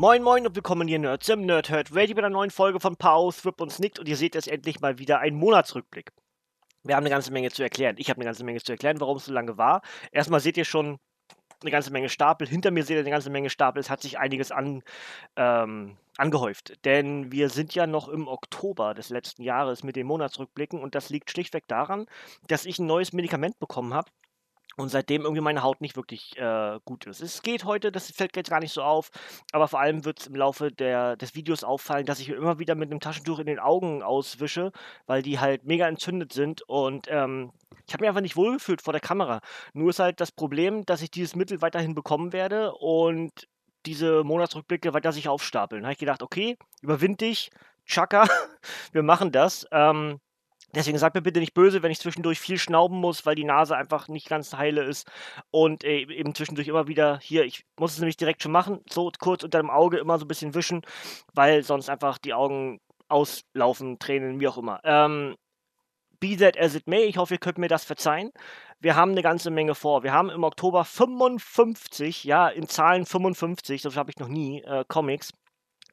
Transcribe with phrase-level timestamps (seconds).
[0.00, 3.30] Moin Moin und willkommen hier Nerds im Nerdhurt Radio bei einer neuen Folge von Pau,
[3.32, 6.10] Thrip und Snicked und ihr seht jetzt endlich mal wieder einen Monatsrückblick.
[6.84, 7.96] Wir haben eine ganze Menge zu erklären.
[7.98, 9.82] Ich habe eine ganze Menge zu erklären, warum es so lange war.
[10.10, 10.96] Erstmal seht ihr schon
[11.60, 12.48] eine ganze Menge Stapel.
[12.48, 13.78] Hinter mir seht ihr eine ganze Menge Stapel.
[13.78, 14.82] Es hat sich einiges an,
[15.36, 16.82] ähm, angehäuft.
[16.86, 21.10] Denn wir sind ja noch im Oktober des letzten Jahres mit den Monatsrückblicken und das
[21.10, 22.06] liegt schlichtweg daran,
[22.46, 24.10] dass ich ein neues Medikament bekommen habe
[24.76, 27.20] und seitdem irgendwie meine Haut nicht wirklich äh, gut ist.
[27.20, 29.10] Es geht heute, das fällt jetzt gar nicht so auf,
[29.52, 32.74] aber vor allem wird es im Laufe der, des Videos auffallen, dass ich immer wieder
[32.74, 34.72] mit einem Taschentuch in den Augen auswische,
[35.06, 37.52] weil die halt mega entzündet sind und ähm,
[37.86, 39.40] ich habe mich einfach nicht wohlgefühlt vor der Kamera.
[39.72, 43.48] Nur ist halt das Problem, dass ich dieses Mittel weiterhin bekommen werde und
[43.86, 45.82] diese Monatsrückblicke weiter sich aufstapeln.
[45.82, 47.50] Da habe ich gedacht, okay, überwind dich,
[47.86, 48.28] Chaka,
[48.92, 49.66] wir machen das.
[49.72, 50.20] Ähm,
[50.74, 53.76] Deswegen seid mir bitte nicht böse, wenn ich zwischendurch viel schnauben muss, weil die Nase
[53.76, 55.10] einfach nicht ganz heile ist
[55.50, 59.10] und äh, eben zwischendurch immer wieder hier, ich muss es nämlich direkt schon machen, so
[59.18, 60.82] kurz unter dem Auge immer so ein bisschen wischen,
[61.34, 64.80] weil sonst einfach die Augen auslaufen, Tränen, wie auch immer.
[64.84, 65.36] Ähm,
[66.20, 68.30] be that as it may, ich hoffe, ihr könnt mir das verzeihen.
[68.78, 70.02] Wir haben eine ganze Menge vor.
[70.04, 74.84] Wir haben im Oktober 55, ja, in Zahlen 55, das habe ich noch nie, äh,
[74.88, 75.32] Comics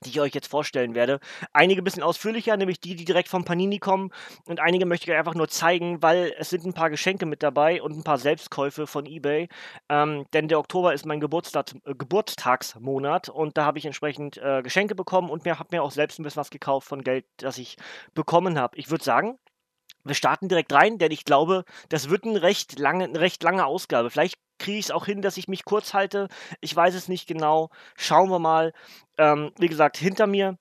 [0.03, 1.19] die ich euch jetzt vorstellen werde.
[1.53, 4.11] Einige ein bisschen ausführlicher, nämlich die, die direkt vom Panini kommen.
[4.45, 7.43] Und einige möchte ich euch einfach nur zeigen, weil es sind ein paar Geschenke mit
[7.43, 9.47] dabei und ein paar Selbstkäufe von eBay.
[9.89, 14.61] Ähm, denn der Oktober ist mein Geburtstag, äh, Geburtstagsmonat und da habe ich entsprechend äh,
[14.61, 17.57] Geschenke bekommen und mir habe mir auch selbst ein bisschen was gekauft von Geld, das
[17.57, 17.77] ich
[18.13, 18.77] bekommen habe.
[18.77, 19.37] Ich würde sagen,
[20.03, 23.65] wir starten direkt rein, denn ich glaube, das wird ein recht lange, eine recht lange
[23.65, 24.09] Ausgabe.
[24.09, 26.27] Vielleicht kriege ich es auch hin, dass ich mich kurz halte.
[26.61, 27.69] Ich weiß es nicht genau.
[27.95, 28.73] Schauen wir mal.
[29.17, 30.57] Ähm, wie gesagt, hinter mir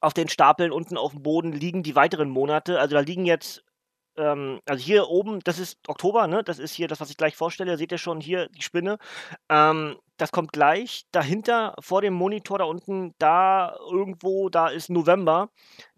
[0.00, 2.80] auf den Stapeln unten auf dem Boden liegen die weiteren Monate.
[2.80, 3.64] Also da liegen jetzt,
[4.16, 6.42] ähm, also hier oben, das ist Oktober, ne?
[6.44, 7.76] Das ist hier das, was ich gleich vorstelle.
[7.78, 8.98] Seht ihr schon hier die Spinne.
[9.48, 11.04] Ähm, das kommt gleich.
[11.12, 15.50] Dahinter, vor dem Monitor da unten, da irgendwo, da ist November.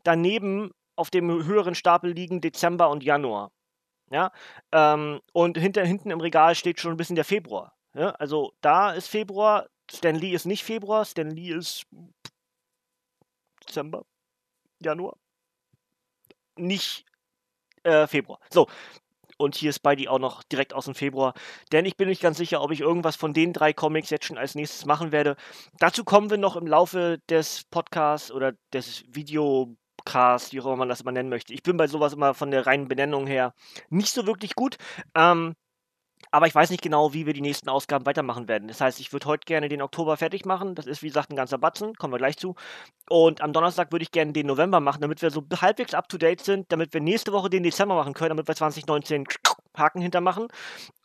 [0.04, 3.50] Daneben auf dem höheren Stapel liegen Dezember und Januar.
[4.14, 4.30] Ja,
[4.70, 7.74] ähm, und hinter, hinten im Regal steht schon ein bisschen der Februar.
[7.94, 8.10] Ja?
[8.10, 11.84] Also da ist Februar, Stan Lee ist nicht Februar, Stan Lee ist
[13.66, 14.04] Dezember,
[14.80, 15.16] Januar.
[16.56, 17.06] Nicht
[17.82, 18.38] äh, Februar.
[18.52, 18.68] So.
[19.36, 21.34] Und hier ist Spidey auch noch direkt aus dem Februar.
[21.72, 24.38] Denn ich bin nicht ganz sicher, ob ich irgendwas von den drei Comics jetzt schon
[24.38, 25.34] als nächstes machen werde.
[25.80, 29.76] Dazu kommen wir noch im Laufe des Podcasts oder des Video
[30.14, 31.52] Cast, wie auch immer man das immer nennen möchte.
[31.52, 33.52] Ich bin bei sowas immer von der reinen Benennung her
[33.90, 34.76] nicht so wirklich gut.
[35.16, 35.54] Ähm,
[36.30, 38.68] aber ich weiß nicht genau, wie wir die nächsten Ausgaben weitermachen werden.
[38.68, 40.76] Das heißt, ich würde heute gerne den Oktober fertig machen.
[40.76, 41.94] Das ist, wie gesagt, ein ganzer Batzen.
[41.94, 42.54] Kommen wir gleich zu.
[43.10, 46.16] Und am Donnerstag würde ich gerne den November machen, damit wir so halbwegs up to
[46.16, 49.24] date sind, damit wir nächste Woche den Dezember machen können, damit wir 2019
[49.76, 50.46] Haken hintermachen.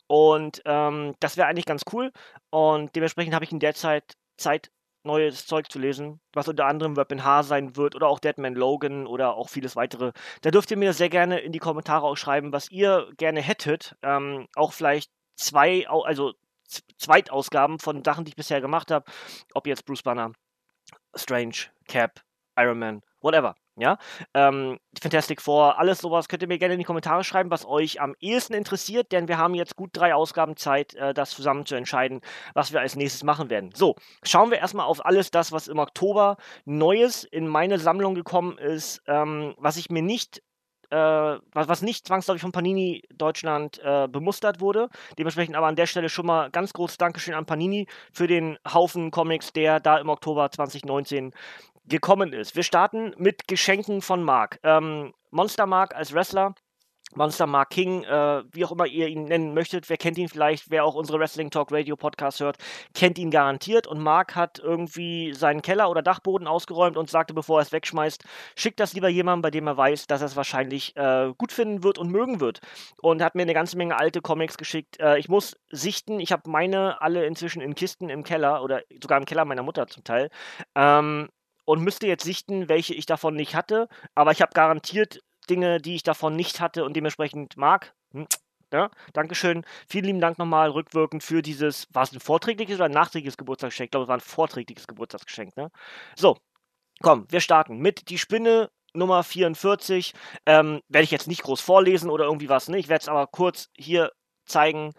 [0.06, 2.12] Und ähm, das wäre eigentlich ganz cool.
[2.50, 4.70] Und dementsprechend habe ich in der Zeit Zeit,
[5.02, 9.06] neues Zeug zu lesen, was unter anderem Weapon H sein wird oder auch Deadman Logan
[9.06, 10.12] oder auch vieles weitere.
[10.42, 13.96] Da dürft ihr mir sehr gerne in die Kommentare auch schreiben, was ihr gerne hättet.
[14.02, 16.34] Ähm, auch vielleicht zwei, also
[16.98, 19.10] Zweitausgaben von Sachen, die ich bisher gemacht habe.
[19.54, 20.32] Ob jetzt Bruce Banner,
[21.14, 21.56] Strange,
[21.88, 22.20] Cap,
[22.56, 23.54] Iron Man, whatever.
[23.76, 23.98] Ja,
[24.34, 28.00] ähm, Fantastic Four, alles sowas könnt ihr mir gerne in die Kommentare schreiben, was euch
[28.00, 31.76] am ehesten interessiert, denn wir haben jetzt gut drei Ausgaben Zeit, äh, das zusammen zu
[31.76, 32.20] entscheiden,
[32.52, 33.70] was wir als nächstes machen werden.
[33.74, 38.58] So, schauen wir erstmal auf alles das, was im Oktober Neues in meine Sammlung gekommen
[38.58, 40.42] ist, ähm, was ich mir nicht
[40.90, 44.88] äh, was, was nicht zwangsläufig von Panini Deutschland äh, bemustert wurde.
[45.18, 49.10] Dementsprechend aber an der Stelle schon mal ganz großes Dankeschön an Panini für den Haufen
[49.10, 51.32] Comics, der da im Oktober 2019
[51.84, 52.56] gekommen ist.
[52.56, 54.58] Wir starten mit Geschenken von Mark.
[54.62, 56.54] Ähm, Monster Mark als Wrestler.
[57.14, 60.70] Monster Mark King, äh, wie auch immer ihr ihn nennen möchtet, wer kennt ihn vielleicht,
[60.70, 62.56] wer auch unsere Wrestling Talk Radio Podcast hört,
[62.94, 63.88] kennt ihn garantiert.
[63.88, 68.24] Und Mark hat irgendwie seinen Keller oder Dachboden ausgeräumt und sagte, bevor er es wegschmeißt,
[68.54, 71.82] schickt das lieber jemandem, bei dem er weiß, dass er es wahrscheinlich äh, gut finden
[71.82, 72.60] wird und mögen wird.
[73.02, 75.00] Und hat mir eine ganze Menge alte Comics geschickt.
[75.00, 79.18] Äh, ich muss sichten, ich habe meine alle inzwischen in Kisten im Keller oder sogar
[79.18, 80.30] im Keller meiner Mutter zum Teil.
[80.76, 81.28] Ähm,
[81.70, 83.88] und müsste jetzt sichten, welche ich davon nicht hatte.
[84.16, 87.94] Aber ich habe garantiert Dinge, die ich davon nicht hatte und dementsprechend mag.
[88.12, 88.26] Hm,
[88.72, 89.64] Ja, Dankeschön.
[89.88, 93.86] Vielen lieben Dank nochmal rückwirkend für dieses, war es ein vorträgliches oder ein nachträgliches Geburtstagsgeschenk?
[93.86, 95.56] Ich glaube, es war ein vorträgliches Geburtstagsgeschenk.
[95.56, 95.70] Ne?
[96.16, 96.38] So,
[97.02, 100.12] komm, wir starten mit die Spinne Nummer 44.
[100.46, 102.78] Ähm, werde ich jetzt nicht groß vorlesen oder irgendwie was, ne?
[102.78, 104.12] Ich werde es aber kurz hier
[104.44, 104.92] zeigen.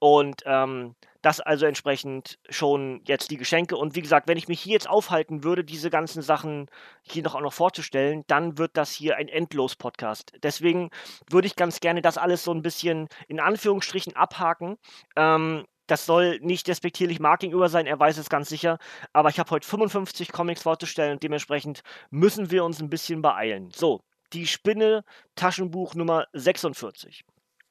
[0.00, 3.76] Und ähm, das also entsprechend schon jetzt die Geschenke.
[3.76, 6.68] Und wie gesagt, wenn ich mich hier jetzt aufhalten würde, diese ganzen Sachen
[7.02, 10.32] hier noch auch noch vorzustellen, dann wird das hier ein Endlos-Podcast.
[10.42, 10.90] Deswegen
[11.30, 14.76] würde ich ganz gerne das alles so ein bisschen in Anführungsstrichen abhaken.
[15.16, 18.78] Ähm, das soll nicht despektierlich Mark gegenüber sein, er weiß es ganz sicher.
[19.12, 23.70] Aber ich habe heute 55 Comics vorzustellen und dementsprechend müssen wir uns ein bisschen beeilen.
[23.74, 24.02] So,
[24.32, 25.04] die Spinne,
[25.36, 27.24] Taschenbuch Nummer 46.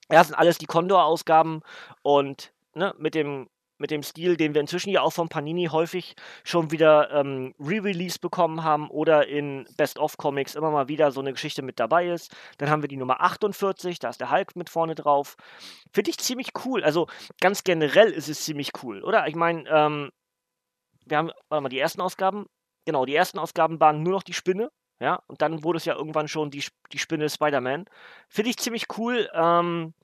[0.09, 1.61] Das sind alles die Condor-Ausgaben
[2.01, 3.47] und ne, mit dem
[3.81, 6.15] mit dem Stil, den wir inzwischen ja auch von Panini häufig
[6.45, 11.63] schon wieder ähm, Re-Release bekommen haben oder in Best-of-Comics immer mal wieder so eine Geschichte
[11.63, 12.33] mit dabei ist.
[12.59, 15.35] Dann haben wir die Nummer 48, da ist der Hulk mit vorne drauf.
[15.91, 16.83] Finde ich ziemlich cool.
[16.83, 17.07] Also
[17.41, 19.27] ganz generell ist es ziemlich cool, oder?
[19.27, 20.11] Ich meine, ähm,
[21.05, 22.45] wir haben, warte mal, die ersten Ausgaben.
[22.85, 24.69] Genau, die ersten Ausgaben waren nur noch die Spinne.
[24.99, 27.85] Ja, und dann wurde es ja irgendwann schon die, die Spinne Spider-Man.
[28.29, 29.27] Finde ich ziemlich cool.
[29.33, 29.95] Ähm,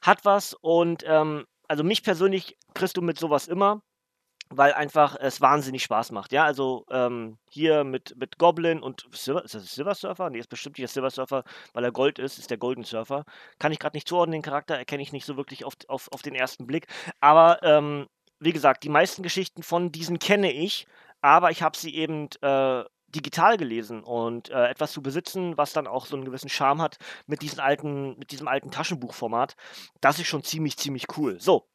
[0.00, 3.82] hat was und ähm, also mich persönlich kriegst du mit sowas immer,
[4.48, 6.32] weil einfach es wahnsinnig Spaß macht.
[6.32, 10.30] Ja, also ähm, hier mit, mit Goblin und Silver, ist das Silver Surfer?
[10.30, 13.24] Nee, ist bestimmt nicht der Silver Surfer, weil er Gold ist, ist der Golden Surfer.
[13.58, 16.22] Kann ich gerade nicht zuordnen, den Charakter erkenne ich nicht so wirklich auf, auf, auf
[16.22, 16.86] den ersten Blick.
[17.20, 18.06] Aber ähm,
[18.38, 20.86] wie gesagt, die meisten Geschichten von diesen kenne ich,
[21.22, 22.84] aber ich habe sie eben äh,
[23.16, 26.98] digital gelesen und äh, etwas zu besitzen, was dann auch so einen gewissen Charme hat
[27.26, 29.56] mit diesem alten, mit diesem alten Taschenbuchformat,
[30.00, 31.40] das ist schon ziemlich, ziemlich cool.
[31.40, 31.66] So.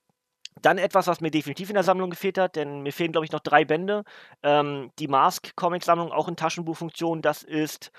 [0.61, 3.31] Dann etwas, was mir definitiv in der Sammlung gefehlt hat, denn mir fehlen, glaube ich,
[3.31, 4.03] noch drei Bände.
[4.43, 7.91] Ähm, die Mask-Comic-Sammlung auch in Taschenbuchfunktion, das ist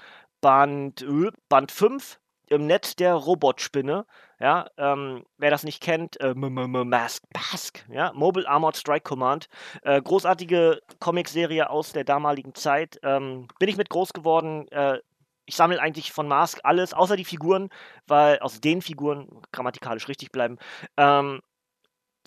[0.42, 4.04] Band, äh, Band 5 im Netz der Robotspinne.
[4.42, 9.46] Ja, ähm, wer das nicht kennt, äh, Mask, Mask, ja, Mobile Armored Strike Command.
[9.82, 12.98] Äh, großartige Comicserie aus der damaligen Zeit.
[13.04, 14.66] Ähm, bin ich mit groß geworden.
[14.72, 14.98] Äh,
[15.44, 17.68] ich sammle eigentlich von Mask alles, außer die Figuren,
[18.08, 20.58] weil, aus den Figuren, grammatikalisch richtig bleiben,
[20.96, 21.40] ähm,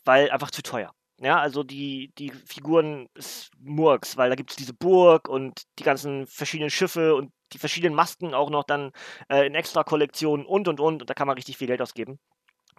[0.05, 0.93] weil einfach zu teuer.
[1.19, 5.83] Ja, also die, die Figuren ist Murks, weil da gibt es diese Burg und die
[5.83, 8.91] ganzen verschiedenen Schiffe und die verschiedenen Masken auch noch dann
[9.29, 12.19] äh, in Extra-Kollektionen und und und und da kann man richtig viel Geld ausgeben.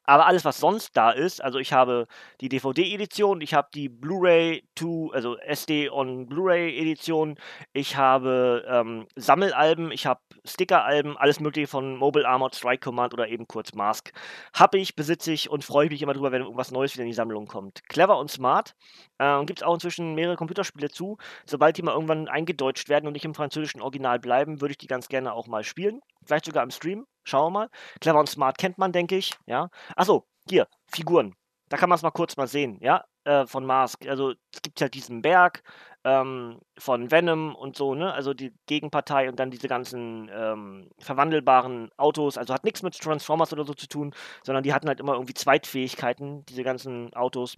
[0.07, 2.07] Aber alles, was sonst da ist, also ich habe
[2.41, 7.37] die DVD-Edition, ich habe die Blu-ray 2, also SD on Blu-ray-Edition,
[7.73, 13.29] ich habe ähm, Sammelalben, ich habe Sticker-Alben, alles mögliche von Mobile Armored Strike Command oder
[13.29, 14.13] eben kurz Mask.
[14.55, 17.15] Habe ich, besitze ich und freue mich immer drüber, wenn irgendwas Neues wieder in die
[17.15, 17.83] Sammlung kommt.
[17.89, 18.75] Clever und smart.
[19.19, 21.17] Äh, Gibt es auch inzwischen mehrere Computerspiele zu.
[21.47, 24.87] Sobald die mal irgendwann eingedeutscht werden und nicht im französischen Original bleiben, würde ich die
[24.87, 26.01] ganz gerne auch mal spielen.
[26.25, 27.07] Vielleicht sogar im Stream.
[27.27, 27.71] Schauen wir mal.
[28.01, 29.33] Clever und Smart kennt man, denke ich.
[29.47, 29.69] Ja.
[29.97, 31.35] Achso, hier, Figuren.
[31.69, 34.07] Da kann man es mal kurz mal sehen, ja, äh, von Mask.
[34.07, 35.65] Also es gibt ja diesen Berg
[36.05, 38.13] ähm, von Venom und so, ne?
[38.13, 42.39] Also die Gegenpartei und dann diese ganzen ähm, verwandelbaren Autos.
[42.39, 44.15] Also hat nichts mit Transformers oder so zu tun,
[44.45, 47.57] sondern die hatten halt immer irgendwie Zweitfähigkeiten, diese ganzen Autos.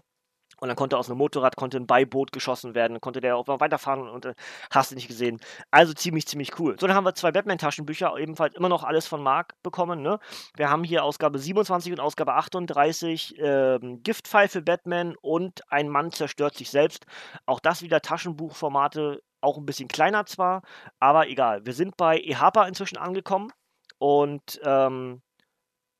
[0.60, 4.08] Und dann konnte aus einem Motorrad konnte ein Beiboot geschossen werden, konnte der auch weiterfahren
[4.08, 4.34] und äh,
[4.70, 5.40] hast du nicht gesehen.
[5.70, 6.76] Also ziemlich, ziemlich cool.
[6.80, 10.02] So, dann haben wir zwei Batman-Taschenbücher, ebenfalls immer noch alles von Mark bekommen.
[10.02, 10.18] Ne?
[10.56, 16.10] Wir haben hier Ausgabe 27 und Ausgabe 38, ähm, Giftpfeil für Batman und Ein Mann
[16.10, 17.06] zerstört sich selbst.
[17.46, 20.62] Auch das wieder Taschenbuchformate, auch ein bisschen kleiner zwar,
[20.98, 21.64] aber egal.
[21.64, 23.52] Wir sind bei EHAPA inzwischen angekommen
[23.98, 25.22] und ähm,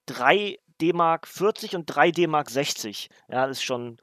[0.07, 3.09] 3 D-Mark 40 und 3 D-Mark 60.
[3.29, 3.99] Ja, das ist schon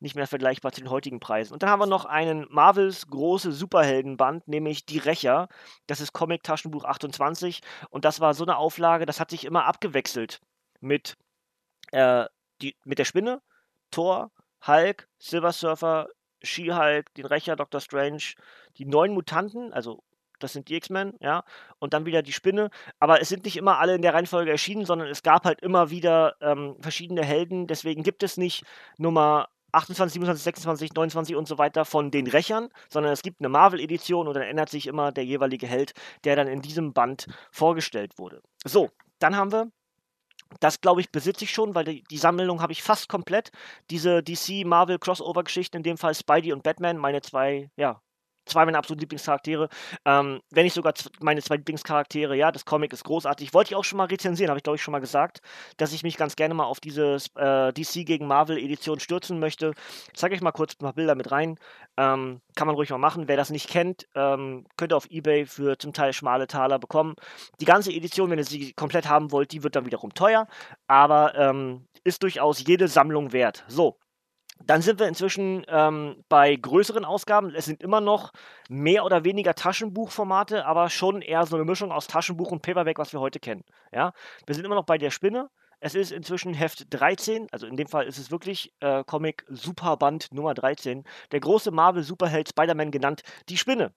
[0.00, 1.52] nicht mehr vergleichbar zu den heutigen Preisen.
[1.52, 5.48] Und dann haben wir noch einen Marvels große Superheldenband, nämlich Die Rächer.
[5.86, 7.60] Das ist Comic Taschenbuch 28
[7.90, 10.40] und das war so eine Auflage, das hat sich immer abgewechselt
[10.80, 11.16] mit,
[11.92, 12.26] äh,
[12.60, 13.40] die, mit der Spinne,
[13.90, 14.30] Thor,
[14.66, 16.08] Hulk, Silver Surfer,
[16.42, 18.34] She-Hulk, den Rächer, Doctor Strange,
[18.76, 20.02] die neuen Mutanten, also
[20.38, 21.44] das sind die X-Men, ja,
[21.78, 22.70] und dann wieder die Spinne.
[22.98, 25.90] Aber es sind nicht immer alle in der Reihenfolge erschienen, sondern es gab halt immer
[25.90, 27.66] wieder ähm, verschiedene Helden.
[27.66, 28.64] Deswegen gibt es nicht
[28.98, 33.48] Nummer 28, 27, 26, 29 und so weiter von den Rächern, sondern es gibt eine
[33.48, 35.92] Marvel-Edition und dann ändert sich immer der jeweilige Held,
[36.24, 38.42] der dann in diesem Band vorgestellt wurde.
[38.64, 39.70] So, dann haben wir
[40.60, 43.50] das glaube ich besitze ich schon, weil die, die Sammlung habe ich fast komplett.
[43.90, 48.00] Diese DC Marvel Crossover Geschichten, in dem Fall Spidey und Batman, meine zwei ja,
[48.46, 49.68] zwei meiner absoluten Lieblingscharaktere.
[50.04, 53.52] Ähm, wenn nicht sogar meine zwei Lieblingscharaktere, ja, das Comic ist großartig.
[53.54, 55.40] Wollte ich auch schon mal rezensieren, habe ich glaube ich schon mal gesagt,
[55.76, 59.72] dass ich mich ganz gerne mal auf diese äh, DC gegen Marvel Edition stürzen möchte.
[60.08, 61.58] Ich zeige euch mal kurz ein paar Bilder mit rein.
[61.96, 63.28] Ähm, kann man ruhig mal machen.
[63.28, 67.14] Wer das nicht kennt, ähm, könnt ihr auf Ebay für zum Teil schmale Taler bekommen.
[67.60, 70.46] Die ganze Edition, wenn ihr sie komplett haben wollt, die wird dann wiederum teuer.
[70.86, 73.64] Aber ähm, ist durchaus jede Sammlung wert.
[73.66, 73.98] So,
[74.64, 77.54] dann sind wir inzwischen ähm, bei größeren Ausgaben.
[77.54, 78.32] Es sind immer noch
[78.68, 83.12] mehr oder weniger Taschenbuchformate, aber schon eher so eine Mischung aus Taschenbuch und Paperback, was
[83.12, 83.64] wir heute kennen.
[83.92, 84.12] Ja?
[84.46, 85.50] Wir sind immer noch bei der Spinne.
[85.78, 90.32] Es ist inzwischen Heft 13, also in dem Fall ist es wirklich äh, Comic Superband
[90.32, 91.04] Nummer 13.
[91.32, 93.92] Der große Marvel-Superheld Spider-Man genannt Die Spinne.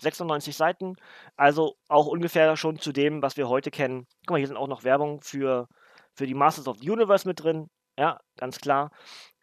[0.00, 0.96] 96 Seiten,
[1.36, 4.08] also auch ungefähr schon zu dem, was wir heute kennen.
[4.26, 5.68] Guck mal, hier sind auch noch Werbung für,
[6.12, 7.68] für die Masters of the Universe mit drin.
[7.96, 8.90] Ja, ganz klar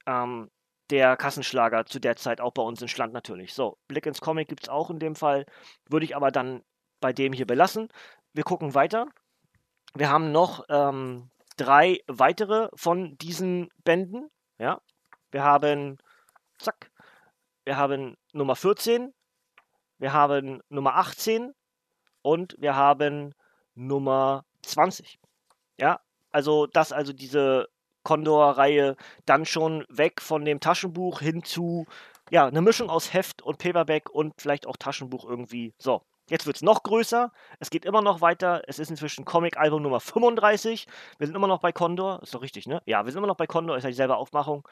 [0.10, 0.50] ähm,
[0.90, 3.54] der Kassenschlager zu der Zeit auch bei uns entstand natürlich.
[3.54, 5.46] So, Blick ins Comic gibt es auch in dem Fall,
[5.88, 6.64] würde ich aber dann
[7.00, 7.90] bei dem hier belassen.
[8.34, 9.06] Wir gucken weiter.
[9.94, 14.30] Wir haben noch ähm, drei weitere von diesen Bänden.
[14.58, 14.82] Ja,
[15.32, 15.98] wir haben,
[16.58, 16.92] zack,
[17.66, 19.14] wir haben Nummer 14,
[20.00, 21.54] wir haben Nummer 18
[22.24, 23.34] und wir haben
[23.76, 25.20] Nummer 20.
[25.80, 26.00] Ja,
[26.32, 27.68] also das also diese
[28.04, 31.86] Condor-Reihe dann schon weg von dem Taschenbuch hin zu,
[32.32, 35.74] ja, eine Mischung aus Heft und Paperback und vielleicht auch Taschenbuch irgendwie.
[35.78, 37.32] So, Jetzt wird es noch größer.
[37.60, 38.62] Es geht immer noch weiter.
[38.68, 40.86] Es ist inzwischen Comic-Album Nummer 35.
[41.18, 42.22] Wir sind immer noch bei Condor.
[42.22, 42.82] Ist doch richtig, ne?
[42.86, 43.78] Ja, wir sind immer noch bei Condor.
[43.78, 44.68] Ist ja dieselbe Aufmachung.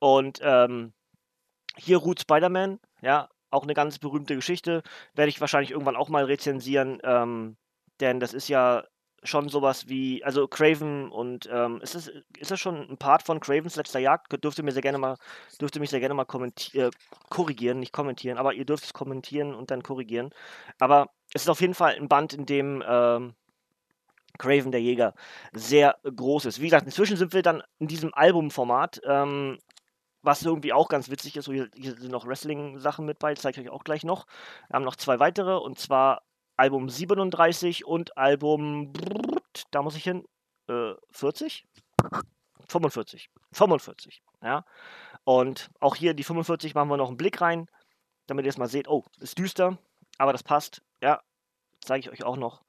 [0.00, 0.92] Und ähm,
[1.76, 2.78] hier ruht Spider-Man.
[3.00, 4.82] Ja, auch eine ganz berühmte Geschichte.
[5.14, 7.00] Werde ich wahrscheinlich irgendwann auch mal rezensieren.
[7.02, 7.56] Ähm,
[8.00, 8.84] denn das ist ja
[9.22, 13.40] schon sowas wie, also Craven und ähm, ist das, ist das schon ein Part von
[13.40, 14.32] Cravens letzter Jagd?
[14.42, 15.16] Dürfte mir sehr gerne mal,
[15.60, 16.26] dürfte mich sehr gerne mal
[16.72, 16.90] äh,
[17.28, 20.30] korrigieren, nicht kommentieren, aber ihr dürft es kommentieren und dann korrigieren.
[20.78, 23.34] Aber es ist auf jeden Fall ein Band, in dem ähm,
[24.38, 25.14] Craven der Jäger
[25.52, 26.60] sehr groß ist.
[26.60, 29.58] Wie gesagt, inzwischen sind wir dann in diesem Albumformat, ähm,
[30.22, 31.44] was irgendwie auch ganz witzig ist.
[31.44, 34.26] So hier, hier sind noch Wrestling-Sachen mit bei, zeige ich euch auch gleich noch.
[34.68, 36.22] Wir haben noch zwei weitere und zwar
[36.56, 38.92] Album 37 und Album,
[39.70, 40.24] da muss ich hin,
[40.68, 41.66] äh, 40?
[42.68, 43.30] 45.
[43.52, 44.64] 45, ja.
[45.24, 47.68] Und auch hier die 45 machen wir noch einen Blick rein,
[48.26, 48.88] damit ihr es mal seht.
[48.88, 49.78] Oh, ist düster,
[50.18, 50.82] aber das passt.
[51.02, 51.20] Ja,
[51.80, 52.62] zeige ich euch auch noch.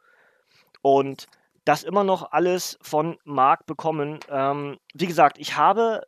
[0.81, 1.27] Und
[1.65, 4.19] das immer noch alles von Mark bekommen.
[4.29, 6.03] Ähm, wie gesagt, ich habe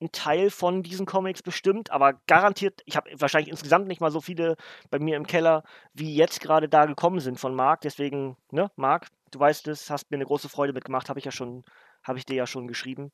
[0.00, 4.20] ein Teil von diesen Comics bestimmt, aber garantiert, ich habe wahrscheinlich insgesamt nicht mal so
[4.20, 4.56] viele
[4.90, 7.80] bei mir im Keller, wie jetzt gerade da gekommen sind von Marc.
[7.80, 11.32] Deswegen, ne, Marc, du weißt es, hast mir eine große Freude mitgemacht, habe ich ja
[11.32, 11.64] schon,
[12.02, 13.10] habe ich dir ja schon geschrieben.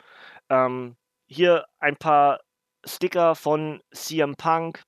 [0.48, 0.96] Ähm,
[1.26, 2.40] hier ein paar
[2.84, 4.82] Sticker von CM Punk,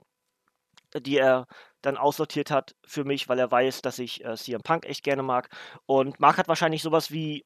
[0.97, 1.47] die er
[1.81, 5.23] dann aussortiert hat für mich, weil er weiß, dass ich äh, CM Punk echt gerne
[5.23, 5.49] mag.
[5.87, 7.45] Und Marc hat wahrscheinlich sowas wie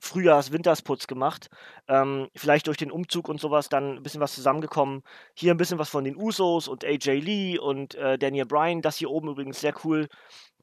[0.00, 1.50] Frühjahrs-Wintersputz gemacht.
[1.88, 5.02] Ähm, vielleicht durch den Umzug und sowas dann ein bisschen was zusammengekommen.
[5.34, 8.82] Hier ein bisschen was von den Usos und AJ Lee und äh, Daniel Bryan.
[8.82, 10.08] Das hier oben übrigens sehr cool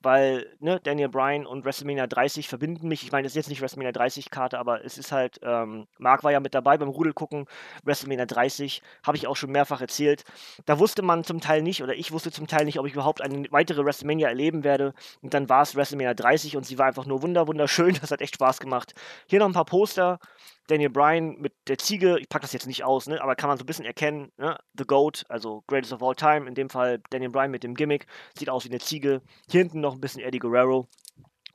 [0.02, 3.04] weil ne, Daniel Bryan und WrestleMania 30 verbinden mich.
[3.04, 6.24] Ich meine, das ist jetzt nicht WrestleMania 30 Karte, aber es ist halt, ähm, Marc
[6.24, 7.46] war ja mit dabei beim Rudel gucken.
[7.84, 10.24] WrestleMania 30 habe ich auch schon mehrfach erzählt.
[10.66, 13.22] Da wusste man zum Teil nicht, oder ich wusste zum Teil nicht, ob ich überhaupt
[13.22, 14.94] eine weitere WrestleMania erleben werde.
[15.22, 17.98] Und dann war es WrestleMania 30 und sie war einfach nur wunder, wunderschön.
[18.08, 18.94] Das hat echt Spaß gemacht.
[19.28, 20.20] Hier noch ein paar Poster.
[20.68, 23.58] Daniel Bryan mit der Ziege, ich packe das jetzt nicht aus, ne, aber kann man
[23.58, 24.58] so ein bisschen erkennen, ne?
[24.78, 28.06] The Goat, also Greatest of All Time, in dem Fall Daniel Bryan mit dem Gimmick,
[28.38, 29.22] sieht aus wie eine Ziege.
[29.50, 30.88] Hier hinten noch ein bisschen Eddie Guerrero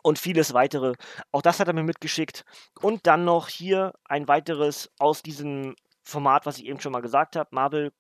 [0.02, 0.94] und vieles weitere.
[1.30, 2.44] Auch das hat er mir mitgeschickt.
[2.80, 7.36] Und dann noch hier ein weiteres aus diesem Format, was ich eben schon mal gesagt
[7.36, 7.92] habe, Marvel,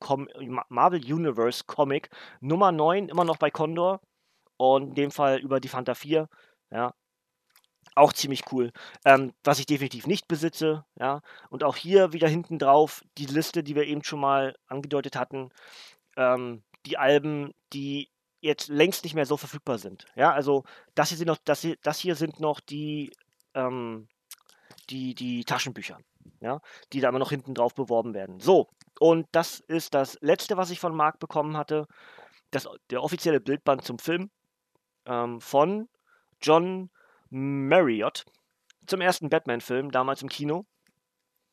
[0.68, 4.00] Marvel Universe Comic Nummer 9, immer noch bei Condor
[4.56, 6.28] und in dem Fall über die Fanta 4.
[6.70, 6.94] Ja,
[7.94, 8.72] auch ziemlich cool.
[9.04, 11.20] Ähm, was ich definitiv nicht besitze, ja.
[11.50, 15.50] Und auch hier wieder hinten drauf die Liste, die wir eben schon mal angedeutet hatten.
[16.16, 20.06] Ähm, die Alben, die jetzt längst nicht mehr so verfügbar sind.
[20.16, 23.12] Ja, also das hier sind noch, das hier, das hier sind noch die,
[23.54, 24.08] ähm,
[24.90, 25.98] die, die Taschenbücher,
[26.40, 26.60] ja,
[26.92, 28.40] die da immer noch hinten drauf beworben werden.
[28.40, 28.68] So,
[28.98, 31.86] und das ist das letzte, was ich von Marc bekommen hatte.
[32.50, 34.30] Das, der offizielle Bildband zum Film
[35.06, 35.88] ähm, von
[36.40, 36.90] John
[37.32, 38.26] Marriott.
[38.86, 40.66] Zum ersten Batman-Film, damals im Kino,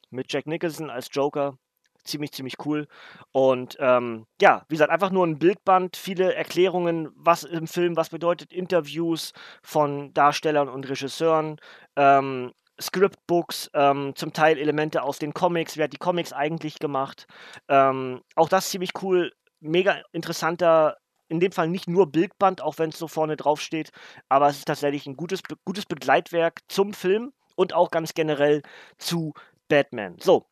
[0.10, 1.58] mit Jack Nicholson als Joker.
[2.04, 2.88] Ziemlich, ziemlich cool.
[3.32, 8.10] Und ähm, ja, wie gesagt, einfach nur ein Bildband, viele Erklärungen, was im Film was
[8.10, 9.34] bedeutet, Interviews
[9.64, 11.58] von Darstellern und Regisseuren,
[11.96, 17.28] ähm, Scriptbooks, ähm, zum Teil Elemente aus den Comics, wer hat die Comics eigentlich gemacht.
[17.68, 20.98] Ähm, auch das ziemlich cool, mega interessanter
[21.30, 23.92] in dem Fall nicht nur Bildband, auch wenn es so vorne drauf steht,
[24.28, 28.62] aber es ist tatsächlich ein gutes, gutes Begleitwerk zum Film und auch ganz generell
[28.98, 29.34] zu
[29.70, 30.18] Batman.
[30.20, 30.48] So,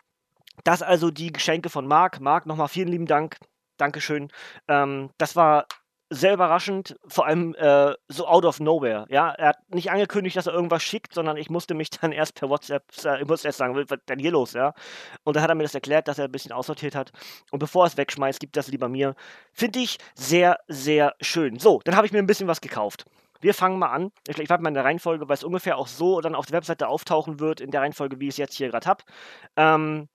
[0.64, 2.20] das also die Geschenke von Marc.
[2.20, 3.38] Marc, nochmal vielen lieben Dank.
[3.78, 4.32] Dankeschön.
[4.68, 5.68] Ähm, das war
[6.10, 9.06] sehr überraschend, vor allem äh, so out of nowhere.
[9.10, 12.36] Ja, er hat nicht angekündigt, dass er irgendwas schickt, sondern ich musste mich dann erst
[12.36, 14.74] per WhatsApp, äh, ich musste erst sagen, was ist denn hier los, ja?
[15.24, 17.12] Und dann hat er mir das erklärt, dass er ein bisschen aussortiert hat.
[17.52, 19.16] Und bevor er es wegschmeißt, gibt das lieber mir.
[19.52, 21.60] Finde ich sehr, sehr schön.
[21.60, 23.06] So, dann habe ich mir ein bisschen was gekauft.
[23.40, 24.12] Wir fangen mal an.
[24.28, 26.58] Ich, ich warte mal in der Reihenfolge, weil es ungefähr auch so dann auf der
[26.58, 29.04] Webseite auftauchen wird, in der Reihenfolge, wie ich es jetzt hier gerade habe.
[29.56, 30.08] Ähm,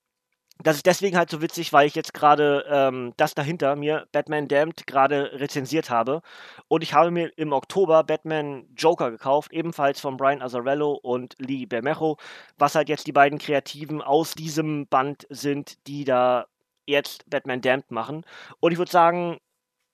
[0.66, 4.49] das ist deswegen halt so witzig, weil ich jetzt gerade ähm, das dahinter mir, Batman
[4.49, 6.23] Damned, gerade rezensiert habe.
[6.69, 11.66] Und ich habe mir im Oktober Batman Joker gekauft, ebenfalls von Brian Azzarello und Lee
[11.66, 12.16] Bermejo,
[12.59, 16.47] was halt jetzt die beiden Kreativen aus diesem Band sind, die da
[16.87, 18.25] jetzt Batman Damned machen.
[18.61, 19.38] Und ich würde sagen,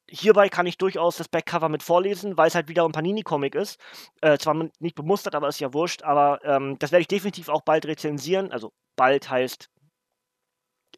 [0.08, 3.78] hierbei kann ich durchaus das Backcover mit vorlesen, weil es halt wieder ein Panini-Comic ist.
[4.22, 6.02] Äh, zwar nicht bemustert, aber ist ja wurscht.
[6.02, 8.50] Aber ähm, das werde ich definitiv auch bald rezensieren.
[8.52, 9.70] Also bald heißt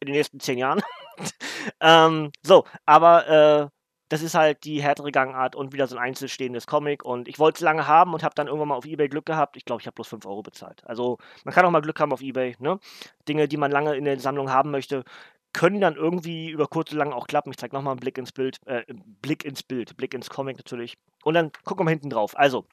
[0.01, 0.81] in den nächsten zehn Jahren.
[1.79, 3.69] ähm, so, aber äh,
[4.09, 7.05] das ist halt die härtere Gangart und wieder so ein einzelstehendes Comic.
[7.05, 9.55] Und ich wollte es lange haben und habe dann irgendwann mal auf Ebay Glück gehabt.
[9.55, 10.85] Ich glaube, ich habe bloß 5 Euro bezahlt.
[10.85, 12.57] Also man kann auch mal Glück haben auf Ebay.
[12.59, 12.79] Ne?
[13.29, 15.05] Dinge, die man lange in der Sammlung haben möchte,
[15.53, 17.51] können dann irgendwie über kurz oder lang auch klappen.
[17.51, 18.83] Ich zeige nochmal einen Blick ins Bild, äh,
[19.21, 20.97] Blick ins Bild, Blick ins Comic natürlich.
[21.23, 22.37] Und dann gucken wir hinten drauf.
[22.37, 22.65] Also,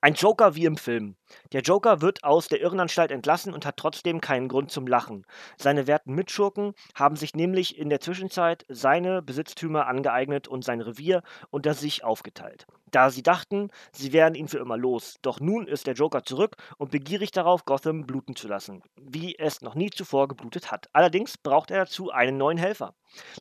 [0.00, 1.16] ein Joker wie im Film.
[1.52, 5.26] Der Joker wird aus der Irrenanstalt entlassen und hat trotzdem keinen Grund zum Lachen.
[5.56, 11.22] Seine werten Mitschurken haben sich nämlich in der Zwischenzeit seine Besitztümer angeeignet und sein Revier
[11.50, 15.16] unter sich aufgeteilt da sie dachten, sie wären ihn für immer los.
[15.22, 19.62] Doch nun ist der Joker zurück und begierig darauf, Gotham bluten zu lassen, wie es
[19.62, 20.88] noch nie zuvor geblutet hat.
[20.92, 22.94] Allerdings braucht er dazu einen neuen Helfer.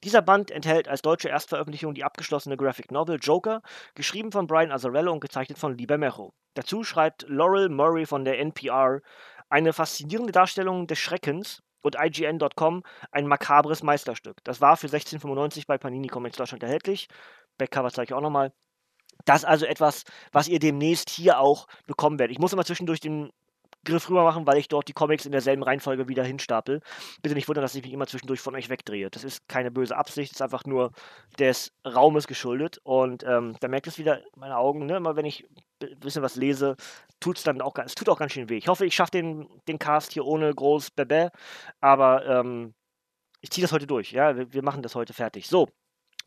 [0.04, 3.62] Dieser Band enthält als deutsche Erstveröffentlichung die abgeschlossene Graphic Novel Joker,
[3.96, 6.34] geschrieben von Brian Azzarello und gezeichnet von Lee Bermejo.
[6.56, 9.02] Dazu schreibt Laurel Murray von der NPR
[9.50, 14.38] eine faszinierende Darstellung des Schreckens und IGN.com ein makabres Meisterstück.
[14.44, 17.08] Das war für 16,95 bei Panini Comics Deutschland erhältlich.
[17.58, 18.52] Backcover zeige ich auch nochmal.
[19.26, 22.34] Das ist also etwas, was ihr demnächst hier auch bekommen werdet.
[22.34, 23.32] Ich muss immer zwischendurch den
[23.86, 26.82] Griff rüber machen, weil ich dort die Comics in derselben Reihenfolge wieder hinstapel.
[27.22, 29.10] Bitte nicht wundern, dass ich mich immer zwischendurch von euch wegdrehe.
[29.10, 30.92] Das ist keine böse Absicht, das ist einfach nur
[31.38, 32.80] des Raumes geschuldet.
[32.84, 34.98] Und ähm, da merkt es wieder meine Augen, ne?
[34.98, 35.46] immer wenn ich
[35.82, 36.78] ein bisschen was lese,
[37.20, 38.58] tut es dann auch, es tut auch ganz schön weh.
[38.58, 41.32] Ich hoffe, ich schaffe den, den Cast hier ohne groß Bebe,
[41.82, 42.74] aber ähm,
[43.42, 44.12] ich ziehe das heute durch.
[44.14, 45.48] Ja, wir, wir machen das heute fertig.
[45.48, 45.68] So,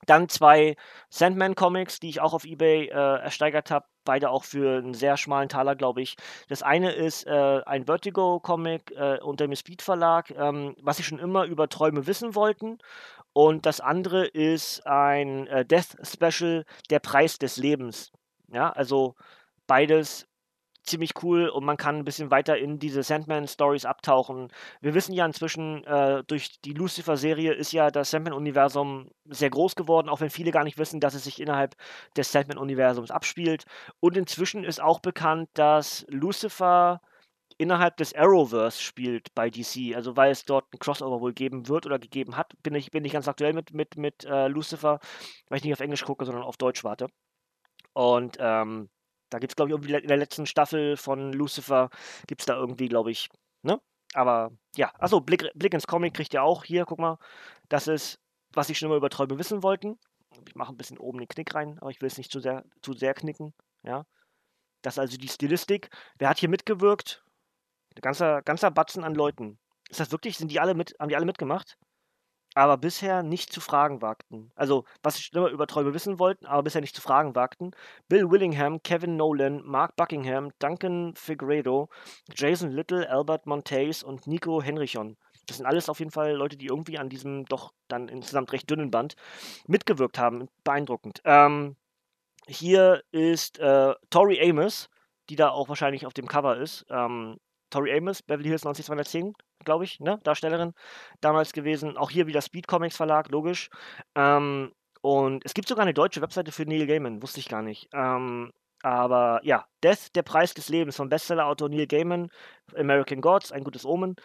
[0.05, 0.77] dann zwei
[1.09, 3.87] Sandman-Comics, die ich auch auf Ebay äh, ersteigert habe.
[4.05, 6.17] Beide auch für einen sehr schmalen Taler, glaube ich.
[6.49, 11.19] Das eine ist äh, ein Vertigo-Comic äh, unter dem Speed Verlag, ähm, was ich schon
[11.19, 12.79] immer über Träume wissen wollten.
[13.33, 18.13] Und das andere ist ein äh, Death Special, der Preis des Lebens.
[18.49, 19.17] Ja, also
[19.67, 20.29] beides
[20.87, 24.49] ziemlich cool und man kann ein bisschen weiter in diese Sandman-Stories abtauchen.
[24.81, 30.09] Wir wissen ja inzwischen, äh, durch die Lucifer-Serie ist ja das Sandman-Universum sehr groß geworden,
[30.09, 31.77] auch wenn viele gar nicht wissen, dass es sich innerhalb
[32.17, 33.65] des Sandman-Universums abspielt.
[34.01, 37.01] Und inzwischen ist auch bekannt, dass Lucifer
[37.59, 41.87] innerhalb des Arrowverse spielt bei DC, also weil es dort ein Crossover wohl geben wird
[41.87, 42.53] oder gegeben hat.
[42.63, 45.01] Bin ich bin nicht ganz aktuell mit, mit, mit äh, Lucifer,
[45.49, 47.09] weil ich nicht auf Englisch gucke, sondern auf Deutsch warte.
[47.95, 48.91] Und ähm,
[49.31, 51.91] da gibt es, glaube ich, irgendwie in der letzten Staffel von Lucifer
[52.27, 53.29] gibt es da irgendwie, glaube ich,
[53.63, 53.81] ne?
[54.15, 57.19] Aber ja, achso, Blick, Blick ins Comic kriegt ihr auch hier, guck mal.
[57.69, 58.19] Das ist,
[58.53, 59.99] was ich schon immer über Träume wissen wollten.
[60.47, 62.65] Ich mache ein bisschen oben den Knick rein, aber ich will es nicht zu sehr,
[62.83, 63.53] zu sehr knicken.
[63.83, 64.07] Ja.
[64.83, 65.91] Das ist also die Stilistik.
[66.19, 67.25] Wer hat hier mitgewirkt?
[67.97, 69.59] Ein ganzer, ganzer Batzen an Leuten.
[69.91, 71.77] Ist das wirklich, sind die alle mit, haben die alle mitgemacht?
[72.57, 74.51] Aber bisher nicht zu fragen wagten.
[74.55, 77.73] Also, was ich immer über Träume wissen wollten, aber bisher nicht zu fragen wagten.
[78.09, 81.91] Bill Willingham, Kevin Nolan, Mark Buckingham, Duncan Figueredo,
[82.35, 85.19] Jason Little, Albert Montes und Nico Henrichon.
[85.47, 88.71] Das sind alles auf jeden Fall Leute, die irgendwie an diesem doch dann insgesamt recht
[88.71, 89.17] dünnen Band
[89.67, 90.49] mitgewirkt haben.
[90.65, 91.21] Beeindruckend.
[91.25, 91.77] Ähm,
[92.49, 94.89] hier ist äh, Tori Amos,
[95.29, 96.87] die da auch wahrscheinlich auf dem Cover ist.
[96.89, 97.37] Ähm,
[97.71, 100.19] Tori Amos, Beverly Hills 90210, glaube ich, ne?
[100.23, 100.73] Darstellerin
[101.21, 101.97] damals gewesen.
[101.97, 103.71] Auch hier wieder Speed Comics Verlag, logisch.
[104.15, 107.89] Ähm, und es gibt sogar eine deutsche Webseite für Neil Gaiman, wusste ich gar nicht.
[107.93, 108.53] Ähm,
[108.83, 112.29] aber ja, Death, der Preis des Lebens von Bestsellerautor Neil Gaiman,
[112.77, 114.17] American Gods, ein gutes Omen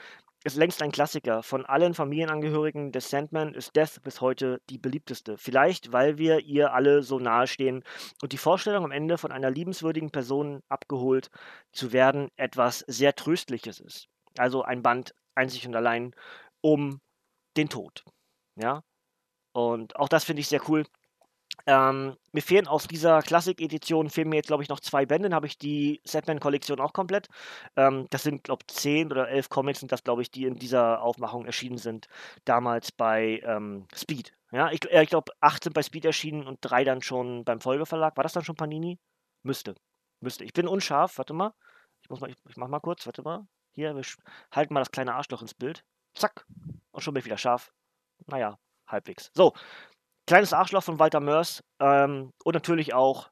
[0.44, 1.44] ist längst ein Klassiker.
[1.44, 5.38] Von allen Familienangehörigen des Sandman ist Death bis heute die beliebteste.
[5.38, 7.84] Vielleicht, weil wir ihr alle so nahe stehen
[8.22, 11.30] und die Vorstellung am Ende von einer liebenswürdigen Person abgeholt
[11.72, 14.08] zu werden etwas sehr Tröstliches ist.
[14.38, 16.16] Also ein Band einzig und allein
[16.62, 17.02] um
[17.58, 18.04] den Tod.
[18.56, 18.84] Ja.
[19.54, 20.86] Und auch das finde ich sehr cool.
[21.66, 25.30] Ähm, mir fehlen aus dieser Klassik-Edition fehlen mir jetzt, glaube ich, noch zwei Bände.
[25.30, 27.28] Dann habe ich die Setman-Kollektion auch komplett.
[27.76, 30.56] Ähm, das sind, glaube ich, zehn oder elf Comics sind das, glaube ich, die in
[30.56, 32.08] dieser Aufmachung erschienen sind.
[32.46, 34.34] Damals bei ähm, Speed.
[34.52, 37.62] Ja, ich, äh, ich glaube, acht sind bei Speed erschienen und drei dann schon beim
[37.62, 38.18] Folgeverlag.
[38.18, 39.00] War das dann schon Panini?
[39.44, 39.76] Müsste.
[40.20, 40.44] Müsste.
[40.44, 41.18] Ich bin unscharf.
[41.18, 41.54] Warte mal.
[42.04, 43.06] Ich, muss mal, ich, ich mach mal kurz.
[43.06, 43.48] Warte mal.
[43.74, 44.04] Hier, wir
[44.52, 45.84] halten mal das kleine Arschloch ins Bild.
[46.14, 46.46] Zack.
[46.92, 47.72] Und schon bin ich wieder scharf.
[48.28, 49.32] Naja, halbwegs.
[49.34, 49.54] So,
[50.32, 53.30] Kleines Arschloch von Walter Mörs ähm, und natürlich auch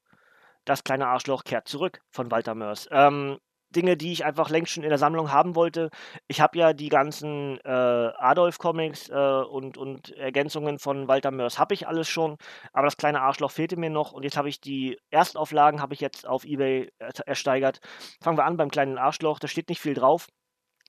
[0.65, 2.89] Das kleine Arschloch kehrt zurück von Walter Mörs.
[2.91, 3.37] Ähm,
[3.73, 5.91] Dinge, die ich einfach längst schon in der Sammlung haben wollte.
[6.27, 11.73] Ich habe ja die ganzen äh, Adolf-Comics äh, und, und Ergänzungen von Walter Mörs, habe
[11.73, 12.35] ich alles schon,
[12.73, 16.01] aber das kleine Arschloch fehlte mir noch und jetzt habe ich die Erstauflagen, habe ich
[16.01, 16.91] jetzt auf Ebay
[17.25, 17.79] ersteigert.
[18.21, 20.27] Fangen wir an beim kleinen Arschloch, da steht nicht viel drauf.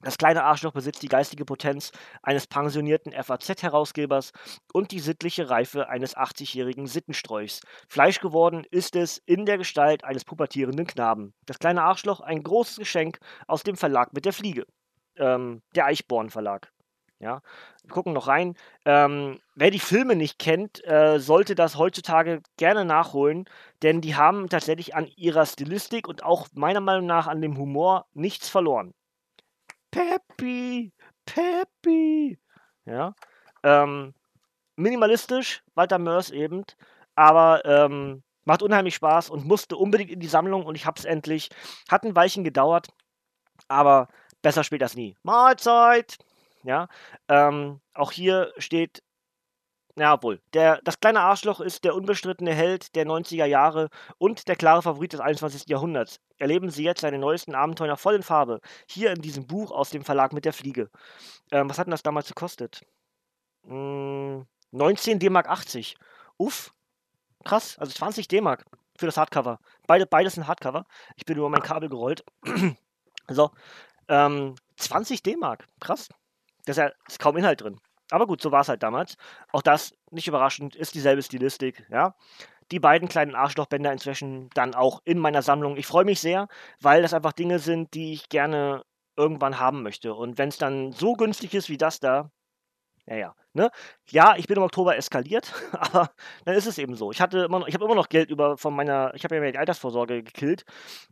[0.03, 4.33] Das kleine Arschloch besitzt die geistige Potenz eines pensionierten FAZ-Herausgebers
[4.73, 7.61] und die sittliche Reife eines 80-jährigen Sittenstreuchs.
[7.87, 11.35] Fleisch geworden ist es in der Gestalt eines pubertierenden Knaben.
[11.45, 14.65] Das kleine Arschloch, ein großes Geschenk aus dem Verlag mit der Fliege.
[15.17, 16.73] Ähm, der Eichborn Verlag.
[17.19, 17.43] Ja,
[17.83, 18.55] wir gucken noch rein.
[18.87, 23.45] Ähm, wer die Filme nicht kennt, äh, sollte das heutzutage gerne nachholen,
[23.83, 28.07] denn die haben tatsächlich an ihrer Stilistik und auch meiner Meinung nach an dem Humor
[28.15, 28.95] nichts verloren.
[29.91, 30.93] Peppy,
[31.25, 32.39] Peppy.
[32.85, 33.15] Ja.
[33.63, 34.15] Ähm,
[34.77, 36.65] minimalistisch, Walter Mörs eben,
[37.15, 41.51] aber ähm, macht unheimlich Spaß und musste unbedingt in die Sammlung und ich hab's endlich.
[41.89, 42.89] Hat ein Weilchen gedauert,
[43.69, 44.09] aber
[44.43, 45.17] besser spät als nie.
[45.23, 46.19] Mahlzeit!
[46.63, 46.89] Ja,
[47.29, 49.03] ähm, auch hier steht
[49.97, 50.41] ja, wohl.
[50.55, 55.13] Der, das kleine Arschloch ist der unbestrittene Held der 90er Jahre und der klare Favorit
[55.13, 55.69] des 21.
[55.69, 56.21] Jahrhunderts.
[56.39, 58.61] Erleben Sie jetzt seine neuesten Abenteuer voll in Farbe.
[58.87, 60.91] Hier in diesem Buch aus dem Verlag mit der Fliege.
[61.51, 62.83] Ähm, was hat denn das damals gekostet?
[63.65, 65.97] Hm, 19 D-Mark 80.
[66.39, 66.73] Uff.
[67.45, 67.79] Krass.
[67.79, 68.65] Also 20 D-Mark
[68.97, 69.59] für das Hardcover.
[69.87, 70.87] Beide, beides sind Hardcover.
[71.17, 72.25] Ich bin über mein Kabel gerollt.
[73.29, 73.51] so.
[74.09, 75.67] Ähm, 20 D-Mark.
[75.81, 76.09] Krass.
[76.65, 77.81] Da ist ja ist kaum Inhalt drin.
[78.11, 79.17] Aber gut, so war es halt damals.
[79.53, 82.15] Auch das, nicht überraschend, ist dieselbe Stilistik, ja.
[82.73, 85.77] Die beiden kleinen Arschlochbänder inzwischen dann auch in meiner Sammlung.
[85.77, 86.49] Ich freue mich sehr,
[86.81, 88.85] weil das einfach Dinge sind, die ich gerne
[89.17, 90.15] irgendwann haben möchte.
[90.15, 92.31] Und wenn es dann so günstig ist wie das da,
[93.07, 93.71] ja, ja, ne?
[94.11, 96.11] Ja, ich bin im Oktober eskaliert, aber
[96.45, 97.11] dann ist es eben so.
[97.11, 100.65] Ich ich habe immer noch Geld über von meiner, ich habe ja die Altersvorsorge gekillt,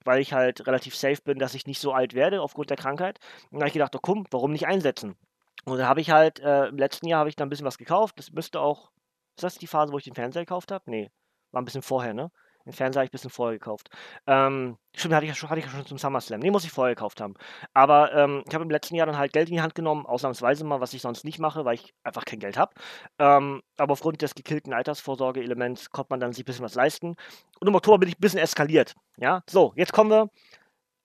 [0.05, 3.19] weil ich halt relativ safe bin, dass ich nicht so alt werde aufgrund der Krankheit.
[3.51, 5.17] Und da habe ich gedacht, oh, komm, warum nicht einsetzen?
[5.65, 7.79] Und dann habe ich halt, äh, im letzten Jahr habe ich dann ein bisschen was
[7.79, 8.19] gekauft.
[8.19, 8.91] Das müsste auch,
[9.37, 10.85] ist das die Phase, wo ich den Fernseher gekauft habe?
[10.91, 11.11] Nee,
[11.53, 12.31] war ein bisschen vorher, ne?
[12.69, 13.89] Den Fernseher habe ich ein bisschen vorher gekauft.
[14.27, 16.41] Ähm, stimmt, hatte ich, schon, hatte ich ja schon zum SummerSlam.
[16.41, 17.33] Nee, muss ich vorher gekauft haben.
[17.73, 20.65] Aber ähm, ich habe im letzten Jahr dann halt Geld in die Hand genommen, ausnahmsweise
[20.65, 22.75] mal, was ich sonst nicht mache, weil ich einfach kein Geld habe.
[23.19, 27.17] Ähm, aber aufgrund des gekillten Altersvorsorge-Elements konnte man dann sich ein bisschen was leisten.
[27.59, 28.95] Und im Oktober bin ich ein bisschen eskaliert.
[29.17, 30.29] Ja, so, jetzt kommen wir.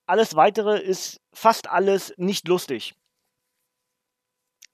[0.06, 2.94] Alles weitere ist fast alles nicht lustig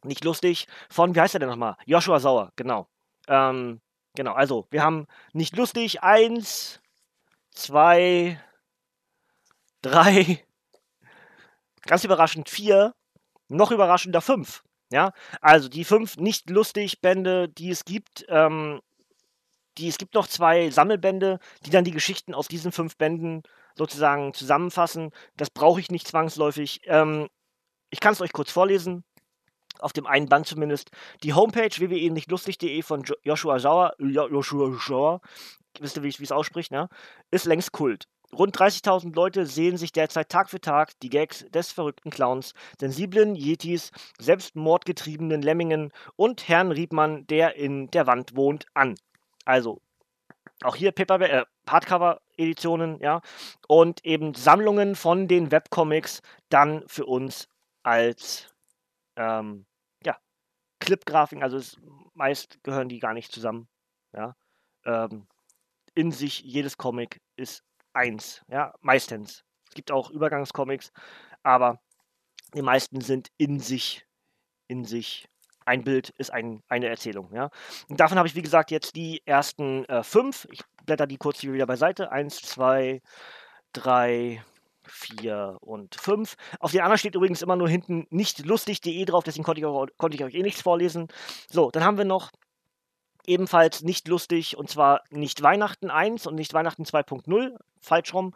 [0.03, 1.75] nicht lustig, von, wie heißt er denn nochmal?
[1.85, 2.87] Joshua Sauer, genau.
[3.27, 3.81] Ähm,
[4.15, 6.81] genau, also, wir haben nicht lustig, eins,
[7.51, 8.41] zwei,
[9.81, 10.43] drei,
[11.83, 12.93] ganz überraschend vier,
[13.47, 14.63] noch überraschender fünf.
[14.91, 18.81] Ja, also die fünf nicht lustig Bände, die es gibt, ähm,
[19.77, 23.43] die, es gibt noch zwei Sammelbände, die dann die Geschichten aus diesen fünf Bänden
[23.75, 25.11] sozusagen zusammenfassen.
[25.37, 26.81] Das brauche ich nicht zwangsläufig.
[26.85, 27.29] Ähm,
[27.91, 29.03] ich kann es euch kurz vorlesen
[29.79, 30.91] auf dem einen Band zumindest.
[31.23, 35.21] Die Homepage www.nichtlustig.de von Joshua Sauer, Joshua Sauer,
[35.79, 36.89] wisst ihr, wie es ausspricht, ne?
[37.31, 38.07] ist längst Kult.
[38.37, 43.35] Rund 30.000 Leute sehen sich derzeit Tag für Tag die Gags des verrückten Clowns, sensiblen
[43.35, 48.95] Yetis, selbstmordgetriebenen Lemmingen und Herrn Riebmann, der in der Wand wohnt, an.
[49.45, 49.81] Also,
[50.61, 53.21] auch hier Paper, äh, Hardcover-Editionen, ja,
[53.67, 57.47] und eben Sammlungen von den Webcomics dann für uns
[57.81, 58.53] als
[59.15, 59.65] ähm,
[60.89, 61.77] Clip-Grafiken, also es,
[62.15, 63.67] meist gehören die gar nicht zusammen.
[64.11, 64.35] Ja?
[64.85, 65.27] Ähm,
[65.93, 69.43] in sich jedes Comic ist eins, ja, meistens.
[69.67, 70.91] Es gibt auch Übergangscomics,
[71.43, 71.79] aber
[72.55, 74.07] die meisten sind in sich,
[74.67, 75.27] in sich.
[75.63, 77.51] Ein Bild ist ein, eine Erzählung, ja.
[77.87, 80.47] Und davon habe ich, wie gesagt, jetzt die ersten äh, fünf.
[80.51, 82.11] Ich blätter die kurz hier wieder beiseite.
[82.11, 83.03] Eins, zwei,
[83.73, 84.43] drei,
[84.89, 86.35] 4 und 5.
[86.59, 89.87] Auf den anderen steht übrigens immer nur hinten nicht lustig.de drauf, deswegen konnte ich, auch,
[89.97, 91.07] konnte ich euch eh nichts vorlesen.
[91.49, 92.31] So, dann haben wir noch
[93.25, 97.57] ebenfalls nicht lustig und zwar nicht Weihnachten 1 und nicht Weihnachten 2.0.
[97.79, 98.33] Falsch rum.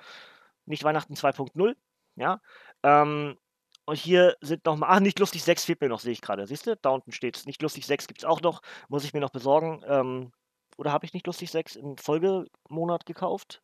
[0.65, 1.75] Nicht Weihnachten 2.0.
[2.15, 2.39] Ja.
[2.83, 3.37] Ähm,
[3.85, 6.47] und hier sind nochmal, ach, nicht lustig 6 fehlt mir noch, sehe ich gerade.
[6.47, 6.77] Siehst du?
[6.77, 7.45] Da unten steht es.
[7.45, 8.61] Nicht lustig 6 gibt es auch noch.
[8.87, 9.83] Muss ich mir noch besorgen.
[9.87, 10.31] Ähm,
[10.77, 13.61] oder habe ich nicht lustig 6 im Folgemonat gekauft?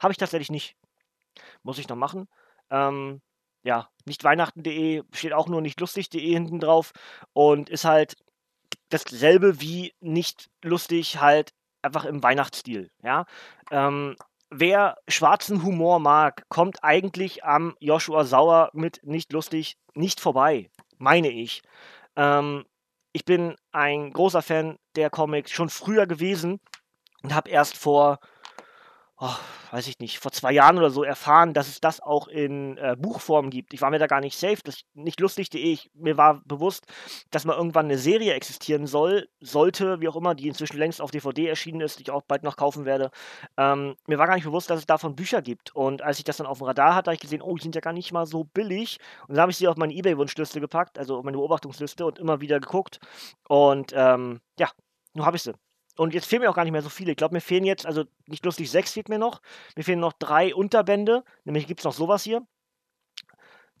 [0.00, 0.76] Habe ich tatsächlich nicht.
[1.62, 2.28] Muss ich noch machen.
[2.70, 3.20] Ähm,
[3.62, 6.92] ja, nicht weihnachten.de steht auch nur nicht lustig.de hinten drauf
[7.32, 8.16] und ist halt
[8.90, 13.26] dasselbe wie nicht lustig halt einfach im Weihnachtsstil, ja.
[13.70, 14.16] Ähm,
[14.50, 21.28] wer schwarzen Humor mag, kommt eigentlich am Joshua Sauer mit nicht lustig nicht vorbei, meine
[21.28, 21.62] ich.
[22.16, 22.64] Ähm,
[23.12, 26.60] ich bin ein großer Fan der Comics schon früher gewesen
[27.22, 28.18] und habe erst vor
[29.18, 29.34] oh,
[29.70, 32.96] weiß ich nicht, vor zwei Jahren oder so erfahren, dass es das auch in äh,
[32.98, 33.72] Buchform gibt.
[33.72, 35.60] Ich war mir da gar nicht safe, das nicht lustig.de.
[35.60, 36.86] Ich, mir war bewusst,
[37.30, 41.10] dass mal irgendwann eine Serie existieren soll, sollte, wie auch immer, die inzwischen längst auf
[41.10, 43.10] DVD erschienen ist, die ich auch bald noch kaufen werde.
[43.56, 45.74] Ähm, mir war gar nicht bewusst, dass es davon Bücher gibt.
[45.74, 47.74] Und als ich das dann auf dem Radar hatte, habe ich gesehen, oh, die sind
[47.74, 48.98] ja gar nicht mal so billig.
[49.28, 52.40] Und dann habe ich sie auf meine Ebay-Wunschliste gepackt, also auf meine Beobachtungsliste und immer
[52.40, 52.98] wieder geguckt.
[53.48, 54.70] Und ähm, ja,
[55.14, 55.54] nun habe ich sie.
[55.96, 57.12] Und jetzt fehlen mir auch gar nicht mehr so viele.
[57.12, 59.40] Ich glaube, mir fehlen jetzt, also nicht lustig, sechs fehlt mir noch.
[59.76, 61.24] Mir fehlen noch drei Unterbände.
[61.44, 62.46] Nämlich gibt es noch sowas hier.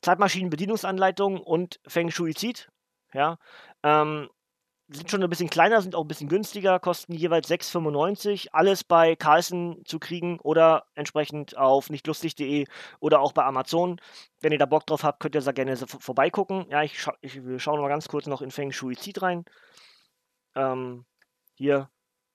[0.02, 2.70] Zeitmaschinenbedienungsanleitung und Feng Shuizid.
[3.12, 3.38] Ja.
[3.82, 4.28] Ähm,
[4.88, 8.48] sind schon ein bisschen kleiner, sind auch ein bisschen günstiger, kosten jeweils 6,95.
[8.52, 12.66] Alles bei Carlsen zu kriegen oder entsprechend auf nichtlustig.de
[13.00, 14.00] oder auch bei Amazon.
[14.40, 16.66] Wenn ihr da Bock drauf habt, könnt ihr da gerne vorbeigucken.
[16.70, 19.44] Ja, ich, scha ich schaue noch mal ganz kurz noch in Feng Shuizid rein.
[20.54, 21.04] Ähm,
[21.56, 21.90] hier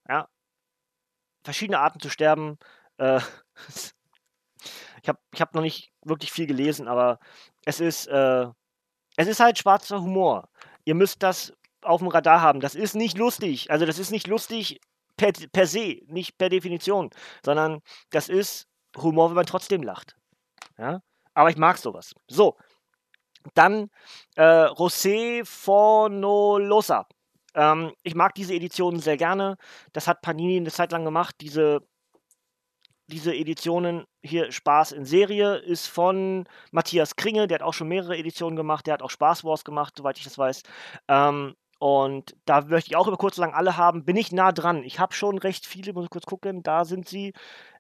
[0.08, 0.28] ja.
[1.44, 2.58] Verschiedene Arten zu sterben.
[2.98, 3.20] Äh,
[5.02, 7.20] ich habe ich hab noch nicht wirklich viel gelesen, aber
[7.66, 8.48] es ist, äh,
[9.18, 10.50] es ist halt schwarzer Humor.
[10.86, 12.60] Ihr müsst das auf dem Radar haben.
[12.60, 13.72] Das ist nicht lustig.
[13.72, 14.80] Also das ist nicht lustig
[15.18, 17.10] per, per se, nicht per Definition,
[17.44, 20.16] sondern das ist Humor, wenn man trotzdem lacht.
[20.78, 21.02] Ja?
[21.34, 22.14] Aber ich mag sowas.
[22.28, 22.58] So,
[23.54, 23.90] dann
[24.36, 27.08] äh, José Fornolosa.
[27.56, 29.58] Ähm, ich mag diese Editionen sehr gerne.
[29.94, 31.36] Das hat Panini eine Zeit lang gemacht.
[31.42, 31.82] Diese,
[33.08, 37.48] diese Editionen hier Spaß in Serie ist von Matthias Kringe.
[37.48, 38.88] Der hat auch schon mehrere Editionen gemacht.
[38.88, 40.64] Der hat auch Spaß Wars gemacht, soweit ich das weiß.
[41.08, 44.06] Ähm, und da möchte ich auch über kurz lang alle haben.
[44.06, 44.84] Bin ich nah dran.
[44.84, 46.64] Ich habe schon recht viele, muss ich kurz gucken.
[46.64, 47.34] Da sind sie.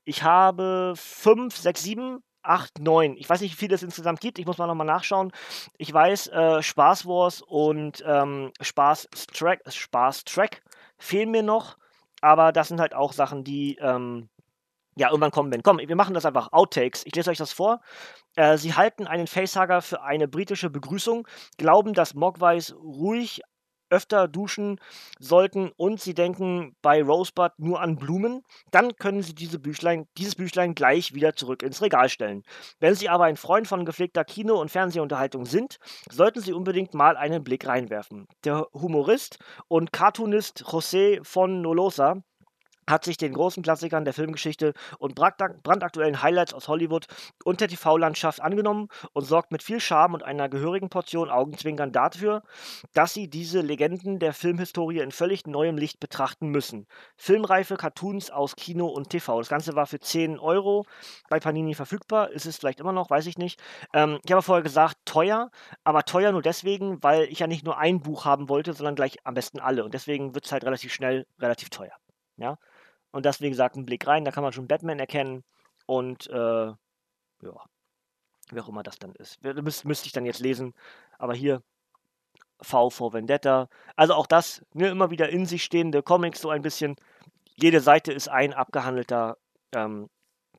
[0.03, 3.15] Ich habe fünf, sechs, sieben 8, 9.
[3.17, 4.39] Ich weiß nicht, wie viele es insgesamt gibt.
[4.39, 5.31] Ich muss mal nochmal nachschauen.
[5.77, 10.61] Ich weiß, äh, Spaß Wars und ähm, Spaß Track, Spaß Track
[10.97, 11.77] fehlen mir noch.
[12.21, 14.29] Aber das sind halt auch Sachen, die ähm,
[14.95, 15.63] ja irgendwann kommen werden.
[15.63, 16.51] Komm, wir machen das einfach.
[16.51, 17.05] Outtakes.
[17.05, 17.81] Ich lese euch das vor.
[18.35, 21.27] Äh, sie halten einen Facehager für eine britische Begrüßung,
[21.57, 23.41] glauben, dass Mogwais ruhig
[23.91, 24.79] öfter duschen
[25.19, 30.35] sollten und Sie denken bei Rosebud nur an Blumen, dann können Sie diese Büchlein, dieses
[30.35, 32.43] Büchlein gleich wieder zurück ins Regal stellen.
[32.79, 35.77] Wenn Sie aber ein Freund von gepflegter Kino- und Fernsehunterhaltung sind,
[36.09, 38.27] sollten Sie unbedingt mal einen Blick reinwerfen.
[38.43, 42.23] Der Humorist und Cartoonist José von Nolosa
[42.91, 47.07] hat sich den großen Klassikern der Filmgeschichte und brandaktuellen Highlights aus Hollywood
[47.43, 52.43] und der TV-Landschaft angenommen und sorgt mit viel Charme und einer gehörigen Portion Augenzwinkern dafür,
[52.93, 56.87] dass sie diese Legenden der Filmhistorie in völlig neuem Licht betrachten müssen.
[57.15, 59.39] Filmreife Cartoons aus Kino und TV.
[59.39, 60.85] Das Ganze war für 10 Euro
[61.29, 62.31] bei Panini verfügbar.
[62.31, 63.59] Ist es vielleicht immer noch, weiß ich nicht.
[63.93, 65.49] Ähm, ich habe vorher gesagt, teuer,
[65.83, 69.17] aber teuer nur deswegen, weil ich ja nicht nur ein Buch haben wollte, sondern gleich
[69.23, 69.83] am besten alle.
[69.85, 71.93] Und deswegen wird es halt relativ schnell relativ teuer.
[72.37, 72.57] Ja.
[73.11, 75.43] Und das, wie gesagt, ein Blick rein, da kann man schon Batman erkennen.
[75.85, 76.77] Und äh, ja,
[78.51, 79.43] wie auch immer das dann ist.
[79.43, 80.73] Müsste müsst ich dann jetzt lesen.
[81.17, 81.61] Aber hier
[82.61, 83.69] V vor Vendetta.
[83.95, 86.95] Also auch das, ne, immer wieder in sich stehende Comics, so ein bisschen.
[87.55, 89.37] Jede Seite ist ein abgehandelter
[89.73, 90.09] ähm,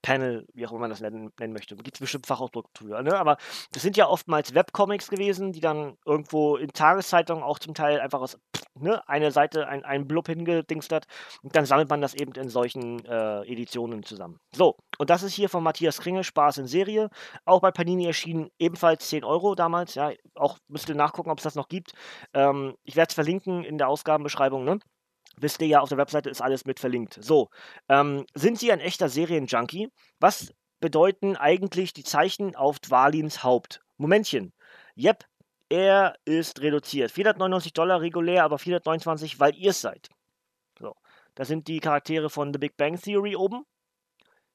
[0.03, 1.77] Panel, wie auch immer man das nennen, nennen möchte.
[1.77, 3.03] Gibt es bestimmt Fachausdruck für.
[3.03, 3.19] Ne?
[3.19, 3.37] Aber
[3.73, 8.21] das sind ja oftmals Webcomics gewesen, die dann irgendwo in Tageszeitungen auch zum Teil einfach
[8.21, 8.39] aus
[8.75, 11.07] ne, eine Seite, ein, ein Blub hingedingst hat.
[11.43, 14.39] Und dann sammelt man das eben in solchen äh, Editionen zusammen.
[14.55, 17.09] So, und das ist hier von Matthias Kringe, Spaß in Serie.
[17.45, 19.95] Auch bei Panini erschienen ebenfalls 10 Euro damals.
[19.95, 21.93] Ja, auch müsst ihr nachgucken, ob es das noch gibt.
[22.35, 24.79] Ähm, ich werde es verlinken in der Ausgabenbeschreibung, ne?
[25.37, 27.19] Wisst ihr ja, auf der Webseite ist alles mit verlinkt.
[27.23, 27.49] So,
[27.89, 29.91] ähm, sind Sie ein echter Serienjunkie?
[30.21, 33.81] Was bedeuten eigentlich die Zeichen auf Dwalins Haupt?
[33.97, 34.53] Momentchen.
[34.97, 35.25] Yep,
[35.69, 37.11] er ist reduziert.
[37.11, 40.09] 499 Dollar regulär, aber 429, weil ihr es seid.
[40.79, 40.95] So,
[41.35, 43.65] das sind die Charaktere von The Big Bang Theory oben,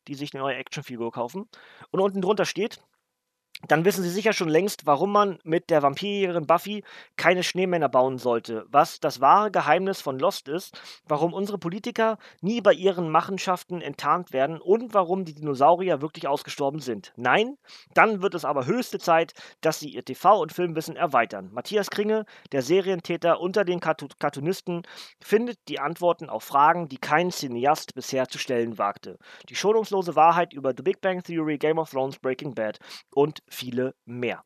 [0.07, 1.49] die sich eine neue Actionfigur kaufen.
[1.91, 2.81] Und unten drunter steht,
[3.67, 6.83] dann wissen Sie sicher schon längst, warum man mit der Vampirin Buffy
[7.15, 12.61] keine Schneemänner bauen sollte, was das wahre Geheimnis von Lost ist, warum unsere Politiker nie
[12.61, 17.13] bei ihren Machenschaften enttarnt werden und warum die Dinosaurier wirklich ausgestorben sind.
[17.15, 17.57] Nein,
[17.95, 21.49] dann wird es aber höchste Zeit, dass Sie Ihr TV- und Filmwissen erweitern.
[21.51, 24.83] Matthias Kringe, der Serientäter unter den Cartoonisten,
[25.19, 29.17] findet die Antworten auf Fragen, die kein Cineast bisher zu stellen wagte.
[29.49, 32.77] Die schonungslose Wahrheit über The Big Bang Theory, Game of Thrones, Breaking Bad
[33.15, 34.43] und viele mehr.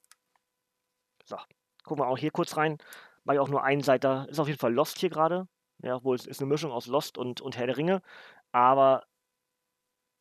[1.26, 1.38] So,
[1.84, 2.78] gucken wir auch hier kurz rein.
[3.24, 4.28] Mache ich auch nur einen Seiter.
[4.30, 5.48] Ist auf jeden Fall Lost hier gerade.
[5.84, 8.02] Ja, obwohl es ist eine Mischung aus Lost und, und Herr der Ringe.
[8.52, 9.06] Aber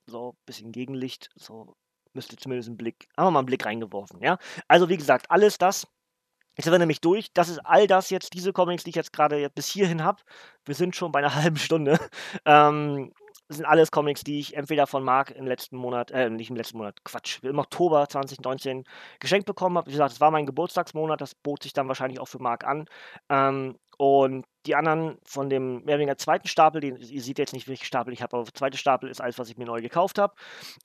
[0.07, 1.31] so bisschen Gegenlicht.
[1.35, 1.75] So
[2.12, 3.09] müsste zumindest ein Blick.
[3.16, 4.21] Haben wir mal einen Blick reingeworfen.
[4.23, 4.38] Ja,
[4.69, 5.87] also wie gesagt, alles das.
[6.57, 7.33] Jetzt sind wir nämlich durch.
[7.33, 10.21] Das ist all das jetzt, diese Comics, die ich jetzt gerade bis hierhin habe.
[10.65, 11.99] Wir sind schon bei einer halben Stunde.
[12.45, 13.13] Ähm,
[13.51, 16.79] sind alles Comics, die ich entweder von Marc im letzten Monat, äh, nicht im letzten
[16.79, 18.85] Monat, Quatsch, im Oktober 2019
[19.19, 19.89] geschenkt bekommen habe.
[19.89, 22.87] Wie gesagt, es war mein Geburtstagsmonat, das bot sich dann wahrscheinlich auch für Marc an.
[23.29, 27.53] Ähm, und die anderen von dem mehr oder weniger zweiten Stapel, den ihr seht jetzt
[27.53, 29.83] nicht, welchen Stapel ich habe, aber der zweite Stapel ist alles, was ich mir neu
[29.83, 30.33] gekauft habe.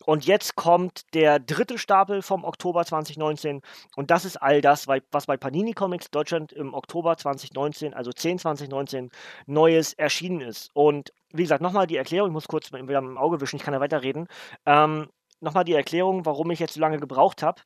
[0.06, 3.62] Und jetzt kommt der dritte Stapel vom Oktober 2019
[3.95, 8.39] und das ist all das, was bei Panini Comics Deutschland im Oktober 2019, also 10
[8.39, 9.10] 2019,
[9.45, 10.71] Neues erschienen ist.
[10.73, 13.73] Und wie gesagt, nochmal die Erklärung, ich muss kurz wieder im Auge wischen, ich kann
[13.73, 14.28] ja weiterreden.
[14.65, 15.08] Ähm,
[15.39, 17.62] nochmal die Erklärung, warum ich jetzt so lange gebraucht habe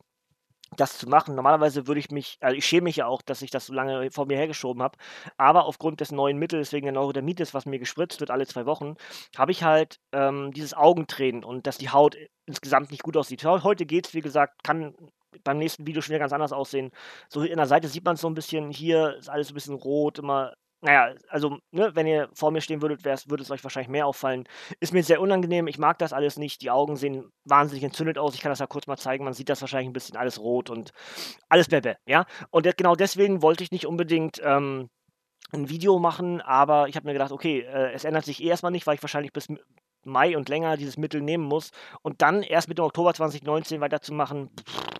[0.79, 1.35] das zu machen.
[1.35, 4.11] Normalerweise würde ich mich, also ich schäme mich ja auch, dass ich das so lange
[4.11, 4.97] vor mir hergeschoben habe,
[5.37, 8.95] aber aufgrund des neuen Mittels, wegen der Neurodermitis, was mir gespritzt wird alle zwei Wochen,
[9.37, 13.43] habe ich halt ähm, dieses Augentränen und dass die Haut insgesamt nicht gut aussieht.
[13.45, 14.95] Heute geht es, wie gesagt, kann
[15.43, 16.91] beim nächsten Video schon wieder ganz anders aussehen.
[17.29, 19.75] So in der Seite sieht man es so ein bisschen, hier ist alles ein bisschen
[19.75, 23.89] rot, immer naja, also, ne, wenn ihr vor mir stehen würdet, würde es euch wahrscheinlich
[23.89, 24.47] mehr auffallen.
[24.79, 26.61] Ist mir sehr unangenehm, ich mag das alles nicht.
[26.61, 28.33] Die Augen sehen wahnsinnig entzündet aus.
[28.33, 29.25] Ich kann das ja kurz mal zeigen.
[29.25, 30.91] Man sieht das wahrscheinlich ein bisschen alles rot und
[31.49, 32.25] alles bebe, ja.
[32.49, 34.89] Und genau deswegen wollte ich nicht unbedingt ähm,
[35.51, 38.71] ein Video machen, aber ich habe mir gedacht, okay, äh, es ändert sich eh erstmal
[38.71, 39.47] nicht, weil ich wahrscheinlich bis
[40.05, 41.71] Mai und länger dieses Mittel nehmen muss.
[42.01, 44.98] Und dann erst mit dem Oktober 2019 weiterzumachen, pff,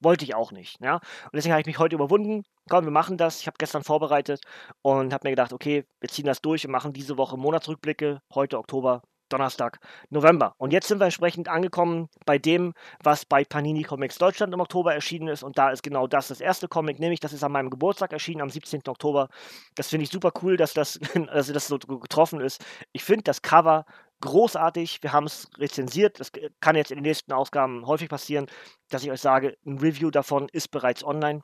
[0.00, 0.80] wollte ich auch nicht.
[0.80, 0.96] Ja?
[0.96, 2.44] Und deswegen habe ich mich heute überwunden.
[2.68, 3.40] Komm, wir machen das.
[3.40, 4.40] Ich habe gestern vorbereitet
[4.82, 8.20] und habe mir gedacht, okay, wir ziehen das durch und machen diese Woche Monatsrückblicke.
[8.34, 9.78] Heute Oktober, Donnerstag,
[10.10, 10.54] November.
[10.58, 14.94] Und jetzt sind wir entsprechend angekommen bei dem, was bei Panini Comics Deutschland im Oktober
[14.94, 15.42] erschienen ist.
[15.42, 18.40] Und da ist genau das das erste Comic, nämlich das ist an meinem Geburtstag erschienen,
[18.40, 18.82] am 17.
[18.88, 19.28] Oktober.
[19.74, 20.98] Das finde ich super cool, dass das,
[21.32, 22.64] dass das so getroffen ist.
[22.92, 23.84] Ich finde das Cover
[24.20, 25.02] großartig.
[25.02, 26.20] Wir haben es rezensiert.
[26.20, 28.46] Das kann jetzt in den nächsten Ausgaben häufig passieren,
[28.90, 31.42] dass ich euch sage, ein Review davon ist bereits online,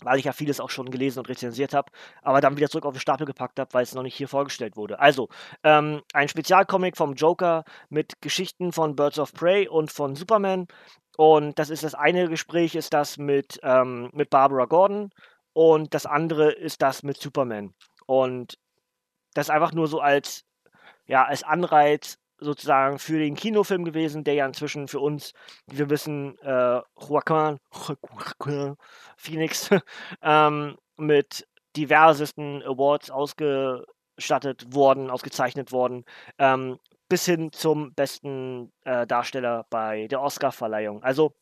[0.00, 1.90] weil ich ja vieles auch schon gelesen und rezensiert habe,
[2.22, 4.76] aber dann wieder zurück auf den Stapel gepackt habe, weil es noch nicht hier vorgestellt
[4.76, 4.98] wurde.
[4.98, 5.28] Also,
[5.62, 10.66] ähm, ein Spezialcomic vom Joker mit Geschichten von Birds of Prey und von Superman.
[11.16, 15.10] Und das ist das eine Gespräch, ist das mit, ähm, mit Barbara Gordon
[15.54, 17.72] und das andere ist das mit Superman.
[18.06, 18.58] Und
[19.32, 20.44] das einfach nur so als
[21.06, 25.32] ja, als Anreiz sozusagen für den Kinofilm gewesen, der ja inzwischen für uns,
[25.66, 28.76] wie wir wissen, äh, Joaquin, Joaquin
[29.16, 29.70] Phoenix
[30.22, 36.04] ähm, mit diversesten Awards ausgestattet worden, ausgezeichnet worden,
[36.38, 41.02] ähm, bis hin zum besten äh, Darsteller bei der Oscar-Verleihung.
[41.02, 41.34] Also,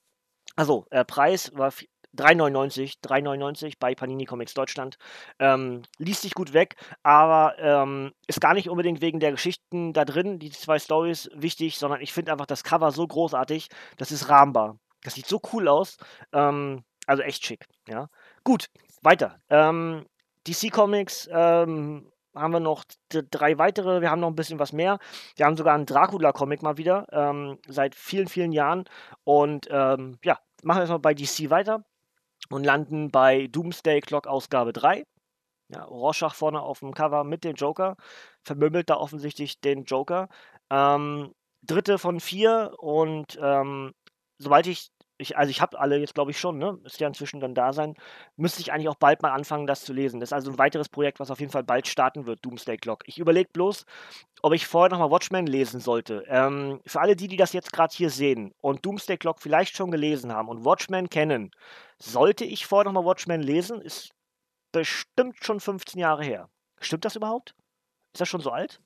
[0.56, 1.72] also äh, Preis war
[2.16, 4.96] 3,99, 3,99 bei Panini Comics Deutschland.
[5.38, 10.04] Ähm, liest sich gut weg, aber ähm, ist gar nicht unbedingt wegen der Geschichten da
[10.04, 14.28] drin, die zwei Stories, wichtig, sondern ich finde einfach das Cover so großartig, das ist
[14.28, 14.78] rahmbar.
[15.02, 15.96] Das sieht so cool aus.
[16.32, 18.08] Ähm, also echt schick, ja.
[18.44, 18.68] Gut,
[19.02, 19.38] weiter.
[19.50, 20.06] Ähm,
[20.46, 24.00] DC Comics ähm, haben wir noch drei weitere.
[24.00, 24.98] Wir haben noch ein bisschen was mehr.
[25.36, 28.84] Wir haben sogar einen Dracula-Comic mal wieder, ähm, seit vielen, vielen Jahren.
[29.24, 31.84] Und ja, machen wir erstmal bei DC weiter
[32.50, 35.04] und landen bei Doomsday Clock Ausgabe 3.
[35.72, 37.96] Ja, Rorschach vorne auf dem Cover mit dem Joker,
[38.44, 40.28] vermöbelt da offensichtlich den Joker.
[40.70, 43.92] Ähm, dritte von vier und ähm,
[44.38, 46.78] soweit ich ich, also ich habe alle jetzt, glaube ich, schon, ne?
[46.82, 47.94] Müsste ja inzwischen dann da sein.
[48.36, 50.18] Müsste ich eigentlich auch bald mal anfangen, das zu lesen.
[50.18, 53.04] Das ist also ein weiteres Projekt, was auf jeden Fall bald starten wird, Doomsday Clock.
[53.06, 53.86] Ich überlege bloß,
[54.42, 56.24] ob ich vorher nochmal Watchmen lesen sollte.
[56.26, 59.90] Ähm, für alle die, die das jetzt gerade hier sehen und Doomsday Clock vielleicht schon
[59.92, 61.52] gelesen haben und Watchmen kennen,
[61.98, 63.80] sollte ich vorher nochmal Watchmen lesen?
[63.80, 64.10] Ist
[64.72, 66.48] bestimmt schon 15 Jahre her.
[66.80, 67.54] Stimmt das überhaupt?
[68.12, 68.80] Ist das schon so alt?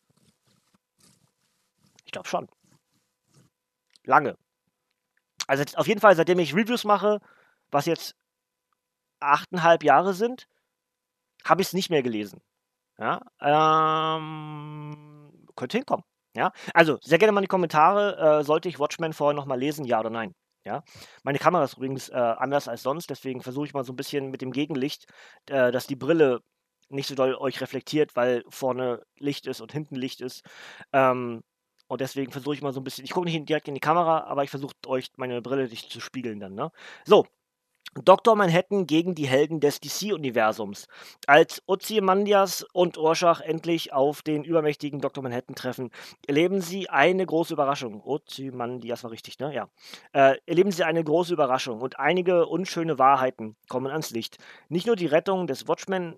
[2.05, 2.49] Ich glaube schon.
[4.05, 4.37] Lange.
[5.49, 7.21] Also auf jeden Fall, seitdem ich Reviews mache,
[7.73, 8.15] was jetzt
[9.21, 10.47] achteinhalb Jahre sind,
[11.45, 12.41] habe ich es nicht mehr gelesen.
[12.99, 16.05] Ja, ähm, könnte hinkommen.
[16.37, 19.85] Ja, also sehr gerne mal in die Kommentare, äh, sollte ich Watchmen vorher nochmal lesen,
[19.85, 20.35] ja oder nein?
[20.65, 20.83] Ja,
[21.25, 24.31] meine Kamera ist übrigens äh, anders als sonst, deswegen versuche ich mal so ein bisschen
[24.31, 25.07] mit dem Gegenlicht,
[25.49, 26.41] äh, dass die Brille
[26.91, 30.43] nicht so doll euch reflektiert, weil vorne Licht ist und hinten Licht ist.
[30.93, 31.43] Ähm,
[31.89, 34.25] und deswegen versuche ich mal so ein bisschen, ich gucke nicht direkt in die Kamera,
[34.25, 36.55] aber ich versuche euch meine Brille nicht zu spiegeln dann.
[36.55, 36.71] Ne?
[37.05, 37.27] So,
[37.95, 38.37] Dr.
[38.37, 40.87] Manhattan gegen die Helden des DC-Universums.
[41.27, 45.23] Als Ozymandias und Orschach endlich auf den übermächtigen Dr.
[45.23, 45.91] Manhattan treffen,
[46.27, 48.03] erleben sie eine große Überraschung.
[48.05, 49.55] Ozymandias war richtig, ne?
[49.55, 49.69] Ja.
[50.13, 54.37] Äh, erleben sie eine große Überraschung und einige unschöne Wahrheiten kommen ans Licht.
[54.69, 56.17] Nicht nur die Rettung des Watchmen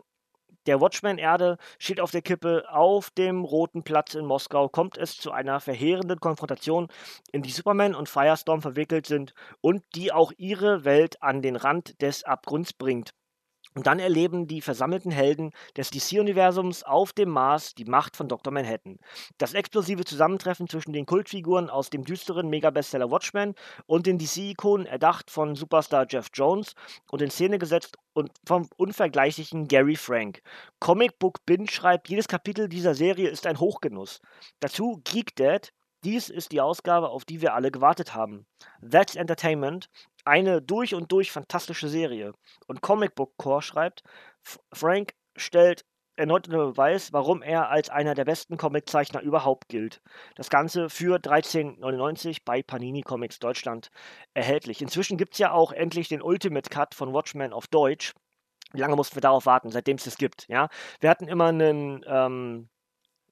[0.67, 2.65] der Watchman-Erde steht auf der Kippe.
[2.71, 6.89] Auf dem Roten Platz in Moskau kommt es zu einer verheerenden Konfrontation,
[7.33, 12.01] in die Superman und Firestorm verwickelt sind und die auch ihre Welt an den Rand
[12.03, 13.13] des Abgrunds bringt.
[13.75, 18.53] Und dann erleben die versammelten Helden des DC-Universums auf dem Mars die Macht von Dr.
[18.53, 18.99] Manhattan.
[19.39, 23.55] Das explosive Zusammentreffen zwischen den Kultfiguren aus dem düsteren Mega-Bestseller Watchmen
[23.87, 26.75] und den DC-Ikonen, erdacht von Superstar Jeff Jones
[27.11, 30.43] und in Szene gesetzt und vom unvergleichlichen Gary Frank.
[30.81, 34.21] Comic Book Bin schreibt, jedes Kapitel dieser Serie ist ein Hochgenuss.
[34.59, 38.47] Dazu Geek Dad, dies ist die Ausgabe, auf die wir alle gewartet haben.
[38.81, 39.91] That's Entertainment,
[40.25, 42.33] eine durch und durch fantastische Serie.
[42.67, 44.03] Und Comic Book Core schreibt,
[44.73, 45.85] Frank stellt
[46.21, 50.03] erneut unter Beweis, warum er als einer der besten Comiczeichner überhaupt gilt.
[50.37, 53.91] Das Ganze für 13,99 bei Panini Comics Deutschland
[54.35, 54.83] erhältlich.
[54.83, 58.13] Inzwischen gibt es ja auch endlich den Ultimate Cut von Watchmen auf Deutsch.
[58.73, 60.47] Wie lange mussten wir darauf warten, seitdem es das gibt?
[60.49, 60.69] Ja,
[61.01, 62.69] wir hatten immer einen, ähm,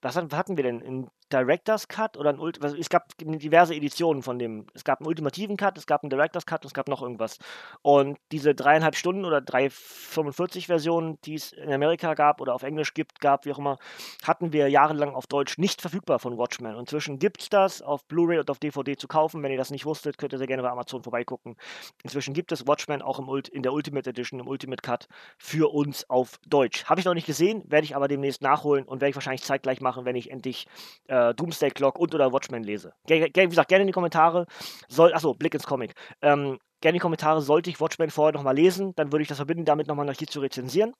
[0.01, 0.81] was hatten wir denn?
[0.81, 4.67] In Director's Cut oder ein Ult also es gab diverse Editionen von dem.
[4.75, 7.39] Es gab einen ultimativen Cut, es gab einen Director's Cut und es gab noch irgendwas.
[7.83, 12.95] Und diese dreieinhalb Stunden oder 3,45 Versionen, die es in Amerika gab oder auf Englisch
[12.95, 13.79] gibt, gab, wie auch immer,
[14.25, 16.75] hatten wir jahrelang auf Deutsch nicht verfügbar von Watchmen.
[16.75, 19.43] Und inzwischen gibt es das auf Blu-ray und auf DVD zu kaufen.
[19.43, 21.57] Wenn ihr das nicht wusstet, könnt ihr sehr gerne bei Amazon vorbeigucken.
[22.03, 25.73] Inzwischen gibt es Watchmen auch im Ult in der Ultimate Edition, im Ultimate Cut für
[25.73, 26.85] uns auf Deutsch.
[26.87, 29.81] Habe ich noch nicht gesehen, werde ich aber demnächst nachholen und werde ich wahrscheinlich zeitgleich
[29.81, 30.67] machen, wenn ich endlich
[31.07, 32.93] äh, äh, Doomsday Clock und oder Watchmen lese.
[33.07, 34.47] Ge wie gesagt, gerne in die Kommentare.
[34.89, 35.95] Soll, achso, Blick ins Comic.
[36.23, 39.39] Ähm, gerne in die Kommentare, sollte ich Watchmen vorher nochmal lesen, dann würde ich das
[39.39, 40.95] verbinden, damit nochmal hier zu rezensieren.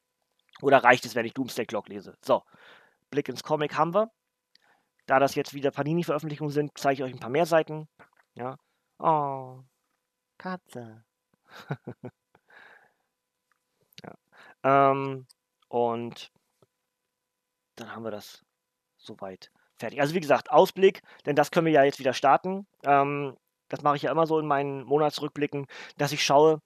[0.61, 2.15] Oder reicht es, wenn ich Doomsday Clock lese?
[2.25, 2.43] So,
[3.11, 4.11] Blick ins Comic haben wir.
[5.07, 7.89] Da das jetzt wieder Panini-Veröffentlichungen sind, zeige ich euch ein paar mehr Seiten.
[8.35, 8.57] Ja.
[8.99, 9.63] Oh,
[10.37, 11.05] Katze.
[14.03, 14.15] ja.
[14.65, 15.27] Ähm,
[15.69, 16.31] und
[17.77, 18.45] dann haben wir das
[18.99, 20.01] soweit fertig.
[20.01, 22.67] Also wie gesagt, Ausblick, denn das können wir ja jetzt wieder starten.
[22.85, 23.37] Ähm,
[23.69, 25.67] das mache ich ja immer so in meinen Monatsrückblicken,
[25.97, 26.61] dass ich schaue,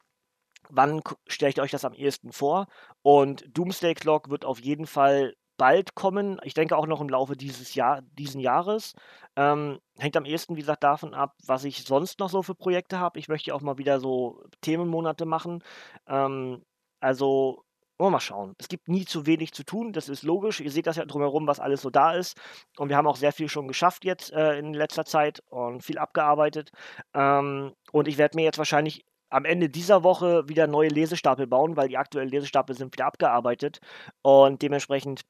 [0.70, 2.66] wann stelle ich euch das am ehesten vor.
[3.02, 6.40] Und Doomsday Clock wird auf jeden Fall bald kommen.
[6.44, 8.94] Ich denke auch noch im Laufe dieses Jahr, diesen Jahres.
[9.36, 12.98] Ähm, hängt am ehesten, wie gesagt, davon ab, was ich sonst noch so für Projekte
[12.98, 13.18] habe.
[13.18, 15.62] Ich möchte auch mal wieder so Themenmonate machen.
[16.08, 16.64] Ähm,
[17.00, 17.64] also
[18.02, 18.54] wollen wir mal schauen.
[18.58, 20.60] Es gibt nie zu wenig zu tun, das ist logisch.
[20.60, 22.36] Ihr seht das ja drumherum, was alles so da ist.
[22.76, 25.98] Und wir haben auch sehr viel schon geschafft jetzt äh, in letzter Zeit und viel
[25.98, 26.72] abgearbeitet.
[27.14, 31.76] Ähm, und ich werde mir jetzt wahrscheinlich am Ende dieser Woche wieder neue Lesestapel bauen,
[31.76, 33.78] weil die aktuellen Lesestapel sind wieder abgearbeitet.
[34.22, 35.22] Und dementsprechend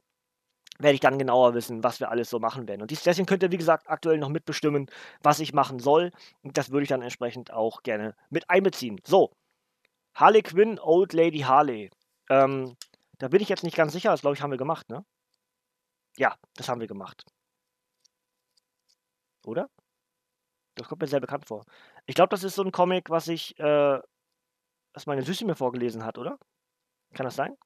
[0.79, 2.81] werde ich dann genauer wissen, was wir alles so machen werden.
[2.81, 4.87] Und deswegen könnt ihr, wie gesagt, aktuell noch mitbestimmen,
[5.23, 6.11] was ich machen soll.
[6.43, 8.99] Und das würde ich dann entsprechend auch gerne mit einbeziehen.
[9.05, 9.31] So,
[10.15, 11.91] Harley Quinn, Old Lady Harley.
[12.33, 12.77] Ähm,
[13.19, 15.05] da bin ich jetzt nicht ganz sicher, das glaube ich, haben wir gemacht, ne?
[16.17, 17.25] Ja, das haben wir gemacht.
[19.45, 19.69] Oder?
[20.75, 21.65] Das kommt mir sehr bekannt vor.
[22.07, 24.01] Ich glaube, das ist so ein Comic, was ich, äh,
[24.95, 26.39] was meine Süße mir vorgelesen hat, oder?
[27.15, 27.57] Kann das sein?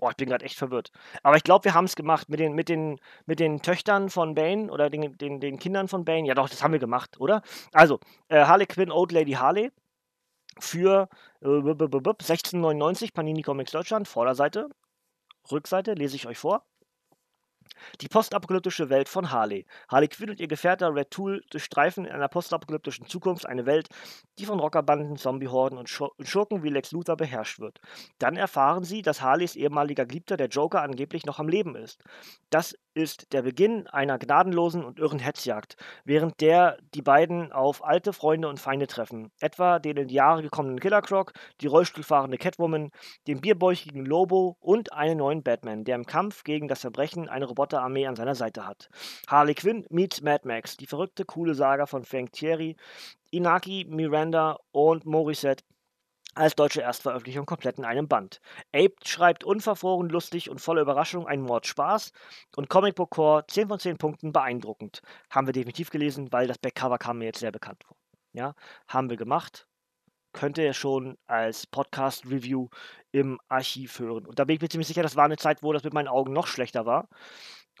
[0.00, 0.90] Oh, ich bin gerade echt verwirrt.
[1.22, 4.34] Aber ich glaube, wir haben es gemacht mit den, mit, den, mit den Töchtern von
[4.34, 6.26] Bane oder den, den, den Kindern von Bane.
[6.26, 7.42] Ja, doch, das haben wir gemacht, oder?
[7.72, 9.70] Also, äh, Harley Quinn, Old Lady Harley
[10.60, 11.08] für
[11.40, 14.68] äh, 16,99 Panini Comics Deutschland, Vorderseite,
[15.50, 16.64] Rückseite, lese ich euch vor.
[18.00, 19.66] Die postapokalyptische Welt von Harley.
[19.88, 23.88] Harley Quinn und ihr Gefährter Red Tool durchstreifen in einer postapokalyptischen Zukunft eine Welt,
[24.38, 27.80] die von Rockerbanden, Zombiehorden und Schurken wie Lex Luthor beherrscht wird.
[28.18, 32.02] Dann erfahren sie, dass Harleys ehemaliger Geliebter, der Joker, angeblich noch am Leben ist.
[32.50, 38.12] Das ist der Beginn einer gnadenlosen und irren Hetzjagd, während der die beiden auf alte
[38.12, 42.90] Freunde und Feinde treffen, etwa den in die Jahre gekommenen Killer Croc, die rollstuhlfahrende Catwoman,
[43.26, 48.06] den bierbäuchigen Lobo und einen neuen Batman, der im Kampf gegen das Verbrechen eine Roboterarmee
[48.06, 48.88] an seiner Seite hat.
[49.28, 52.76] Harley Quinn meets Mad Max, die verrückte, coole Saga von Frank Thierry,
[53.30, 55.64] Inaki, Miranda und Morissette
[56.34, 58.40] als deutsche Erstveröffentlichung komplett in einem Band.
[58.72, 62.12] Ape schreibt unverfroren, lustig und voller Überraschung ein Mord Spaß
[62.56, 65.02] und Comic Book Core 10 von 10 Punkten beeindruckend.
[65.30, 67.96] Haben wir definitiv gelesen, weil das Backcover kam mir jetzt sehr bekannt vor.
[68.32, 68.54] Ja,
[68.86, 69.66] haben wir gemacht.
[70.32, 72.68] Könnt ihr schon als Podcast-Review
[73.10, 74.26] im Archiv hören.
[74.26, 76.06] Und da bin ich mir ziemlich sicher, das war eine Zeit, wo das mit meinen
[76.06, 77.08] Augen noch schlechter war.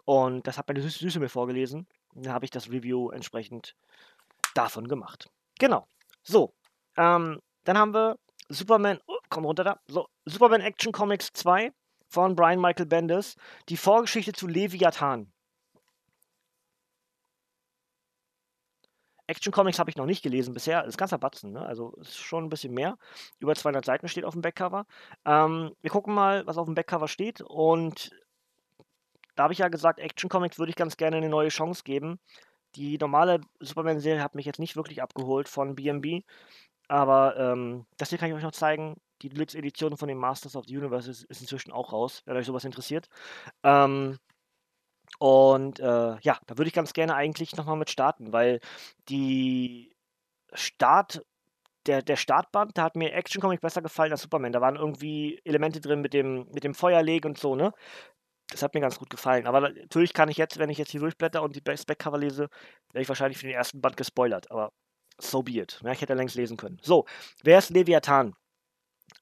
[0.04, 1.86] Und das hat meine Süße, mir vorgelesen.
[2.14, 3.76] Dann habe ich das Review entsprechend
[4.54, 5.30] davon gemacht.
[5.60, 5.86] Genau.
[6.24, 6.52] So.
[6.96, 8.16] Ähm, dann haben wir
[8.50, 8.98] Superman.
[9.06, 9.80] Oh, komm runter da.
[9.86, 10.08] So.
[10.26, 11.72] Superman Action Comics 2
[12.08, 13.36] von Brian Michael Bendis.
[13.68, 15.32] Die Vorgeschichte zu Leviathan.
[19.28, 20.80] Action Comics habe ich noch nicht gelesen bisher.
[20.80, 21.64] Das ist ganzer Batzen, ne?
[21.64, 22.98] Also ist schon ein bisschen mehr.
[23.38, 24.86] Über 200 Seiten steht auf dem Backcover.
[25.24, 27.40] Ähm, wir gucken mal, was auf dem Backcover steht.
[27.40, 28.10] Und
[29.36, 32.18] da habe ich ja gesagt, Action Comics würde ich ganz gerne eine neue Chance geben.
[32.74, 36.24] Die normale Superman-Serie hat mich jetzt nicht wirklich abgeholt von BMB.
[36.90, 38.96] Aber ähm, das hier kann ich euch noch zeigen.
[39.22, 42.46] Die Deluxe-Edition von den Masters of the Universe ist, ist, inzwischen auch raus, wenn euch
[42.46, 43.08] sowas interessiert.
[43.62, 44.18] Ähm,
[45.20, 48.58] und äh, ja, da würde ich ganz gerne eigentlich nochmal mit starten, weil
[49.08, 49.94] die
[50.52, 51.22] Start,
[51.86, 54.52] der, der Startband, da hat mir Action Comic besser gefallen als Superman.
[54.52, 57.72] Da waren irgendwie Elemente drin mit dem, mit dem Feuerleg und so, ne?
[58.48, 59.46] Das hat mir ganz gut gefallen.
[59.46, 62.48] Aber natürlich kann ich jetzt, wenn ich jetzt hier durchblätter und die Backcover lese,
[62.92, 64.50] wäre ich wahrscheinlich für den ersten Band gespoilert.
[64.50, 64.72] Aber
[65.20, 65.80] so be it.
[65.84, 66.78] Ja, ich hätte längst lesen können.
[66.82, 67.06] So,
[67.42, 68.34] wer ist Leviathan?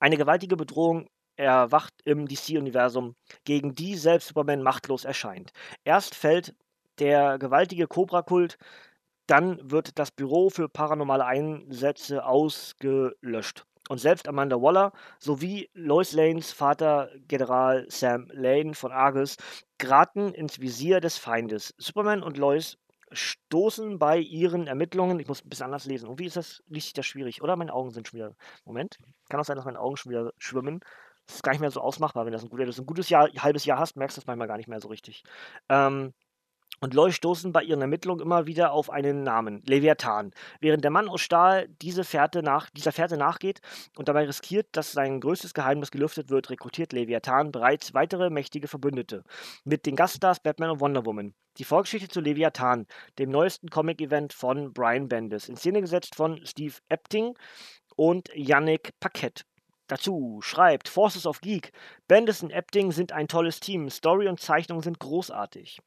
[0.00, 5.52] Eine gewaltige Bedrohung erwacht im DC-Universum, gegen die selbst Superman machtlos erscheint.
[5.84, 6.54] Erst fällt
[6.98, 8.58] der gewaltige Cobra-Kult,
[9.26, 13.64] dann wird das Büro für paranormale Einsätze ausgelöscht.
[13.88, 19.36] Und selbst Amanda Waller sowie Lois Lanes Vater General Sam Lane von Argus
[19.78, 21.74] geraten ins Visier des Feindes.
[21.78, 22.76] Superman und Lois
[23.12, 27.06] stoßen bei ihren Ermittlungen, ich muss ein bisschen anders lesen, irgendwie ist das, sich das
[27.06, 27.56] schwierig, oder?
[27.56, 28.34] Meine Augen sind schon wieder,
[28.64, 28.96] Moment,
[29.28, 30.80] kann auch sein, dass meine Augen schon wieder schwimmen.
[31.26, 33.64] Das ist gar nicht mehr so ausmachbar, wenn das ein, das ein gutes Jahr, halbes
[33.66, 35.24] Jahr hast, merkst du das manchmal gar nicht mehr so richtig.
[35.68, 36.14] Ähm,
[36.80, 40.32] und Lois stoßen bei ihren Ermittlungen immer wieder auf einen Namen, Leviathan.
[40.60, 43.60] Während der Mann aus Stahl diese Fährte nach, dieser Fährte nachgeht
[43.96, 49.24] und dabei riskiert, dass sein größtes Geheimnis gelüftet wird, rekrutiert Leviathan bereits weitere mächtige Verbündete.
[49.64, 51.34] Mit den Gaststars Batman und Wonder Woman.
[51.58, 52.86] Die Vorgeschichte zu Leviathan,
[53.18, 57.36] dem neuesten Comic-Event von Brian Bendis, in Szene gesetzt von Steve Epting
[57.96, 59.42] und Yannick Paquette.
[59.88, 61.72] Dazu schreibt Forces of Geek,
[62.06, 65.80] Bendis und Epting sind ein tolles Team, Story und Zeichnung sind großartig.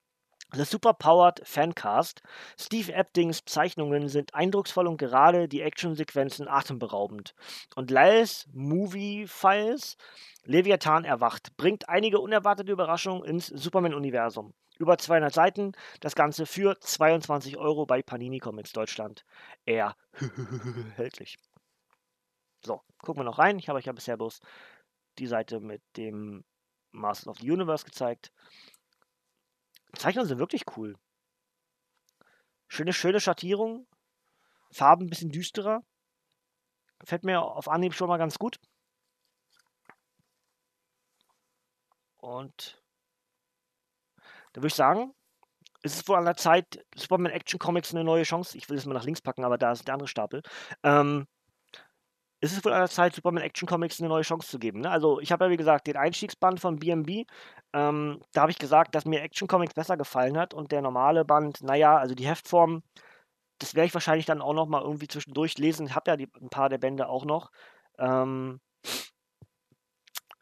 [0.54, 2.22] The Superpowered Fancast.
[2.60, 7.34] Steve Eptings Zeichnungen sind eindrucksvoll und gerade die Actionsequenzen atemberaubend.
[7.76, 9.96] Und Lyles Movie Files
[10.44, 14.54] Leviathan erwacht, bringt einige unerwartete Überraschungen ins Superman-Universum.
[14.78, 19.24] Über 200 Seiten, das Ganze für 22 Euro bei Panini Comics Deutschland.
[20.98, 21.38] Erhältlich.
[22.66, 23.60] So, gucken wir noch rein.
[23.60, 24.40] Ich habe euch ja bisher bloß
[25.20, 26.44] die Seite mit dem
[26.92, 28.32] Masters of the Universe gezeigt.
[30.02, 30.96] Zeichnungen sind wirklich cool.
[32.68, 33.88] Schöne, schöne Schattierung.
[34.72, 35.84] Farben ein bisschen düsterer.
[37.04, 38.60] Fällt mir auf Anhieb schon mal ganz gut.
[42.18, 42.82] Und
[44.54, 45.14] da würde ich sagen,
[45.84, 48.58] es ist wohl an der Zeit, Superman Action Comics eine neue Chance.
[48.58, 50.42] Ich will es mal nach links packen, aber da ist der andere Stapel.
[50.84, 51.28] Ähm,
[52.42, 54.82] ist es wohl an der Zeit, Superman Action Comics eine neue Chance zu geben.
[54.82, 54.90] Ne?
[54.90, 57.28] Also ich habe ja wie gesagt den Einstiegsband von BMB.
[57.74, 61.24] Ähm, da habe ich gesagt, dass mir Action Comics besser gefallen hat und der normale
[61.24, 62.84] Band, naja, also die Heftform,
[63.60, 65.86] das werde ich wahrscheinlich dann auch noch mal irgendwie zwischendurch lesen.
[65.86, 67.52] Ich habe ja die, ein paar der Bände auch noch.
[68.00, 68.60] Ähm,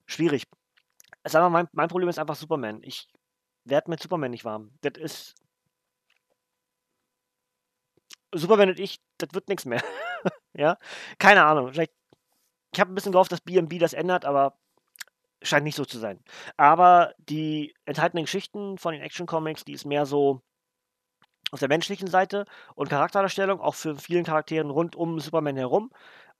[0.06, 0.46] schwierig.
[1.26, 2.82] Sag mal, mein, mein Problem ist einfach Superman.
[2.84, 3.10] Ich
[3.66, 4.72] werde mit Superman nicht warm.
[4.82, 5.36] Das ist.
[8.34, 9.84] Superman und ich, das wird nichts mehr.
[10.60, 10.78] ja,
[11.18, 11.72] keine Ahnung.
[11.72, 11.94] Vielleicht,
[12.74, 14.58] ich habe ein bisschen gehofft, dass BMB das ändert, aber
[15.42, 16.20] scheint nicht so zu sein.
[16.58, 20.42] Aber die enthaltenen Geschichten von den Action Comics, die ist mehr so
[21.52, 22.46] auf der menschlichen Seite
[22.76, 25.92] und Charakterdarstellung, auch für vielen Charakteren rund um Superman herum.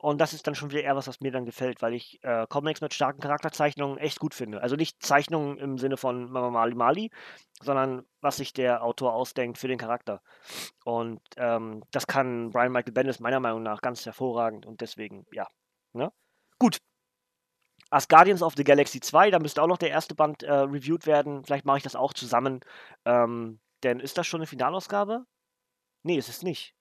[0.02, 2.48] Und das ist dann schon wieder eher was, was mir dann gefällt, weil ich äh,
[2.48, 4.62] Comics mit starken Charakterzeichnungen echt gut finde.
[4.62, 7.12] Also nicht Zeichnungen im Sinne von Mama Mali Mali,
[7.62, 10.22] sondern was sich der Autor ausdenkt für den Charakter.
[10.86, 15.48] Und ähm, das kann Brian Michael Bendis meiner Meinung nach ganz hervorragend und deswegen, ja.
[15.92, 16.14] Ne?
[16.60, 16.78] Gut.
[17.90, 21.08] As Guardians of the Galaxy 2, da müsste auch noch der erste Band äh, reviewed
[21.08, 21.44] werden.
[21.44, 22.62] Vielleicht mache ich das auch zusammen.
[23.04, 25.26] Ähm, denn ist das schon eine Finalausgabe?
[26.04, 26.74] Nee, ist es nicht.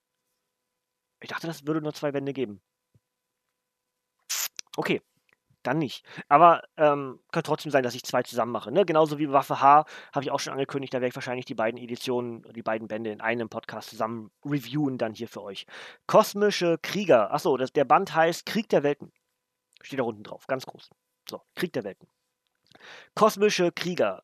[1.21, 2.63] Ich dachte, das würde nur zwei Bände geben.
[4.79, 5.03] Okay,
[5.65, 6.05] dann nicht.
[6.29, 8.71] Aber ähm, könnte trotzdem sein, dass ich zwei zusammen mache.
[8.71, 8.87] Ne?
[8.87, 11.81] Genauso wie Waffe H habe ich auch schon angekündigt, da werde ich wahrscheinlich die beiden
[11.81, 15.67] Editionen, die beiden Bände in einem Podcast zusammen reviewen, dann hier für euch.
[16.07, 17.35] Kosmische Krieger.
[17.35, 19.11] Achso, der Band heißt Krieg der Welten.
[19.83, 20.91] Steht da unten drauf, ganz groß.
[21.29, 22.07] So, Krieg der Welten.
[23.17, 24.23] Kosmische Krieger.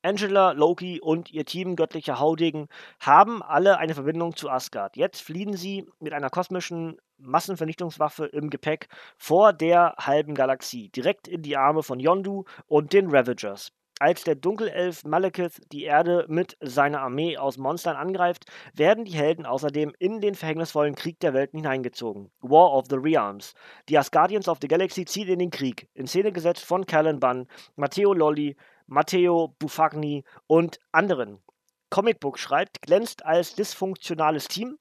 [0.00, 2.68] Angela, Loki und ihr Team göttlicher Haudegen
[3.00, 4.96] haben alle eine Verbindung zu Asgard.
[4.96, 11.42] Jetzt fliehen sie mit einer kosmischen Massenvernichtungswaffe im Gepäck vor der halben Galaxie, direkt in
[11.42, 13.72] die Arme von Yondu und den Ravagers.
[14.02, 19.44] Als der Dunkelelf Malekith die Erde mit seiner Armee aus Monstern angreift, werden die Helden
[19.44, 22.30] außerdem in den verhängnisvollen Krieg der Welten hineingezogen.
[22.40, 23.52] War of the Realms.
[23.90, 27.46] Die Asgardians of the Galaxy ziehen in den Krieg, in Szene gesetzt von Callan Bunn,
[27.76, 28.56] Matteo Lolli,
[28.86, 31.42] Matteo Buffagni und anderen.
[31.90, 34.78] Comicbook schreibt, glänzt als dysfunktionales Team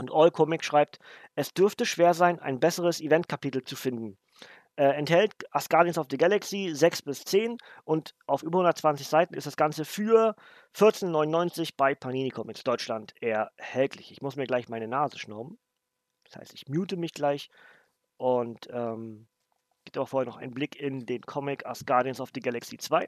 [0.00, 0.98] und All Comic schreibt,
[1.34, 4.18] es dürfte schwer sein, ein besseres Event-Kapitel zu finden.
[4.76, 9.46] Äh, enthält Asgardians of the Galaxy 6 bis 10 und auf über 120 Seiten ist
[9.46, 10.34] das Ganze für
[10.74, 14.10] 14,99 bei Panini Comics Deutschland erhältlich.
[14.10, 15.58] Ich muss mir gleich meine Nase schnauben.
[16.24, 17.50] Das heißt, ich mute mich gleich
[18.16, 19.28] und ähm,
[19.84, 23.06] gibt auch vorher noch einen Blick in den Comic Asgardians of the Galaxy 2.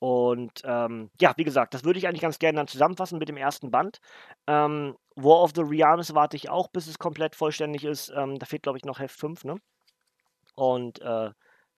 [0.00, 3.36] Und ähm, ja, wie gesagt, das würde ich eigentlich ganz gerne dann zusammenfassen mit dem
[3.38, 4.00] ersten Band.
[4.48, 8.10] Ähm, War of the Realms warte ich auch, bis es komplett vollständig ist.
[8.16, 9.56] Ähm, da fehlt, glaube ich, noch Heft 5, ne?
[10.56, 11.30] Und äh,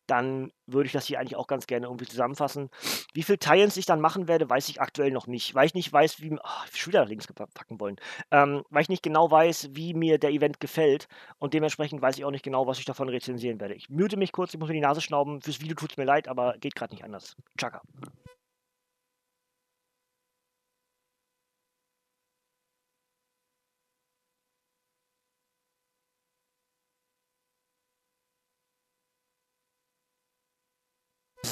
[0.07, 2.71] dann würde ich das hier eigentlich auch ganz gerne irgendwie zusammenfassen.
[3.15, 5.55] Wie viel Teilen ich dann machen werde, weiß ich aktuell noch nicht.
[5.55, 6.37] Weil ich nicht weiß, wie.
[6.73, 7.97] Ich will wieder links packen wollen.
[8.31, 11.09] Ähm, weil ich nicht genau weiß, wie mir der Event gefällt.
[11.39, 13.75] Und dementsprechend weiß ich auch nicht genau, was ich davon rezensieren werde.
[13.75, 15.41] Ich mute mich kurz, ich muss mir die Nase schnauben.
[15.41, 17.37] Fürs Video tut es mir leid, aber geht gerade nicht anders.
[17.57, 17.83] Chaka.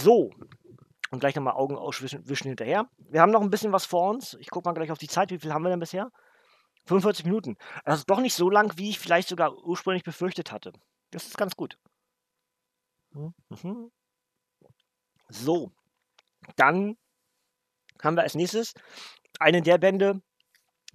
[0.03, 0.31] So.
[1.11, 2.89] Und gleich nochmal Augen auswischen hinterher.
[2.99, 4.35] Wir haben noch ein bisschen was vor uns.
[4.41, 5.31] Ich gucke mal gleich auf die Zeit.
[5.31, 6.11] Wie viel haben wir denn bisher?
[6.87, 7.57] 45 Minuten.
[7.85, 10.73] Das ist doch nicht so lang, wie ich vielleicht sogar ursprünglich befürchtet hatte.
[11.11, 11.77] Das ist ganz gut.
[13.13, 13.91] Mhm.
[15.29, 15.73] So.
[16.57, 16.97] Dann
[18.03, 18.73] haben wir als nächstes
[19.39, 20.23] eine der Bände,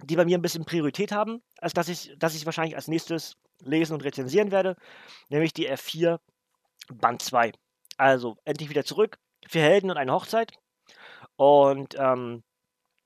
[0.02, 3.36] die bei mir ein bisschen Priorität haben, als dass ich, dass ich wahrscheinlich als nächstes
[3.60, 4.76] lesen und rezensieren werde,
[5.28, 6.18] nämlich die F4
[6.92, 7.52] Band 2.
[7.96, 9.18] Also endlich wieder zurück.
[9.48, 10.52] Vier Helden und eine Hochzeit.
[11.36, 12.42] Und ähm,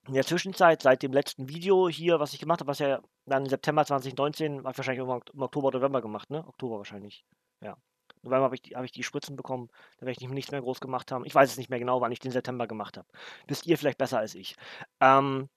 [0.07, 3.45] in der Zwischenzeit, seit dem letzten Video hier, was ich gemacht habe, was ja dann
[3.45, 6.47] im September 2019, habe ich wahrscheinlich im Oktober, November gemacht, ne?
[6.47, 7.24] Oktober wahrscheinlich.
[7.62, 7.76] Ja.
[8.22, 9.68] November habe ich, die, hab ich die Spritzen bekommen.
[9.99, 11.24] Da werde ich nicht, nichts mehr groß gemacht haben.
[11.24, 13.07] Ich weiß es nicht mehr genau, wann ich den September gemacht habe.
[13.47, 14.57] Wisst ihr vielleicht besser als ich.
[15.01, 15.49] Ähm,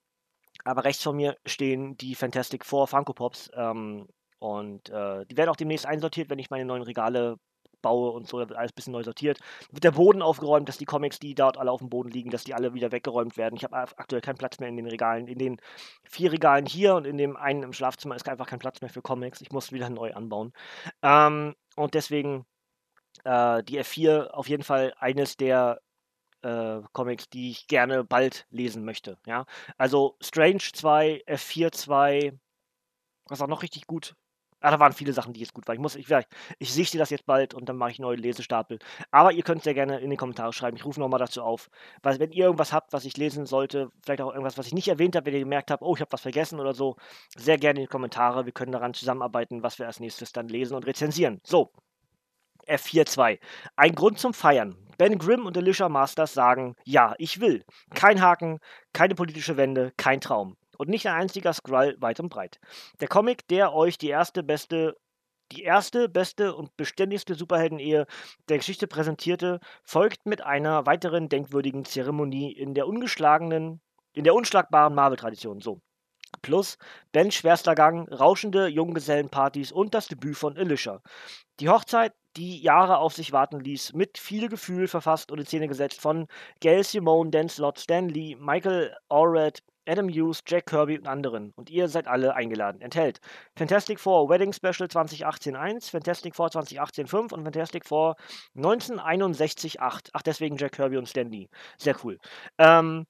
[0.63, 3.49] aber rechts von mir stehen die Fantastic Four Funko Pops.
[3.55, 4.07] Ähm,
[4.39, 7.37] und äh, die werden auch demnächst einsortiert, wenn ich meine neuen Regale
[7.83, 9.39] baue und so, da wird alles ein bisschen neu sortiert.
[9.71, 12.43] Wird der Boden aufgeräumt, dass die Comics, die dort alle auf dem Boden liegen, dass
[12.43, 13.55] die alle wieder weggeräumt werden.
[13.55, 15.27] Ich habe aktuell keinen Platz mehr in den Regalen.
[15.27, 15.57] In den
[16.03, 19.03] vier Regalen hier und in dem einen im Schlafzimmer ist einfach kein Platz mehr für
[19.03, 19.41] Comics.
[19.41, 20.53] Ich muss wieder neu anbauen.
[21.03, 22.45] Ähm, und deswegen
[23.25, 25.79] äh, die F4 auf jeden Fall eines der
[26.41, 29.17] äh, Comics, die ich gerne bald lesen möchte.
[29.25, 29.45] Ja?
[29.77, 32.33] Also Strange 2, F4 2,
[33.27, 34.15] was auch noch richtig gut
[34.63, 35.75] Ah, da waren viele Sachen, die jetzt gut waren.
[35.75, 36.07] Ich muss, ich,
[36.57, 38.79] ich sichte das jetzt bald und dann mache ich neue Lesestapel.
[39.11, 40.77] Aber ihr könnt es ja gerne in die Kommentare schreiben.
[40.77, 41.69] Ich rufe nochmal dazu auf.
[42.01, 44.87] Weil wenn ihr irgendwas habt, was ich lesen sollte, vielleicht auch irgendwas, was ich nicht
[44.87, 46.95] erwähnt habe, wenn ihr gemerkt habt, oh, ich habe was vergessen oder so,
[47.35, 48.45] sehr gerne in die Kommentare.
[48.45, 51.41] Wir können daran zusammenarbeiten, was wir als nächstes dann lesen und rezensieren.
[51.43, 51.73] So,
[52.65, 53.39] F4-2.
[53.75, 54.77] Ein Grund zum Feiern.
[54.97, 57.65] Ben Grimm und Alicia Masters sagen, ja, ich will.
[57.95, 58.59] Kein Haken,
[58.93, 62.59] keine politische Wende, kein Traum und nicht ein einziger Skrull weit und breit.
[62.99, 64.95] Der Comic, der euch die erste, beste
[65.51, 68.07] die erste, beste und beständigste Superhelden-Ehe
[68.49, 73.81] der Geschichte präsentierte, folgt mit einer weiteren denkwürdigen Zeremonie in der ungeschlagenen,
[74.13, 75.61] in der unschlagbaren Marvel-Tradition.
[75.61, 75.81] So.
[76.41, 76.77] Plus
[77.11, 81.01] Bens schwerster Gang, rauschende Junggesellenpartys und das Debüt von Alicia.
[81.59, 85.67] Die Hochzeit, die Jahre auf sich warten ließ, mit viel Gefühl verfasst und in Szene
[85.67, 86.27] gesetzt von
[86.59, 91.53] Gail Simone, Dan Slott, Stan Lee, Michael Allred, Adam Hughes, Jack Kirby und anderen.
[91.55, 92.81] Und ihr seid alle eingeladen.
[92.81, 93.19] Enthält
[93.57, 98.15] Fantastic Four Wedding Special 2018 1, Fantastic Four 2018 5 und Fantastic Four
[98.55, 100.09] 1961 8.
[100.13, 101.49] Ach, deswegen Jack Kirby und Stanley.
[101.77, 102.17] Sehr cool.
[102.57, 103.05] Ähm,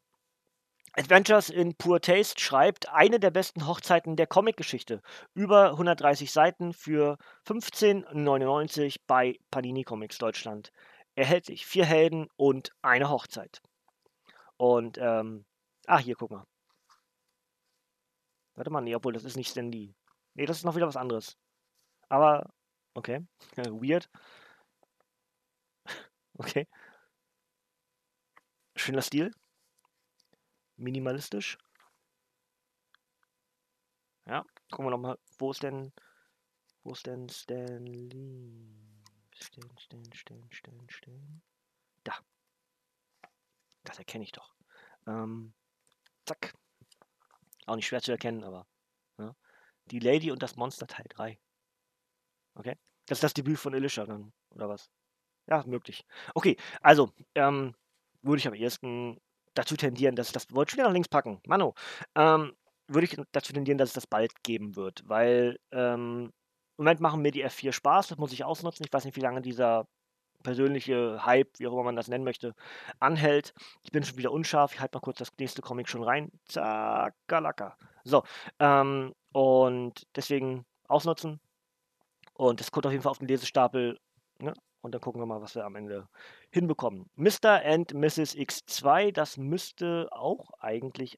[0.96, 5.02] Adventures in Poor Taste schreibt eine der besten Hochzeiten der Comicgeschichte.
[5.34, 7.18] Über 130 Seiten für
[7.48, 10.72] 15,99 bei Panini Comics Deutschland.
[11.16, 13.62] Erhältlich vier Helden und eine Hochzeit.
[14.58, 15.46] Und, ähm,
[15.88, 16.46] ah, hier, guck mal.
[18.56, 19.96] Warte mal, nee, obwohl das ist nicht Sandy.
[20.36, 21.38] Nee, das ist noch wieder was anderes.
[22.10, 22.54] Aber,
[22.94, 23.26] okay.
[23.58, 24.10] Weird.
[26.38, 26.68] okay.
[28.76, 29.32] Schöner Stil.
[30.76, 31.58] Minimalistisch.
[34.26, 35.18] Ja, gucken wir nochmal.
[35.38, 35.92] Wo ist denn.
[36.84, 38.68] Wo ist denn Stanley?
[39.36, 41.42] Stan, Stan, Stan, Stan, Stan.
[42.04, 42.14] Da.
[43.84, 44.56] Das erkenne ich doch.
[45.08, 45.54] Ähm,
[46.26, 46.54] zack.
[47.66, 48.66] Auch nicht schwer zu erkennen, aber.
[49.20, 49.36] Ja.
[49.86, 51.40] Die Lady und das Monster Teil 3.
[52.56, 52.76] Okay.
[53.08, 54.90] Das ist das Debüt von Elisha dann, oder was?
[55.48, 56.06] Ja, möglich.
[56.36, 57.76] Okay, also, ähm,
[58.22, 59.20] würde ich am ehesten
[59.54, 60.48] dazu tendieren, dass ich das.
[60.52, 61.42] Wollte ich wieder nach links packen.
[61.48, 61.76] Mano.
[62.16, 62.56] Ähm,
[62.88, 66.32] würde ich dazu tendieren, dass es das bald geben wird, weil ähm,
[66.78, 68.86] im Moment machen mir die F4 Spaß, das muss ich ausnutzen.
[68.86, 69.88] Ich weiß nicht, wie lange dieser
[70.44, 72.54] persönliche Hype, wie auch immer man das nennen möchte,
[73.00, 73.54] anhält.
[73.82, 74.74] Ich bin schon wieder unscharf.
[74.74, 76.32] Ich halte mal kurz das nächste Comic schon rein.
[76.46, 77.78] Zakalaka.
[78.04, 78.24] So,
[78.60, 81.40] ähm, und deswegen ausnutzen.
[82.34, 84.00] Und das kommt auf jeden Fall auf den Lesestapel.
[84.40, 84.54] Ne?
[84.82, 86.08] Und dann gucken wir mal, was wir am Ende
[86.50, 87.10] hinbekommen.
[87.16, 87.64] Mr.
[87.64, 88.36] and Mrs.
[88.36, 91.18] X2, das müsste auch eigentlich,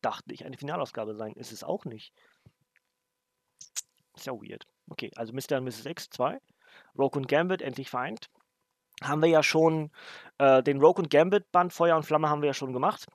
[0.00, 1.34] dachte ich, eine Finalausgabe sein.
[1.34, 2.12] Ist es auch nicht.
[4.16, 4.66] Ist ja weird.
[4.88, 5.58] Okay, also Mr.
[5.58, 5.86] und Mrs.
[5.86, 6.40] X2.
[6.98, 8.28] Rogue und Gambit endlich vereint.
[9.02, 9.90] Haben wir ja schon
[10.38, 13.06] äh, den Rogue und Gambit Band Feuer und Flamme haben wir ja schon gemacht.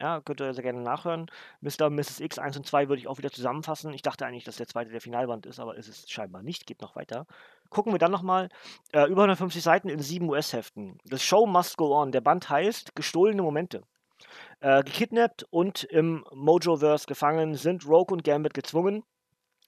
[0.00, 1.26] Ja, könnt ihr sehr gerne nachhören.
[1.60, 1.86] Mr.
[1.86, 2.20] und Mrs.
[2.20, 3.92] X 1 und 2 würde ich auch wieder zusammenfassen.
[3.92, 6.66] Ich dachte eigentlich, dass der zweite der Finalband ist, aber ist es scheinbar nicht.
[6.66, 7.26] Geht noch weiter.
[7.68, 8.48] Gucken wir dann nochmal.
[8.92, 10.98] Äh, über 150 Seiten in sieben US-Heften.
[11.04, 12.12] The Show Must Go On.
[12.12, 13.82] Der Band heißt Gestohlene Momente.
[14.60, 19.04] Äh, gekidnappt und im Mojoverse gefangen sind Rogue und Gambit gezwungen,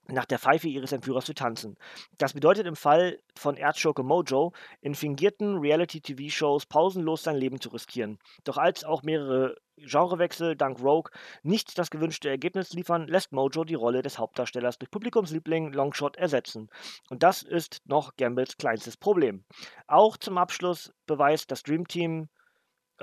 [0.08, 1.76] nach der Pfeife ihres Entführers zu tanzen.
[2.18, 8.18] Das bedeutet im Fall von Erzschurke Mojo, in fingierten Reality-TV-Shows pausenlos sein Leben zu riskieren.
[8.44, 11.10] Doch als auch mehrere Genrewechsel dank Rogue
[11.42, 16.68] nicht das gewünschte Ergebnis liefern, lässt Mojo die Rolle des Hauptdarstellers durch Publikumsliebling Longshot ersetzen.
[17.08, 19.44] Und das ist noch Gambits kleinstes Problem.
[19.86, 22.28] Auch zum Abschluss beweist das Dream Team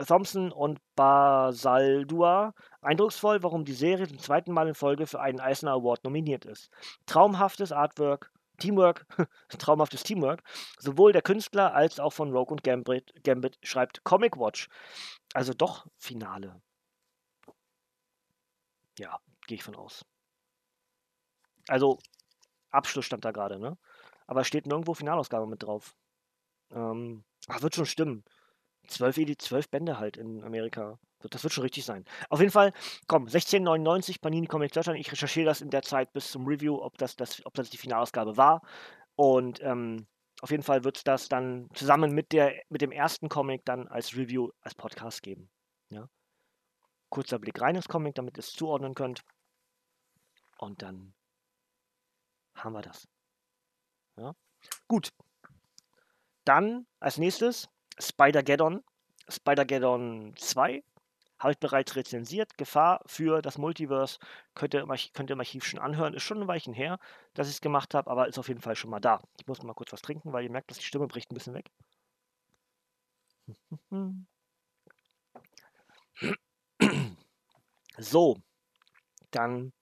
[0.05, 5.71] Thompson und Basaldua eindrucksvoll, warum die Serie zum zweiten Mal in Folge für einen Eisner
[5.71, 6.69] Award nominiert ist.
[7.05, 9.05] Traumhaftes Artwork, Teamwork,
[9.57, 10.43] traumhaftes Teamwork,
[10.79, 14.69] sowohl der Künstler als auch von Rogue und Gambit, Gambit schreibt Comic Watch.
[15.33, 16.61] Also doch Finale.
[18.99, 20.05] Ja, gehe ich von aus.
[21.67, 21.99] Also,
[22.71, 23.77] Abschluss stand da gerade, ne?
[24.25, 25.95] Aber steht nirgendwo Finalausgabe mit drauf.
[26.71, 28.23] Ähm, ach, wird schon stimmen.
[28.87, 30.97] Zwölf, Edi- zwölf Bände halt in Amerika.
[31.19, 32.05] Das wird schon richtig sein.
[32.29, 32.71] Auf jeden Fall,
[33.07, 34.99] komm, 1699 Panini Comics Deutschland.
[34.99, 37.77] Ich recherchiere das in der Zeit bis zum Review, ob das, das, ob das die
[37.77, 38.61] Finalausgabe war.
[39.15, 40.07] Und ähm,
[40.41, 43.87] auf jeden Fall wird es das dann zusammen mit, der, mit dem ersten Comic dann
[43.87, 45.49] als Review, als Podcast geben.
[45.89, 46.07] Ja?
[47.09, 49.21] Kurzer Blick rein ins Comic, damit ihr es zuordnen könnt.
[50.59, 51.13] Und dann
[52.55, 53.07] haben wir das.
[54.17, 54.33] Ja?
[54.87, 55.09] Gut.
[56.45, 57.67] Dann als nächstes
[57.99, 58.83] Spider-Geddon.
[59.29, 60.83] Spider-Geddon 2
[61.39, 62.57] habe ich bereits rezensiert.
[62.57, 64.19] Gefahr für das Multiverse
[64.55, 66.13] könnt ihr, im Archiv, könnt ihr im Archiv schon anhören.
[66.13, 66.99] Ist schon ein Weichen her,
[67.33, 69.21] dass ich es gemacht habe, aber ist auf jeden Fall schon mal da.
[69.39, 71.53] Ich muss mal kurz was trinken, weil ihr merkt, dass die Stimme bricht ein bisschen
[71.53, 71.69] weg.
[77.99, 78.37] So,
[79.31, 79.73] dann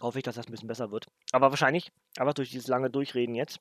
[0.00, 1.06] hoffe ich, dass das ein bisschen besser wird.
[1.32, 3.60] Aber wahrscheinlich, aber durch dieses lange Durchreden jetzt.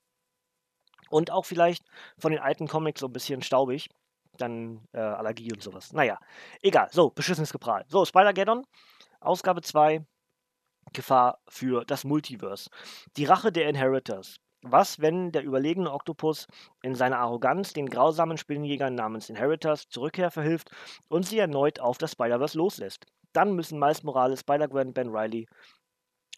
[1.09, 1.85] Und auch vielleicht
[2.17, 3.89] von den alten Comics so ein bisschen staubig.
[4.37, 5.93] Dann äh, Allergie und sowas.
[5.93, 6.19] Naja,
[6.61, 6.89] egal.
[6.91, 7.85] So, beschissenes Geprahl.
[7.87, 8.65] So, Spider-Geddon,
[9.21, 10.05] Ausgabe 2.
[10.93, 12.69] Gefahr für das Multiverse.
[13.17, 14.37] Die Rache der Inheritors.
[14.61, 16.47] Was, wenn der überlegene Oktopus
[16.81, 20.71] in seiner Arroganz den grausamen Spinnenjägern namens Inheritors zur Rückkehr verhilft
[21.07, 23.05] und sie erneut auf das Spider-Verse loslässt?
[23.31, 25.45] Dann müssen Miles Morales, Spider-Gwen, Ben Riley,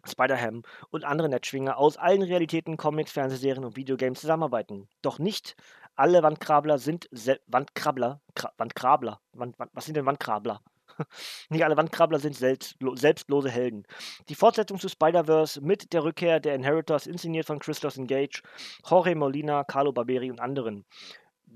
[0.07, 4.87] Spider-Ham und andere Netzschwinger aus allen Realitäten, Comics, Fernsehserien und Videogames zusammenarbeiten.
[5.01, 5.55] Doch nicht
[5.95, 10.61] alle Wandkrabler sind Sel Wandkrabbler, Kra Wandkrabler, Wand, Wand, was sind denn Wandkrabler?
[11.49, 13.83] nicht alle Wandkrabler sind selbstlo selbstlose Helden.
[14.29, 18.41] Die Fortsetzung zu Spider-Verse mit der Rückkehr der Inheritors, inszeniert von Christos Engage,
[18.87, 20.85] Jorge Molina, Carlo Barberi und anderen.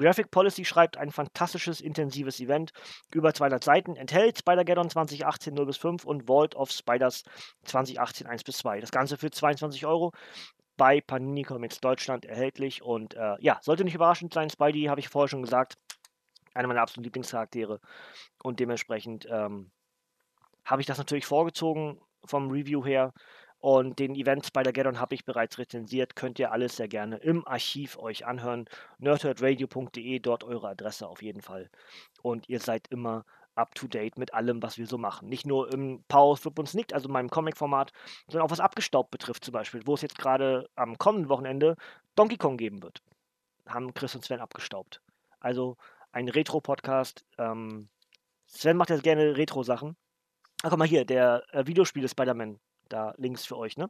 [0.01, 2.71] Graphic Policy schreibt ein fantastisches, intensives Event,
[3.13, 7.23] über 200 Seiten, enthält Spider-Geddon 2018 0 bis 5 und Vault of Spiders
[7.65, 8.81] 2018 1 bis 2.
[8.81, 10.11] Das Ganze für 22 Euro
[10.77, 14.49] bei Panini Comics Deutschland erhältlich und äh, ja, sollte nicht überraschend sein.
[14.49, 15.77] Spidey, habe ich vorher schon gesagt,
[16.53, 17.79] einer meiner absoluten Lieblingscharaktere
[18.43, 19.71] und dementsprechend ähm,
[20.65, 23.13] habe ich das natürlich vorgezogen vom Review her
[23.61, 26.15] und den Event Spider-Geddon habe ich bereits rezensiert.
[26.15, 28.65] Könnt ihr alles sehr gerne im Archiv euch anhören.
[28.97, 31.69] nerdherdradio.de, dort eure Adresse auf jeden Fall.
[32.23, 35.29] Und ihr seid immer up to date mit allem, was wir so machen.
[35.29, 37.91] Nicht nur im Power Flip und Snicked, also meinem Comic-Format,
[38.27, 41.75] sondern auch was abgestaubt betrifft zum Beispiel, wo es jetzt gerade am kommenden Wochenende
[42.15, 43.03] Donkey Kong geben wird.
[43.67, 45.01] Haben Chris und Sven abgestaubt.
[45.39, 45.77] Also
[46.11, 47.25] ein Retro-Podcast.
[47.37, 47.89] Ähm,
[48.47, 49.95] Sven macht jetzt gerne Retro-Sachen.
[50.63, 52.59] Ach, guck mal hier, der äh, Videospiele Spider-Man
[52.91, 53.89] da links für euch, ne?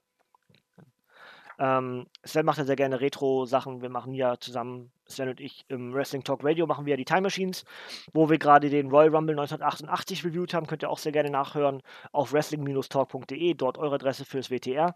[1.62, 3.84] Ähm, Sven macht ja sehr gerne Retro-Sachen.
[3.84, 7.06] Wir machen ja zusammen, Sven und ich, im Wrestling Talk Radio machen wir ja die
[7.06, 7.66] Time Machines,
[8.14, 10.66] wo wir gerade den Royal Rumble 1988 reviewed haben.
[10.66, 11.84] Könnt ihr auch sehr gerne nachhören
[12.14, 14.96] auf wrestling-talk.de, dort eure Adresse fürs WTR.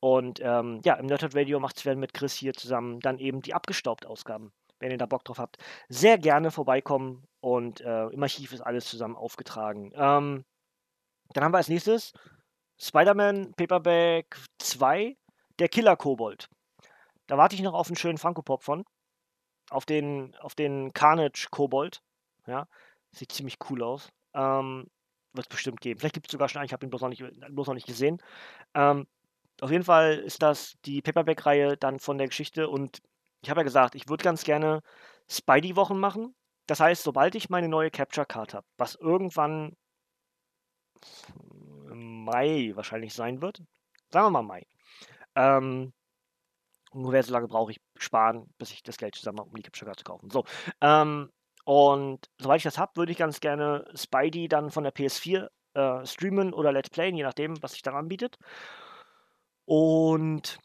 [0.00, 3.54] Und ähm, ja, im Nerdhard Radio macht Sven mit Chris hier zusammen dann eben die
[3.54, 4.52] abgestaubt Ausgaben.
[4.80, 8.86] Wenn ihr da Bock drauf habt, sehr gerne vorbeikommen und äh, im Archiv ist alles
[8.86, 9.92] zusammen aufgetragen.
[9.94, 10.44] Ähm,
[11.34, 12.12] dann haben wir als nächstes
[12.80, 15.16] Spider-Man Paperback 2,
[15.58, 16.48] der Killer Kobold.
[17.26, 18.84] Da warte ich noch auf einen schönen Funko-Pop von.
[19.68, 22.02] Auf den, auf den Carnage Kobold.
[22.46, 22.66] Ja,
[23.12, 24.08] sieht ziemlich cool aus.
[24.34, 24.90] Ähm,
[25.34, 26.00] Wird es bestimmt geben.
[26.00, 27.86] Vielleicht gibt es sogar schon einen, ich habe ihn bloß noch nicht, bloß noch nicht
[27.86, 28.20] gesehen.
[28.74, 29.06] Ähm,
[29.60, 33.02] auf jeden Fall ist das die Paperback-Reihe dann von der Geschichte und
[33.42, 34.82] ich habe ja gesagt, ich würde ganz gerne
[35.28, 36.34] Spidey-Wochen machen.
[36.66, 39.76] Das heißt, sobald ich meine neue Capture-Card habe, was irgendwann
[41.94, 43.62] Mai wahrscheinlich sein wird,
[44.10, 44.66] sagen wir mal Mai,
[45.34, 45.92] ähm,
[46.92, 49.98] ungefähr so lange brauche ich sparen, bis ich das Geld zusammen habe, um die Card
[49.98, 50.30] zu kaufen.
[50.30, 50.44] So,
[50.80, 51.30] ähm,
[51.64, 56.06] und sobald ich das habe, würde ich ganz gerne Spidey dann von der PS4 äh,
[56.06, 58.38] streamen oder Let's Playen, je nachdem, was sich dann anbietet.
[59.66, 60.58] Und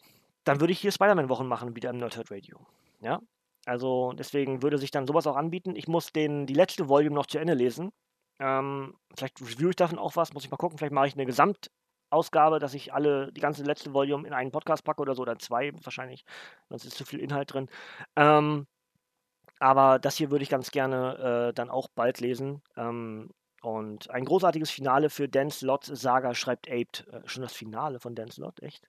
[0.45, 2.65] dann würde ich hier Spider-Man-Wochen machen, wieder im Nerdhurt Radio.
[3.01, 3.19] Ja,
[3.65, 5.75] also deswegen würde sich dann sowas auch anbieten.
[5.75, 7.91] Ich muss den, die letzte Volume noch zu Ende lesen.
[8.39, 10.77] Ähm, vielleicht review ich davon auch was, muss ich mal gucken.
[10.77, 14.83] Vielleicht mache ich eine Gesamtausgabe, dass ich alle, die ganze letzte Volume in einen Podcast
[14.83, 16.25] packe oder so, oder zwei wahrscheinlich.
[16.69, 17.69] Sonst ist zu viel Inhalt drin.
[18.15, 18.67] Ähm,
[19.59, 22.61] aber das hier würde ich ganz gerne äh, dann auch bald lesen.
[22.75, 23.29] Ähm,
[23.61, 27.07] und ein großartiges Finale für Dan Slott Saga schreibt Aped.
[27.11, 28.87] Äh, schon das Finale von Dan Slott, echt?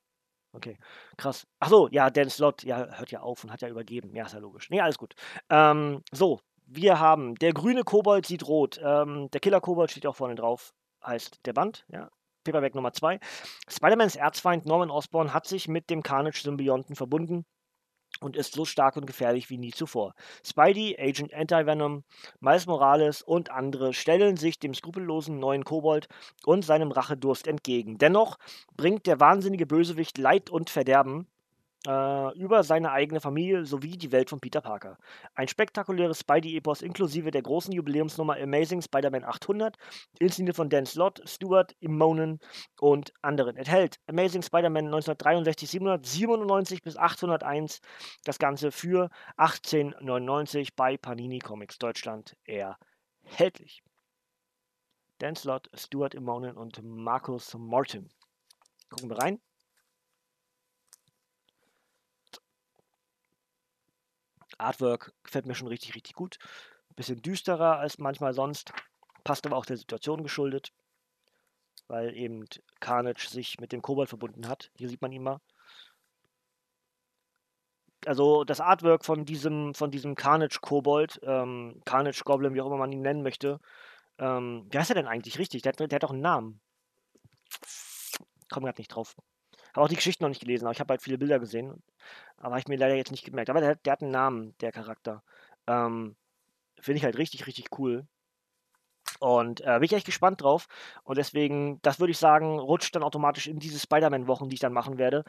[0.52, 0.78] Okay,
[1.16, 1.46] krass.
[1.60, 4.14] Ach so, ja, Dan Slott, ja, hört ja auf und hat ja übergeben.
[4.16, 4.70] Ja, ist ja logisch.
[4.70, 5.14] Nee, alles gut.
[5.50, 8.80] Ähm, so, wir haben der grüne Kobold sieht rot.
[8.82, 10.72] Ähm, der Killer Kobold steht auch vorne drauf.
[11.04, 12.10] Heißt der Band, ja.
[12.44, 13.18] Paperback Nummer 2.
[13.68, 17.44] Spider-Mans Erzfeind Norman Osborn hat sich mit dem Carnage-Symbionten verbunden
[18.20, 20.14] und ist so stark und gefährlich wie nie zuvor.
[20.44, 22.04] Spidey, Agent Anti-Venom,
[22.40, 26.08] Miles Morales und andere stellen sich dem skrupellosen neuen Kobold
[26.44, 27.98] und seinem Rachedurst entgegen.
[27.98, 28.38] Dennoch
[28.76, 31.28] bringt der wahnsinnige Bösewicht Leid und Verderben
[31.86, 34.98] über seine eigene Familie sowie die Welt von Peter Parker.
[35.34, 39.76] Ein spektakuläres Spidey-Epos inklusive der großen Jubiläumsnummer Amazing Spider-Man 800,
[40.18, 42.40] inszeniert von Dan Slott, Stuart Immonen
[42.80, 43.56] und anderen.
[43.56, 47.80] Enthält Amazing Spider-Man 1963 797 bis 801,
[48.24, 53.82] das Ganze für 1899 bei Panini Comics Deutschland erhältlich.
[55.18, 58.08] Dan Slott, Stuart Immonen und Markus Morton.
[58.90, 59.40] Gucken wir rein.
[64.58, 66.38] Artwork gefällt mir schon richtig, richtig gut.
[66.94, 68.72] Bisschen düsterer als manchmal sonst.
[69.24, 70.72] Passt aber auch der Situation geschuldet.
[71.88, 72.44] Weil eben
[72.80, 74.70] Carnage sich mit dem Kobold verbunden hat.
[74.76, 75.40] Hier sieht man ihn mal.
[78.06, 83.02] Also das Artwork von diesem, von diesem Carnage-Kobold, ähm, Carnage-Goblin, wie auch immer man ihn
[83.02, 83.60] nennen möchte.
[84.18, 85.62] Ähm, wie heißt er denn eigentlich richtig?
[85.62, 86.60] Der der hat doch einen Namen.
[88.48, 89.16] Komm gerade nicht drauf.
[89.76, 91.82] Habe auch die Geschichten noch nicht gelesen, aber ich habe halt viele Bilder gesehen.
[92.38, 93.50] Aber ich mir leider jetzt nicht gemerkt.
[93.50, 95.22] Aber der, der hat einen Namen, der Charakter.
[95.66, 96.16] Ähm,
[96.80, 98.06] Finde ich halt richtig, richtig cool.
[99.20, 100.66] Und äh, bin ich echt gespannt drauf.
[101.04, 104.72] Und deswegen, das würde ich sagen, rutscht dann automatisch in diese Spider-Man-Wochen, die ich dann
[104.72, 105.24] machen werde.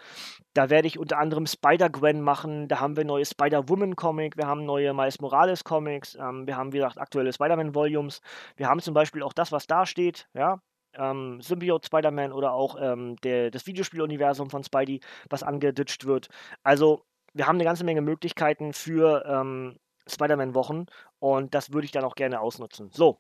[0.54, 2.70] Da werde ich unter anderem Spider-Gwen machen.
[2.70, 4.38] Da haben wir neue Spider-Woman-Comic.
[4.38, 6.16] Wir haben neue Miles Morales-Comics.
[6.16, 8.22] Ähm, wir haben, wie gesagt, aktuelle Spider-Man-Volumes.
[8.56, 10.30] Wir haben zum Beispiel auch das, was da steht.
[10.34, 10.62] Ja,
[10.98, 16.30] ähm, Symbiote Spider-Man oder auch ähm, der, das Videospieluniversum von Spidey, was angeditscht wird.
[16.64, 19.78] Also, wir haben eine ganze Menge Möglichkeiten für ähm,
[20.08, 20.88] Spider-Man-Wochen
[21.20, 22.90] und das würde ich dann auch gerne ausnutzen.
[22.92, 23.20] So,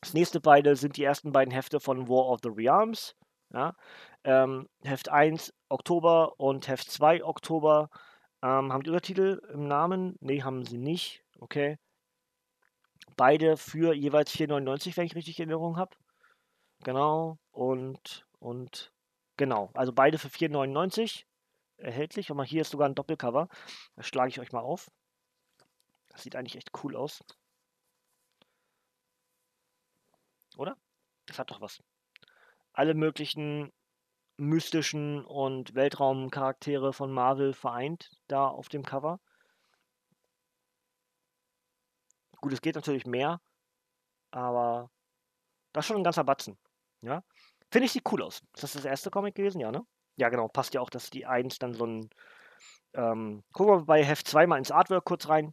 [0.00, 3.16] das nächste beide sind die ersten beiden Hefte von War of the Realms.
[3.52, 3.74] Ja?
[4.24, 7.90] Ähm, Heft 1 Oktober und Heft 2 Oktober.
[8.42, 10.16] Ähm, haben die Untertitel im Namen?
[10.20, 11.22] Ne, haben sie nicht.
[11.40, 11.78] Okay.
[13.16, 15.96] Beide für jeweils 4,99, wenn ich richtig in Erinnerung habe.
[16.84, 17.38] Genau.
[17.52, 18.92] Und, und
[19.36, 19.70] genau.
[19.74, 21.24] Also beide für 4,99
[21.78, 22.30] erhältlich.
[22.30, 23.48] Und mal hier ist sogar ein Doppelcover.
[23.96, 24.90] Das schlage ich euch mal auf.
[26.08, 27.22] Das sieht eigentlich echt cool aus.
[30.56, 30.76] Oder?
[31.26, 31.82] Das hat doch was.
[32.72, 33.72] Alle möglichen
[34.38, 39.20] mystischen und Weltraumcharaktere von Marvel vereint da auf dem Cover.
[42.40, 43.40] Gut, es geht natürlich mehr,
[44.30, 44.90] aber
[45.72, 46.58] das ist schon ein ganzer Batzen.
[47.06, 47.22] Ja.
[47.70, 48.42] Finde ich, sieht cool aus.
[48.54, 49.60] Ist das das erste Comic gewesen?
[49.60, 49.82] Ja, ne?
[50.16, 50.48] Ja, genau.
[50.48, 52.10] Passt ja auch, dass die 1 dann so ein.
[52.94, 55.52] Ähm, gucken wir bei Heft 2 mal ins Artwork kurz rein.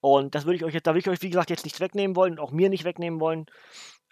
[0.00, 2.16] Und das würde ich euch jetzt, da würde ich euch, wie gesagt, jetzt nichts wegnehmen
[2.16, 3.46] wollen und auch mir nicht wegnehmen wollen.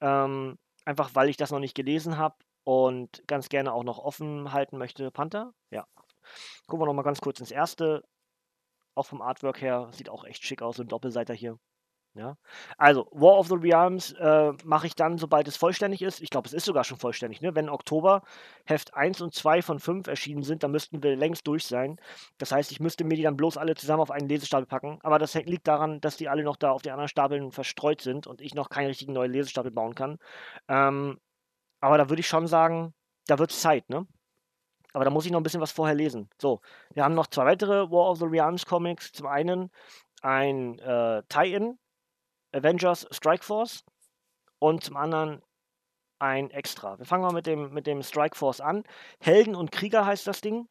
[0.01, 2.37] Ähm, einfach weil ich das noch nicht gelesen habe.
[2.64, 5.11] und ganz gerne auch noch offen halten möchte.
[5.12, 5.53] Panther?
[5.70, 5.87] Ja.
[6.66, 8.03] Gucken wir noch mal ganz kurz ins erste.
[8.97, 11.59] Auch vom Artwork her sieht auch echt schick aus, so ein Doppelseiter hier.
[12.16, 12.38] Ja.
[12.78, 16.22] Also, War of the Realms äh, mache ich dann, sobald es vollständig ist.
[16.22, 17.42] Ich glaube, es ist sogar schon vollständig.
[17.42, 17.54] Ne?
[17.54, 18.22] Wenn Oktober
[18.64, 22.00] Heft 1 und 2 von 5 erschienen sind, dann müssten wir längst durch sein.
[22.38, 24.98] Das heißt, ich müsste mir die dann bloß alle zusammen auf einen Lesestapel packen.
[25.02, 28.26] Aber das liegt daran, dass die alle noch da auf den anderen Stapeln verstreut sind
[28.26, 30.18] und ich noch keinen richtigen neuen Lesestapel bauen kann.
[30.68, 31.20] Ähm,
[31.80, 32.94] aber da würde ich schon sagen,
[33.26, 34.06] da wird es Zeit, ne?
[34.94, 36.30] Aber da muss ich noch ein bisschen was vorher lesen.
[36.40, 36.62] So,
[36.94, 39.12] wir haben noch zwei weitere War of the Realms Comics.
[39.12, 39.70] Zum einen
[40.22, 41.78] ein äh, Tie-In
[42.57, 43.84] Avengers Strike Force
[44.59, 45.42] und zum anderen
[46.18, 46.98] ein Extra.
[46.98, 48.84] Wir fangen mal mit dem, mit dem Strike Force an.
[49.20, 50.66] Helden und Krieger heißt das Ding.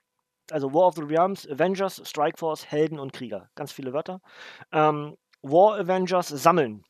[0.52, 3.50] Also War of the Realms, Avengers, Strike Force, Helden und Krieger.
[3.56, 4.20] Ganz viele Wörter.
[4.72, 6.84] Ähm, War Avengers sammeln.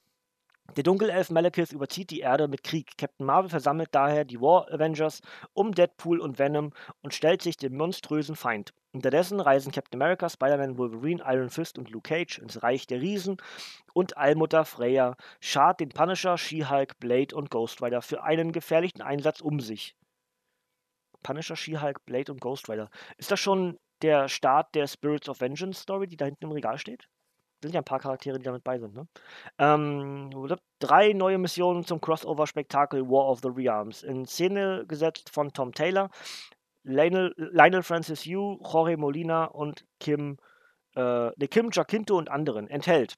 [0.76, 2.98] Der Dunkelelf Malekith überzieht die Erde mit Krieg.
[2.98, 5.22] Captain Marvel versammelt daher die War Avengers
[5.54, 8.74] um Deadpool und Venom und stellt sich dem monströsen Feind.
[8.92, 13.38] Unterdessen reisen Captain America, Spider-Man, Wolverine, Iron Fist und Luke Cage ins Reich der Riesen
[13.94, 19.40] und Allmutter Freya schart den Punisher, She-Hulk, Blade und Ghost Rider für einen gefährlichen Einsatz
[19.40, 19.96] um sich.
[21.24, 22.90] Punisher, She-Hulk, Blade und Ghost Rider.
[23.18, 26.78] Ist das schon der Start der Spirits of Vengeance Story, die da hinten im Regal
[26.78, 27.08] steht?
[27.62, 28.96] Sind ja ein paar Charaktere, die damit bei sind.
[28.96, 29.08] Ne?
[29.58, 30.30] Ähm,
[30.80, 34.04] drei neue Missionen zum Crossover-Spektakel War of the Realms.
[34.04, 36.10] In Szene gesetzt von Tom Taylor,
[36.84, 40.38] Lionel, Lionel Francis Yu, Jorge Molina und Kim,
[40.96, 42.68] äh, ne, Kim Jacinto und anderen.
[42.68, 43.16] Enthält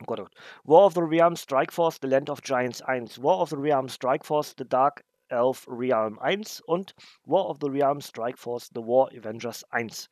[0.00, 0.34] Oh Gott, oh Gott.
[0.64, 3.92] War of the Realms Strike Force The Land of Giants 1, War of the Realms
[3.92, 6.96] Strike Force The Dark Elf Realm 1 und
[7.26, 10.08] War of the Realms Strike Force The War Avengers 1.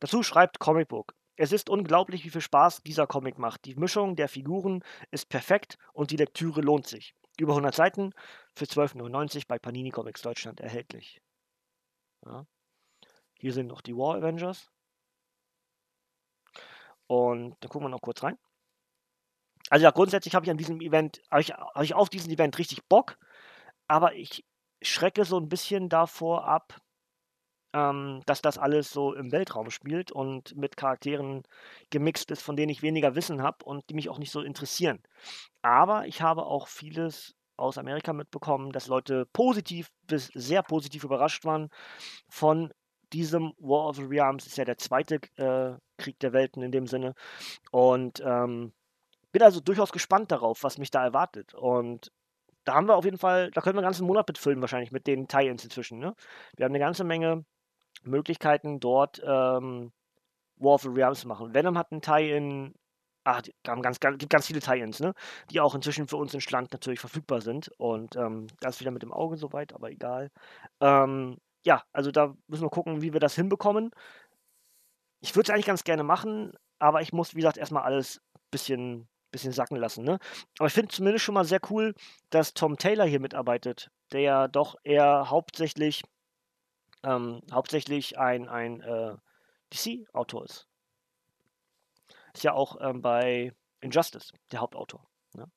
[0.00, 1.14] Dazu schreibt Comic Book.
[1.40, 3.64] Es ist unglaublich, wie viel Spaß dieser Comic macht.
[3.64, 7.14] Die Mischung der Figuren ist perfekt und die Lektüre lohnt sich.
[7.38, 8.12] Über 100 Seiten
[8.54, 11.22] für 12,99 bei Panini Comics Deutschland erhältlich.
[12.26, 12.44] Ja.
[13.38, 14.70] Hier sind noch die War Avengers.
[17.06, 18.36] Und da gucken wir noch kurz rein.
[19.70, 22.58] Also ja, grundsätzlich habe ich an diesem Event, habe ich, hab ich auf diesen Event
[22.58, 23.16] richtig Bock,
[23.88, 24.44] aber ich
[24.82, 26.82] schrecke so ein bisschen davor ab,
[27.72, 31.42] ähm, dass das alles so im Weltraum spielt und mit Charakteren
[31.90, 35.02] gemixt ist, von denen ich weniger Wissen habe und die mich auch nicht so interessieren.
[35.62, 41.44] Aber ich habe auch vieles aus Amerika mitbekommen, dass Leute positiv bis sehr positiv überrascht
[41.44, 41.68] waren
[42.28, 42.72] von
[43.12, 44.46] diesem War of the Realms.
[44.46, 47.14] Ist ja der zweite äh, Krieg der Welten in dem Sinne.
[47.70, 48.72] Und ähm,
[49.32, 51.54] bin also durchaus gespannt darauf, was mich da erwartet.
[51.54, 52.10] Und
[52.64, 55.06] da haben wir auf jeden Fall, da können wir einen ganzen Monat mitfüllen, wahrscheinlich mit
[55.06, 55.98] den Tie-Ins inzwischen.
[55.98, 56.14] Ne?
[56.56, 57.44] Wir haben eine ganze Menge
[58.02, 59.92] Möglichkeiten, dort ähm,
[60.56, 61.54] War of the Realms zu machen.
[61.54, 62.74] Venom hat einen Tie-In,
[63.24, 65.14] ach, ganz, ganz, gibt ganz viele Tie-Ins, ne?
[65.50, 67.70] die auch inzwischen für uns in Schland natürlich verfügbar sind.
[67.78, 70.30] Und ähm, das wieder mit dem Auge soweit, aber egal.
[70.80, 73.90] Ähm, ja, also da müssen wir gucken, wie wir das hinbekommen.
[75.20, 78.40] Ich würde es eigentlich ganz gerne machen, aber ich muss, wie gesagt, erstmal alles ein
[78.50, 80.04] bisschen, bisschen sacken lassen.
[80.04, 80.18] Ne?
[80.58, 81.94] Aber ich finde zumindest schon mal sehr cool,
[82.30, 86.02] dass Tom Taylor hier mitarbeitet, der ja doch eher hauptsächlich
[87.02, 89.16] ähm, hauptsächlich ein, ein äh,
[89.72, 90.66] DC-Autor ist.
[92.34, 95.06] Ist ja auch ähm, bei Injustice der Hauptautor.
[95.34, 95.50] Ne?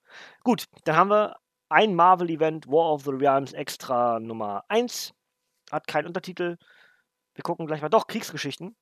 [0.43, 1.35] Gut, dann haben wir
[1.69, 5.13] ein Marvel-Event, War of the Realms Extra Nummer 1.
[5.71, 6.57] Hat keinen Untertitel.
[7.33, 7.89] Wir gucken gleich mal.
[7.89, 8.75] Doch, Kriegsgeschichten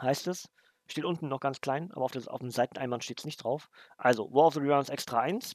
[0.00, 0.48] heißt es.
[0.86, 3.68] Steht unten noch ganz klein, aber auf, das, auf dem Seiteneinband steht es nicht drauf.
[3.96, 5.54] Also, War of the Realms Extra 1.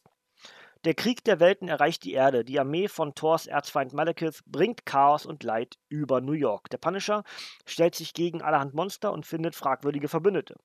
[0.84, 2.46] Der Krieg der Welten erreicht die Erde.
[2.46, 6.70] Die Armee von Thors Erzfeind Malekith bringt Chaos und Leid über New York.
[6.70, 7.24] Der Punisher
[7.66, 10.56] stellt sich gegen allerhand Monster und findet fragwürdige Verbündete.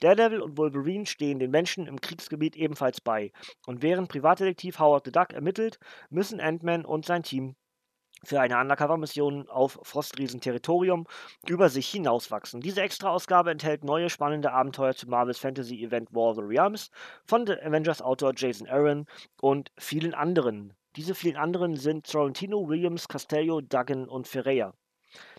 [0.00, 3.30] Daredevil und Wolverine stehen den Menschen im Kriegsgebiet ebenfalls bei.
[3.66, 5.78] Und während Privatdetektiv Howard the Duck ermittelt,
[6.10, 7.54] müssen Ant-Man und sein Team
[8.24, 11.06] für eine Undercover-Mission auf Frostriesen-Territorium
[11.46, 12.60] über sich hinauswachsen.
[12.60, 16.90] Diese Extra-Ausgabe enthält neue spannende Abenteuer zu Marvels Fantasy-Event War of the Realms
[17.24, 19.06] von Avengers-Autor Jason Aaron
[19.40, 20.74] und vielen anderen.
[20.96, 24.74] Diese vielen anderen sind Sorrentino, Williams, Castello, Duggan und Ferreira.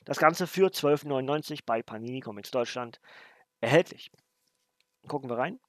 [0.06, 3.00] Das Ganze für 12,99 bei Panini Comics Deutschland
[3.62, 4.12] erhältlich.
[5.08, 5.60] Gucken wir rein.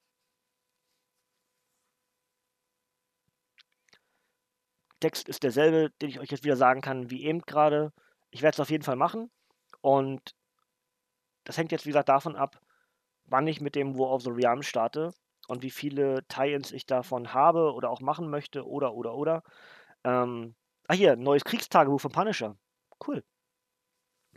[5.05, 7.93] Text ist derselbe, den ich euch jetzt wieder sagen kann wie eben gerade.
[8.31, 9.31] Ich werde es auf jeden Fall machen.
[9.83, 10.35] Und
[11.45, 12.59] das hängt jetzt, wie gesagt, davon ab,
[13.27, 15.13] wann ich mit dem War of the Realms starte
[15.47, 19.43] und wie viele Tie-Ins ich davon habe oder auch machen möchte oder, oder, oder.
[20.05, 20.55] Ähm,
[20.89, 22.57] ah, hier, neues Kriegstagebuch von Punisher.
[23.07, 23.23] Cool.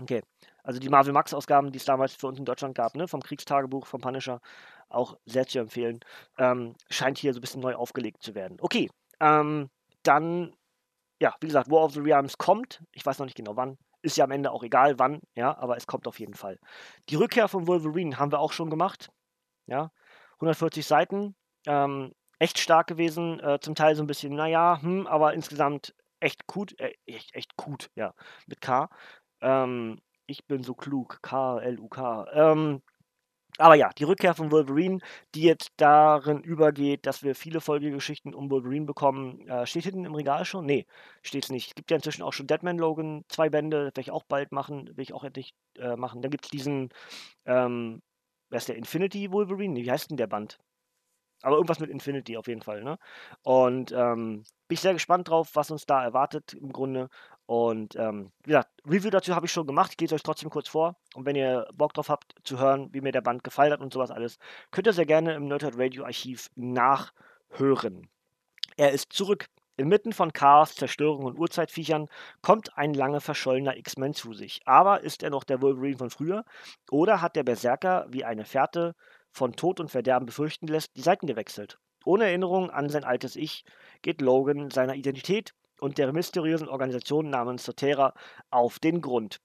[0.01, 0.21] Okay.
[0.63, 3.87] Also die Marvel Max-Ausgaben, die es damals für uns in Deutschland gab, ne, vom Kriegstagebuch
[3.87, 4.41] von Punisher,
[4.89, 6.01] auch sehr zu empfehlen.
[6.37, 8.57] Ähm, scheint hier so ein bisschen neu aufgelegt zu werden.
[8.59, 8.89] Okay.
[9.21, 9.69] Ähm,
[10.03, 10.53] dann
[11.19, 12.83] ja, wie gesagt, War of the Realms kommt.
[12.91, 13.77] Ich weiß noch nicht genau wann.
[14.01, 16.59] Ist ja am Ende auch egal wann, ja, aber es kommt auf jeden Fall.
[17.09, 19.09] Die Rückkehr von Wolverine haben wir auch schon gemacht.
[19.65, 19.91] Ja,
[20.35, 21.35] 140 Seiten.
[21.65, 23.39] Ähm, echt stark gewesen.
[23.39, 26.79] Äh, zum Teil so ein bisschen, naja, hm, aber insgesamt echt gut.
[26.79, 28.13] Äh, echt, echt gut, ja,
[28.45, 28.89] mit K.
[29.41, 31.19] Ähm, ich bin so klug.
[31.21, 32.27] K-L-U-K.
[32.33, 32.81] Ähm,
[33.57, 34.99] aber ja, die Rückkehr von Wolverine,
[35.35, 39.47] die jetzt darin übergeht, dass wir viele Folgegeschichten um Wolverine bekommen.
[39.47, 40.65] Äh, steht hinten im Regal schon?
[40.65, 40.85] Nee,
[41.23, 41.69] es nicht.
[41.69, 44.87] Es gibt ja inzwischen auch schon Deadman Logan, zwei Bände, werde ich auch bald machen,
[44.95, 46.21] will ich auch endlich äh, machen.
[46.21, 46.89] Dann gibt es diesen,
[47.45, 48.01] ähm,
[48.49, 49.73] wer ist der, Infinity Wolverine?
[49.73, 50.57] Nee, wie heißt denn der Band?
[51.43, 52.97] Aber irgendwas mit Infinity auf jeden Fall, ne?
[53.43, 57.09] Und ähm, bin ich sehr gespannt drauf, was uns da erwartet im Grunde.
[57.47, 59.91] Und ähm, wie gesagt, Review dazu habe ich schon gemacht.
[59.91, 60.97] Ich gehe es euch trotzdem kurz vor.
[61.15, 63.93] Und wenn ihr Bock drauf habt, zu hören, wie mir der Band gefallen hat und
[63.93, 64.37] sowas alles,
[64.69, 68.09] könnt ihr sehr gerne im Nerdhurt Radio Archiv nachhören.
[68.75, 69.45] Er ist zurück.
[69.77, 72.09] Inmitten von Chaos, Zerstörung und Urzeitviechern
[72.41, 74.59] kommt ein lange verschollener X-Men zu sich.
[74.65, 76.43] Aber ist er noch der Wolverine von früher?
[76.91, 78.95] Oder hat der Berserker wie eine Fährte
[79.31, 81.77] von Tod und Verderben befürchten lässt, die Seiten gewechselt?
[82.03, 83.63] Ohne Erinnerung an sein altes Ich
[84.01, 88.13] geht Logan seiner Identität und der mysteriösen Organisation namens Sotera
[88.49, 89.39] auf den Grund.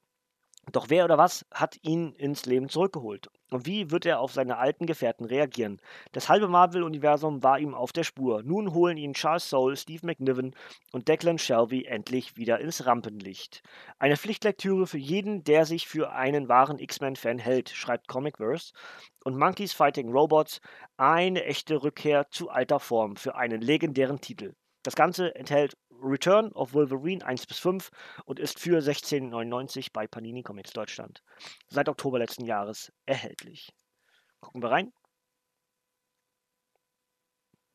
[0.71, 3.29] Doch wer oder was hat ihn ins Leben zurückgeholt?
[3.51, 5.81] Und wie wird er auf seine alten Gefährten reagieren?
[6.13, 8.45] Das halbe Marvel-Universum war ihm auf der Spur.
[8.45, 10.55] Nun holen ihn Charles Soule, Steve McNiven
[10.93, 13.63] und Declan Shelby endlich wieder ins Rampenlicht.
[13.99, 18.73] Eine Pflichtlektüre für jeden, der sich für einen wahren X-Men-Fan hält, schreibt Comicverse.
[19.25, 20.61] Und Monkeys Fighting Robots,
[20.97, 24.55] eine echte Rückkehr zu alter Form für einen legendären Titel.
[24.85, 27.91] Das Ganze enthält Return of Wolverine 1 bis 5
[28.25, 31.23] und ist für 16,99 bei Panini Comics Deutschland
[31.69, 33.73] seit Oktober letzten Jahres erhältlich.
[34.41, 34.93] Gucken wir rein.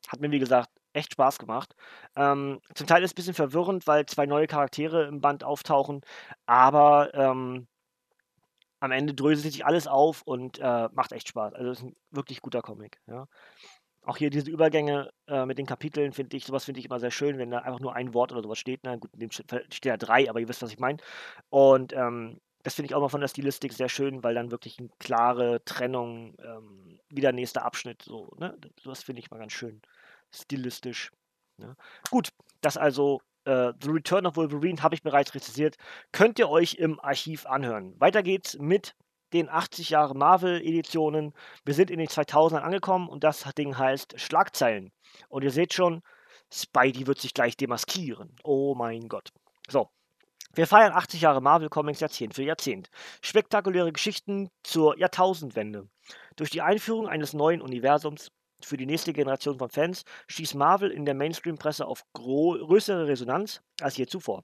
[0.08, 1.74] Hat mir, wie gesagt, echt Spaß gemacht.
[2.16, 6.00] Ähm, zum Teil ist es ein bisschen verwirrend, weil zwei neue Charaktere im Band auftauchen,
[6.46, 7.68] aber ähm,
[8.80, 11.54] am Ende dröselt sich alles auf und äh, macht echt Spaß.
[11.54, 13.00] Also es ist ein wirklich guter Comic.
[13.06, 13.26] Ja.
[14.04, 17.10] Auch hier diese Übergänge äh, mit den Kapiteln finde ich, sowas finde ich immer sehr
[17.10, 18.80] schön, wenn da einfach nur ein Wort oder sowas steht.
[18.84, 20.98] Na gut, in dem steht ja drei, aber ihr wisst, was ich meine.
[21.50, 24.78] Und ähm, das finde ich auch mal von der Stilistik sehr schön, weil dann wirklich
[24.78, 28.56] eine klare Trennung, ähm, wieder nächster Abschnitt, so, ne?
[28.80, 29.80] Sowas finde ich mal ganz schön
[30.30, 31.12] stilistisch.
[31.56, 31.76] Ne?
[32.10, 32.28] Gut,
[32.60, 35.76] das also äh, The Return of Wolverine habe ich bereits rezisiert.
[36.12, 37.98] Könnt ihr euch im Archiv anhören.
[37.98, 38.94] Weiter geht's mit
[39.32, 41.34] den 80 Jahre Marvel-Editionen.
[41.64, 44.92] Wir sind in den 2000ern angekommen und das Ding heißt Schlagzeilen.
[45.28, 46.02] Und ihr seht schon,
[46.52, 48.36] Spidey wird sich gleich demaskieren.
[48.42, 49.30] Oh mein Gott.
[49.68, 49.90] So.
[50.54, 52.90] Wir feiern 80 Jahre Marvel Comics Jahrzehnt für Jahrzehnt.
[53.20, 55.88] Spektakuläre Geschichten zur Jahrtausendwende.
[56.36, 61.04] Durch die Einführung eines neuen Universums für die nächste Generation von Fans stieß Marvel in
[61.04, 64.42] der Mainstream-Presse auf größere Resonanz als je zuvor.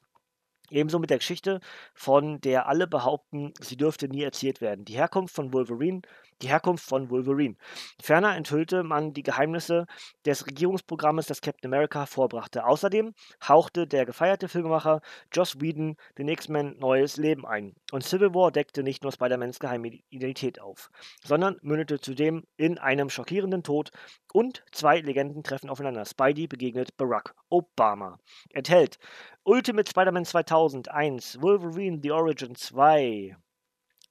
[0.71, 1.61] Ebenso mit der Geschichte,
[1.95, 4.85] von der alle behaupten, sie dürfte nie erzählt werden.
[4.85, 6.03] Die Herkunft von Wolverine,
[6.43, 7.57] die Herkunft von Wolverine.
[8.01, 9.87] Ferner enthüllte man die Geheimnisse
[10.25, 12.67] des Regierungsprogrammes, das Captain America vorbrachte.
[12.67, 13.15] Außerdem
[13.49, 15.01] hauchte der gefeierte Filmemacher
[15.33, 17.75] Joss Whedon den X-Men neues Leben ein.
[17.93, 20.91] Und Civil War deckte nicht nur Spider-Mans geheime Identität auf,
[21.23, 23.91] sondern mündete zudem in einem schockierenden Tod
[24.33, 26.05] und zwei Legenden treffen aufeinander.
[26.05, 28.19] Spidey begegnet Barack Obama.
[28.51, 28.99] Enthält
[29.45, 33.37] Ultimate Spider-Man 2001, Wolverine The Origin 2,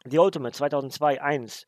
[0.06, 1.66] The Ultimate 2002 1,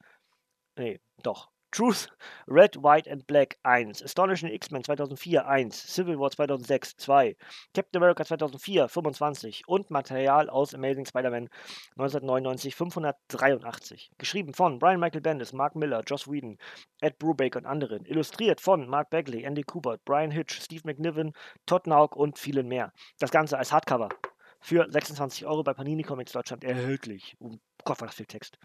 [0.78, 2.08] nee, doch, Truth,
[2.48, 7.36] Red, White and Black 1, Astonishing X-Men 2004 1, Civil War 2006 2,
[7.74, 11.50] Captain America 2004 25 und Material aus Amazing Spider-Man
[11.98, 14.10] 1999 583.
[14.18, 16.58] Geschrieben von Brian Michael Bendis, Mark Miller, Joss Whedon,
[17.02, 18.06] Ed Brubaker und anderen.
[18.06, 21.34] Illustriert von Mark Bagley, Andy Kubert, Brian Hitch, Steve McNiven,
[21.66, 22.94] Todd Nauk und vielen mehr.
[23.20, 24.08] Das Ganze als Hardcover
[24.62, 27.36] für 26 Euro bei Panini Comics Deutschland erhältlich.
[27.40, 28.58] Oh Gott, war das viel Text.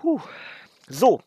[0.00, 0.20] Puh.
[0.88, 1.20] So,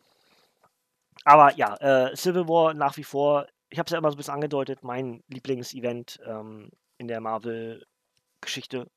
[1.29, 4.17] aber ja, äh, Civil War nach wie vor, ich habe es ja immer so ein
[4.17, 8.89] bisschen angedeutet, mein Lieblingsevent ähm, in der Marvel-Geschichte.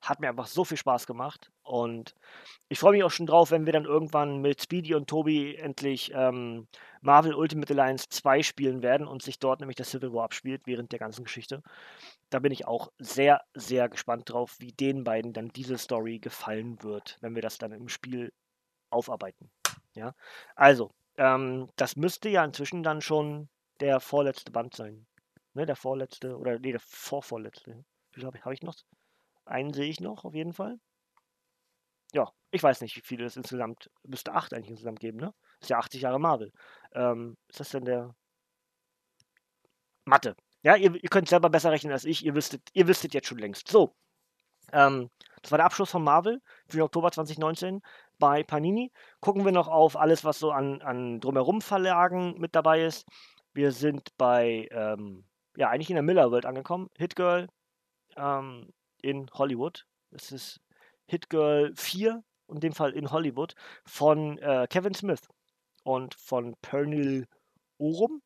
[0.00, 1.52] Hat mir einfach so viel Spaß gemacht.
[1.62, 2.14] Und
[2.68, 6.10] ich freue mich auch schon drauf, wenn wir dann irgendwann mit Speedy und Toby endlich
[6.14, 6.66] ähm,
[7.02, 10.90] Marvel Ultimate Alliance 2 spielen werden und sich dort nämlich der Civil War abspielt während
[10.90, 11.62] der ganzen Geschichte.
[12.30, 16.82] Da bin ich auch sehr, sehr gespannt drauf, wie den beiden dann diese Story gefallen
[16.82, 18.32] wird, wenn wir das dann im Spiel
[18.90, 19.50] aufarbeiten.
[19.94, 20.14] Ja,
[20.54, 23.48] also, ähm, das müsste ja inzwischen dann schon
[23.80, 25.06] der vorletzte Band sein.
[25.54, 27.84] Ne, der vorletzte, oder nee, der vorvorletzte.
[28.12, 28.76] Wie habe ich, hab ich noch?
[29.44, 30.78] Einen sehe ich noch, auf jeden Fall.
[32.12, 35.34] Ja, ich weiß nicht, wie viele es insgesamt, müsste acht eigentlich insgesamt geben, ne?
[35.60, 36.52] Ist ja 80 Jahre Marvel.
[36.92, 38.14] Ähm, ist das denn der
[40.04, 40.36] Mathe?
[40.62, 42.24] Ja, ihr, ihr könnt selber besser rechnen als ich.
[42.24, 43.68] Ihr wüsstet, ihr wüsstet jetzt schon längst.
[43.68, 43.94] So.
[44.72, 45.10] Ähm,
[45.42, 47.80] das war der Abschluss von Marvel für den Oktober 2019
[48.20, 48.92] bei Panini.
[49.20, 53.04] Gucken wir noch auf alles, was so an, an drumherum Verlagen mit dabei ist.
[53.52, 55.24] Wir sind bei, ähm,
[55.56, 56.88] ja, eigentlich in der Miller World angekommen.
[56.96, 57.48] Hit Girl
[58.16, 58.68] ähm,
[59.02, 59.84] in Hollywood.
[60.12, 60.60] Das ist
[61.06, 65.22] Hit Girl 4, in dem Fall in Hollywood, von äh, Kevin Smith
[65.82, 67.26] und von Pernil
[67.78, 68.22] Orum.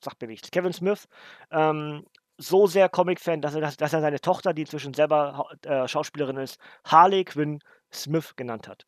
[0.00, 0.50] Sagt mir nichts.
[0.50, 1.08] Kevin Smith,
[1.50, 2.04] ähm,
[2.38, 6.58] so sehr Comic-Fan, dass er, dass, er seine Tochter, die inzwischen selber äh, Schauspielerin ist,
[6.84, 7.60] Harley Quinn
[7.92, 8.84] Smith genannt hat.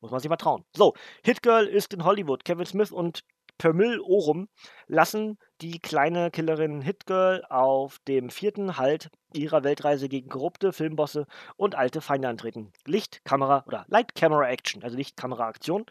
[0.00, 0.64] Muss man sich mal trauen.
[0.74, 0.94] So,
[1.24, 2.44] Hit Girl ist in Hollywood.
[2.44, 3.22] Kevin Smith und
[3.60, 4.48] Permil Orum
[4.86, 11.74] lassen die kleine Killerin Hitgirl auf dem vierten Halt ihrer Weltreise gegen korrupte Filmbosse und
[11.74, 12.72] alte Feinde antreten.
[12.86, 15.84] Licht, Kamera oder Light Camera Action, also Licht, Kamera, Aktion.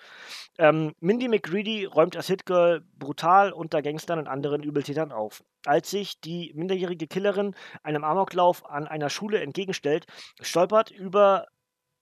[0.57, 5.43] Ähm, Mindy McGreedy räumt als Hitgirl brutal unter Gangstern und anderen Übeltätern auf.
[5.63, 7.53] Als sich die minderjährige Killerin
[7.83, 10.07] einem Amoklauf an einer Schule entgegenstellt,
[10.41, 11.45] stolpert, über,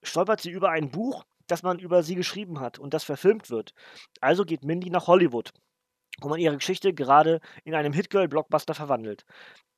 [0.01, 3.73] stolpert sie über ein Buch, das man über sie geschrieben hat und das verfilmt wird.
[4.21, 5.51] Also geht Mindy nach Hollywood,
[6.21, 9.25] wo man ihre Geschichte gerade in einem Hitgirl-Blockbuster verwandelt.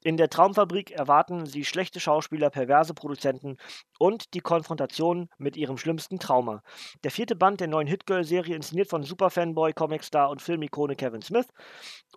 [0.01, 3.57] In der Traumfabrik erwarten sie schlechte Schauspieler, perverse Produzenten
[3.97, 6.63] und die Konfrontation mit ihrem schlimmsten Trauma.
[7.03, 11.47] Der vierte Band der neuen Hitgirl-Serie, inszeniert von Superfanboy, Comicstar und Filmikone Kevin Smith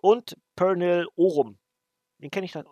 [0.01, 1.57] und Pernil Orum.
[2.19, 2.63] Den kenne ich da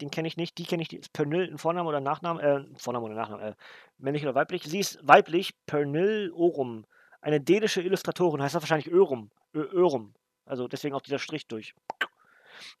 [0.00, 2.78] den kenne ich nicht, die kenne ich, die ist Pernil, ein Vorname oder Nachname, äh,
[2.78, 3.54] Vorname oder Nachname, äh,
[3.98, 4.62] männlich oder weiblich.
[4.64, 6.86] Sie ist weiblich, Pernil Orum.
[7.20, 9.30] Eine dänische Illustratorin, heißt das wahrscheinlich Örum.
[9.54, 10.14] Ö Örum.
[10.44, 11.74] Also deswegen auch dieser Strich durch.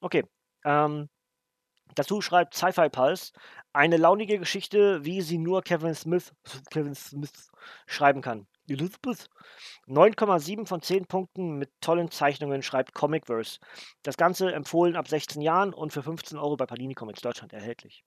[0.00, 0.24] Okay.
[0.64, 1.08] Ähm,
[1.94, 3.32] dazu schreibt Sci-Fi Pulse
[3.72, 6.32] eine launige Geschichte, wie sie nur Kevin Smith,
[6.70, 7.50] Kevin Smith
[7.86, 8.46] schreiben kann.
[8.70, 9.28] Elizabeth.
[9.86, 13.58] 9,7 von 10 Punkten mit tollen Zeichnungen schreibt Comicverse.
[14.02, 18.04] Das Ganze empfohlen ab 16 Jahren und für 15 Euro bei Panini Comics Deutschland erhältlich.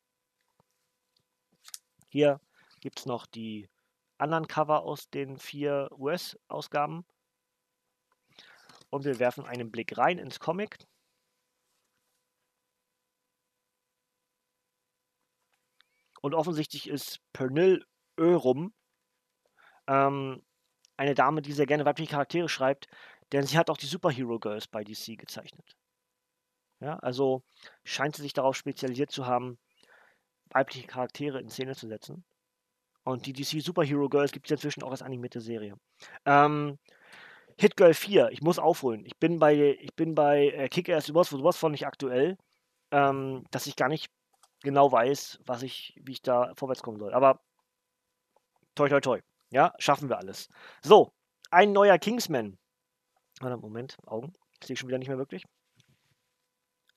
[2.10, 2.40] Hier
[2.82, 3.70] gibt es noch die
[4.18, 7.06] anderen Cover aus den vier US-Ausgaben.
[8.90, 10.78] Und wir werfen einen Blick rein ins Comic.
[16.22, 17.84] Und offensichtlich ist Pernil
[18.18, 18.74] Örum
[19.88, 20.44] ähm,
[20.98, 22.88] eine Dame, die sehr gerne weibliche Charaktere schreibt,
[23.32, 25.76] denn sie hat auch die Superhero Girls bei DC gezeichnet.
[26.80, 27.44] Ja, also
[27.84, 29.60] scheint sie sich darauf spezialisiert zu haben,
[30.50, 32.24] weibliche Charaktere in Szene zu setzen.
[33.04, 35.76] Und die DC Superhero Girls gibt es inzwischen auch als animierte Serie.
[36.26, 36.78] Ähm,
[37.60, 39.06] Hit Girl 4, ich muss aufholen.
[39.06, 42.38] Ich bin bei, ich bin bei äh, Kick-Ass sowas, sowas von nicht aktuell,
[42.92, 44.12] ähm, dass ich gar nicht
[44.62, 47.14] genau weiß, was ich, wie ich da vorwärts kommen soll.
[47.14, 47.42] Aber
[48.76, 49.22] toi toi toi.
[49.52, 50.50] Ja, schaffen wir alles.
[50.82, 51.14] So,
[51.52, 52.58] ein neuer Kingsman.
[53.42, 54.34] Warte, Moment, Augen.
[54.62, 55.44] Ich sehe schon wieder nicht mehr wirklich.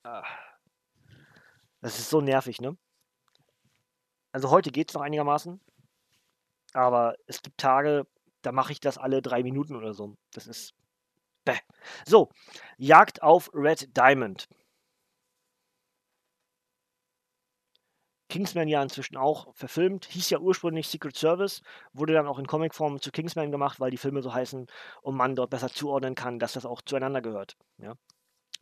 [0.05, 0.25] Ah.
[1.81, 2.77] Das ist so nervig, ne?
[4.33, 5.61] Also heute geht es noch einigermaßen.
[6.73, 8.07] Aber es gibt Tage,
[8.43, 10.17] da mache ich das alle drei Minuten oder so.
[10.33, 10.75] Das ist.
[11.45, 11.59] Bäh.
[12.07, 12.31] So,
[12.77, 14.49] Jagd auf Red Diamond.
[18.35, 20.07] Kingsman ja inzwischen auch verfilmt.
[20.07, 21.63] Hieß ja ursprünglich Secret Service,
[21.93, 24.67] wurde dann auch in Comicform zu Kingsman gemacht, weil die Filme so heißen
[25.03, 27.57] und man dort besser zuordnen kann, dass das auch zueinander gehört.
[27.79, 27.95] Ja.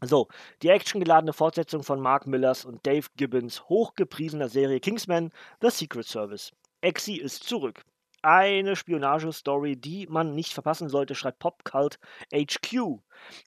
[0.02, 0.28] So,
[0.60, 5.32] die actiongeladene Fortsetzung von Mark Millers und Dave Gibbons hochgepriesener Serie Kingsman
[5.62, 6.52] The Secret Service.
[6.82, 7.82] Exi ist zurück.
[8.24, 11.98] Eine Spionagestory, die man nicht verpassen sollte, schreibt Popcult
[12.32, 13.00] HQ.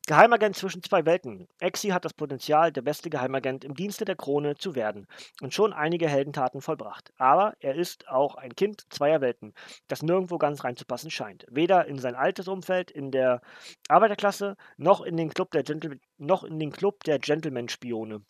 [0.06, 1.47] Geheimagent zwischen zwei Welten.
[1.60, 5.07] Exi hat das Potenzial, der beste Geheimagent im Dienste der Krone zu werden
[5.41, 7.14] und schon einige Heldentaten vollbracht.
[7.18, 9.53] Aber er ist auch ein Kind zweier Welten,
[9.88, 11.45] das nirgendwo ganz reinzupassen scheint.
[11.49, 13.39] Weder in sein altes Umfeld in der
[13.88, 18.26] Arbeiterklasse noch in den Club der, Gentle noch in den Club der Gentleman-Spione.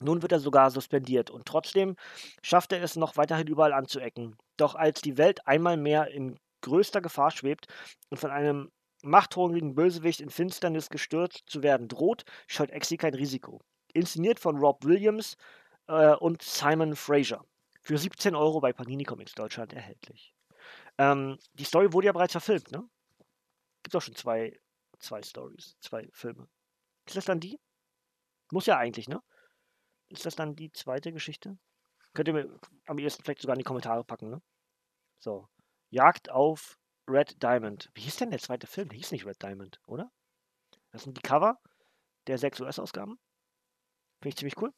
[0.00, 1.96] Nun wird er sogar suspendiert und trotzdem
[2.42, 4.36] schafft er es noch weiterhin überall anzuecken.
[4.56, 7.66] Doch als die Welt einmal mehr in größter Gefahr schwebt
[8.10, 8.70] und von einem
[9.02, 13.60] machthungrigen Bösewicht in Finsternis gestürzt zu werden droht, scheut Exi kein Risiko.
[13.92, 15.36] Inszeniert von Rob Williams
[15.86, 17.44] äh, und Simon Fraser.
[17.82, 20.34] Für 17 Euro bei Panini Comics Deutschland erhältlich.
[20.98, 22.88] Ähm, die Story wurde ja bereits verfilmt, ne?
[23.82, 24.58] Gibt auch schon zwei,
[24.98, 26.48] zwei Stories, zwei Filme.
[27.06, 27.58] Ist das dann die?
[28.50, 29.22] Muss ja eigentlich, ne?
[30.08, 31.58] Ist das dann die zweite Geschichte?
[32.14, 34.42] Könnt ihr mir am ehesten vielleicht sogar in die Kommentare packen, ne?
[35.18, 35.48] So.
[35.90, 36.78] Jagd auf
[37.08, 37.90] Red Diamond.
[37.94, 38.88] Wie hieß denn der zweite Film?
[38.88, 40.10] Der hieß nicht Red Diamond, oder?
[40.90, 41.58] Das sind die Cover
[42.26, 43.18] der sechs US-Ausgaben.
[44.20, 44.72] Finde ich ziemlich cool.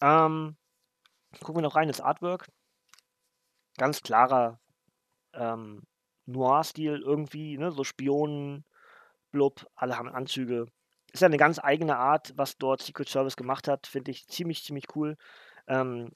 [0.00, 0.56] Ähm,
[1.40, 2.48] gucken wir noch rein ins Artwork.
[3.76, 4.60] Ganz klarer
[5.34, 5.82] ähm,
[6.26, 7.72] Noir-Stil irgendwie, ne?
[7.72, 8.64] So Spionen,
[9.30, 10.66] Blub, alle haben Anzüge.
[11.12, 13.86] Ist ja eine ganz eigene Art, was dort Secret Service gemacht hat.
[13.86, 15.16] Finde ich ziemlich, ziemlich cool.
[15.66, 16.10] Ähm,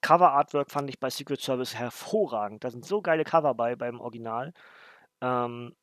[0.00, 2.62] Cover Artwork fand ich bei Secret Service hervorragend.
[2.62, 4.52] Da sind so geile Cover bei beim Original.
[5.20, 5.74] Ähm,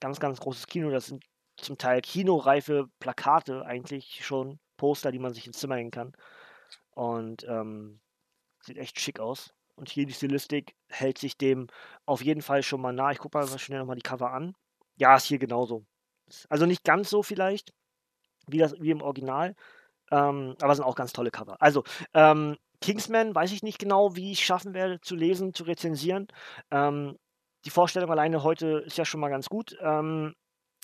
[0.00, 0.90] ganz, ganz großes Kino.
[0.90, 1.24] Das sind
[1.56, 6.12] zum Teil kinoreife Plakate eigentlich schon, Poster, die man sich ins Zimmer hängen kann.
[6.90, 8.00] Und ähm,
[8.60, 9.52] sieht echt schick aus.
[9.74, 11.66] Und hier die Stilistik hält sich dem
[12.06, 13.10] auf jeden Fall schon mal nah.
[13.10, 14.54] Ich gucke mal schnell nochmal die Cover an.
[14.96, 15.84] Ja, ist hier genauso.
[16.48, 17.72] Also nicht ganz so vielleicht,
[18.48, 19.54] wie, das, wie im Original.
[20.10, 21.56] Ähm, aber sind auch ganz tolle Cover.
[21.60, 21.82] Also,
[22.14, 26.28] ähm, Kingsman weiß ich nicht genau, wie ich schaffen werde zu lesen, zu rezensieren.
[26.70, 27.16] Ähm,
[27.64, 29.76] die Vorstellung alleine heute ist ja schon mal ganz gut.
[29.80, 30.34] Ähm,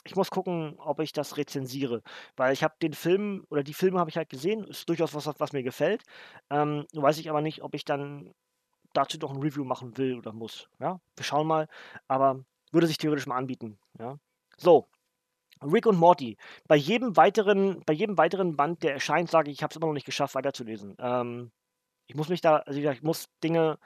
[0.04, 2.02] ich muss gucken, ob ich das rezensiere,
[2.36, 5.28] weil ich habe den Film oder die Filme habe ich halt gesehen, ist durchaus was,
[5.38, 6.02] was mir gefällt.
[6.50, 8.32] Ähm, weiß ich aber nicht, ob ich dann
[8.94, 10.68] dazu doch ein Review machen will oder muss.
[10.80, 11.68] Ja, wir schauen mal,
[12.08, 13.78] aber würde sich theoretisch mal anbieten.
[13.98, 14.16] Ja,
[14.56, 14.88] so.
[15.62, 16.36] Rick und Morty.
[16.68, 19.86] Bei jedem weiteren, bei jedem weiteren Band, der erscheint, sage ich, ich habe es immer
[19.86, 20.96] noch nicht geschafft, weiterzulesen.
[20.98, 21.52] Ähm,
[22.06, 23.78] ich muss mich da, also ich muss Dinge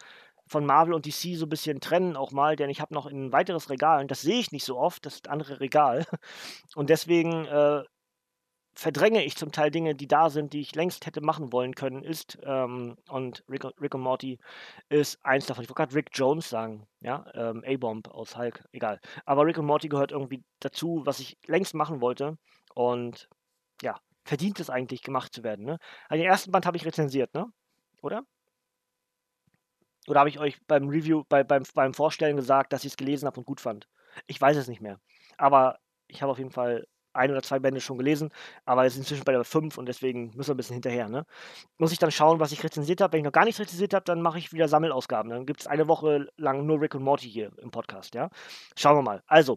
[0.46, 3.32] von Marvel und DC so ein bisschen trennen auch mal, denn ich habe noch ein
[3.32, 6.06] weiteres Regal und das sehe ich nicht so oft, das andere Regal.
[6.76, 7.82] Und deswegen äh,
[8.76, 12.04] verdränge ich zum Teil Dinge, die da sind, die ich längst hätte machen wollen können,
[12.04, 14.38] ist, ähm, und Rick, Rick und Morty
[14.90, 15.64] ist eins davon.
[15.64, 19.00] Ich wollte gerade Rick Jones sagen, ja, ähm, A-Bomb aus Hulk, egal.
[19.24, 22.36] Aber Rick und Morty gehört irgendwie dazu, was ich längst machen wollte
[22.74, 23.28] und
[23.80, 25.78] ja, verdient es eigentlich gemacht zu werden, ne?
[26.08, 27.46] Also den ersten Band habe ich rezensiert, ne?
[28.02, 28.24] Oder?
[30.06, 33.26] Oder habe ich euch beim Review, bei, beim, beim Vorstellen gesagt, dass ich es gelesen
[33.26, 33.88] habe und gut fand?
[34.26, 35.00] Ich weiß es nicht mehr.
[35.38, 35.78] Aber
[36.08, 36.86] ich habe auf jeden Fall
[37.16, 38.30] ein oder zwei Bände schon gelesen,
[38.64, 41.08] aber es ist inzwischen bei der 5 und deswegen müssen wir ein bisschen hinterher.
[41.08, 41.24] Ne?
[41.78, 43.12] Muss ich dann schauen, was ich rezensiert habe.
[43.12, 45.30] Wenn ich noch gar nichts rezensiert habe, dann mache ich wieder Sammelausgaben.
[45.30, 48.14] Dann gibt es eine Woche lang nur Rick und Morty hier im Podcast.
[48.14, 48.30] Ja?
[48.76, 49.22] Schauen wir mal.
[49.26, 49.56] Also,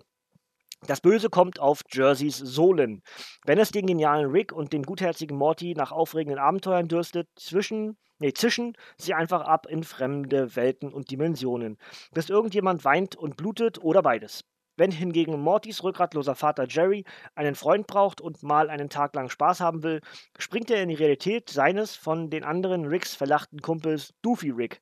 [0.88, 3.04] das Böse kommt auf Jerseys Sohlen.
[3.46, 8.32] Wenn es den genialen Rick und den gutherzigen Morty nach aufregenden Abenteuern dürstet, zwischen, nee,
[8.32, 11.78] zischen sie einfach ab in fremde Welten und Dimensionen,
[12.14, 14.46] bis irgendjemand weint und blutet oder beides.
[14.80, 17.04] Wenn hingegen Mortys rückgratloser Vater Jerry
[17.36, 20.00] einen Freund braucht und mal einen Tag lang Spaß haben will,
[20.38, 24.80] springt er in die Realität seines von den anderen Ricks verlachten Kumpels Doofy Rick.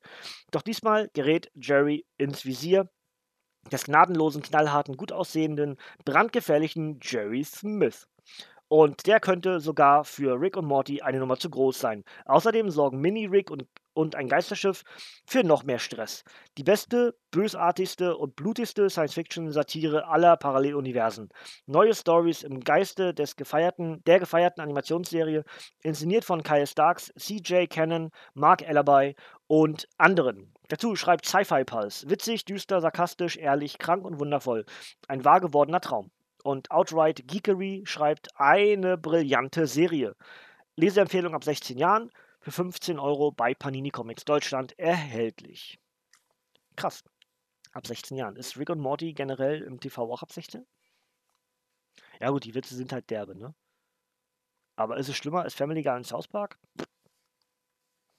[0.52, 2.88] Doch diesmal gerät Jerry ins Visier
[3.72, 8.07] des gnadenlosen, knallharten, gut aussehenden, brandgefährlichen Jerry Smith.
[8.68, 12.03] Und der könnte sogar für Rick und Morty eine Nummer zu groß sein.
[12.26, 13.65] Außerdem sorgen Mini Rick und,
[13.98, 14.84] und ein Geisterschiff
[15.26, 16.24] für noch mehr Stress.
[16.60, 21.30] Die beste, bösartigste und blutigste Science-Fiction-Satire aller Paralleluniversen.
[21.65, 25.44] Neue Stories im Geiste des gefeierten, der gefeierten Animationsserie,
[25.82, 29.15] inszeniert von Kyle Starks, CJ Cannon, Mark Ellerby
[29.48, 30.53] und anderen.
[30.68, 32.07] Dazu schreibt Sci-Fi Pulse.
[32.07, 34.65] Witzig, düster, sarkastisch, ehrlich, krank und wundervoll.
[35.07, 36.11] Ein wahr gewordener Traum.
[36.44, 40.15] Und Outright Geekery schreibt eine brillante Serie.
[40.76, 45.80] Leseempfehlung ab 16 Jahren für 15 Euro bei Panini Comics Deutschland erhältlich.
[46.76, 47.03] Krass.
[47.72, 48.35] Ab 16 Jahren.
[48.35, 50.65] Ist Rick und Morty generell im TV auch ab 16?
[52.19, 53.53] Ja gut, die Witze sind halt derbe, ne?
[54.76, 56.59] Aber ist es schlimmer als Family Guy und South Park?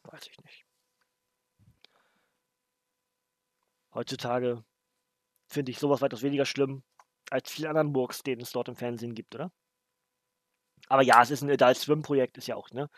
[0.05, 0.65] Weiß ich nicht.
[3.95, 4.65] Heutzutage
[5.49, 6.83] finde ich sowas weitaus weniger schlimm
[7.31, 9.53] als viele anderen Murks, den es dort im Fernsehen gibt, oder?
[10.89, 12.89] Aber ja, es ist ein Adult Swim-Projekt, ist ja auch, ne?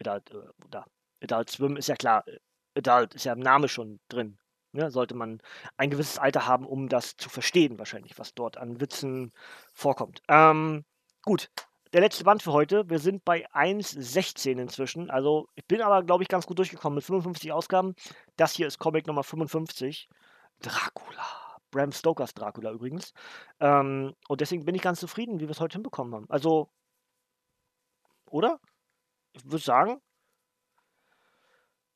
[0.00, 0.84] Adult, äh, da.
[1.22, 2.38] Adult Swim ist ja klar, äh,
[2.76, 4.38] Adult ist ja im Namen schon drin.
[4.72, 4.90] Ne?
[4.90, 5.40] Sollte man
[5.76, 9.32] ein gewisses Alter haben, um das zu verstehen, wahrscheinlich, was dort an Witzen
[9.72, 10.20] vorkommt.
[10.28, 10.84] Ähm,
[11.22, 11.48] gut,
[11.94, 12.90] der letzte Band für heute.
[12.90, 15.10] Wir sind bei 1,16 inzwischen.
[15.10, 17.94] Also, ich bin aber, glaube ich, ganz gut durchgekommen mit 55 Ausgaben.
[18.36, 20.08] Das hier ist Comic Nummer 55.
[20.60, 21.24] Dracula.
[21.70, 23.12] Bram Stokers Dracula übrigens.
[23.60, 26.26] Ähm, und deswegen bin ich ganz zufrieden, wie wir es heute hinbekommen haben.
[26.28, 26.68] Also,
[28.26, 28.58] oder?
[29.34, 30.00] Ich würde sagen,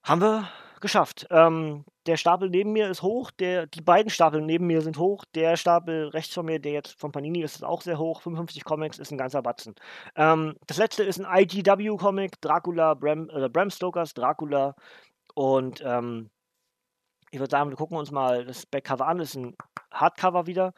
[0.03, 0.49] haben wir
[0.81, 1.27] geschafft.
[1.31, 5.25] Ähm, der Stapel neben mir ist hoch, der, die beiden Stapel neben mir sind hoch.
[5.35, 8.23] Der Stapel rechts von mir, der jetzt von Panini ist, ist auch sehr hoch.
[8.23, 9.75] 55 Comics ist ein ganzer Batzen.
[10.17, 14.75] Ähm, das letzte ist ein IGW-Comic, Dracula, Bram, äh, Bram Stokers Dracula.
[15.35, 16.31] Und ähm,
[17.31, 19.19] ich würde sagen, wir gucken uns mal das Backcover an.
[19.19, 19.57] Das ist ein
[19.93, 20.73] Hardcover wieder.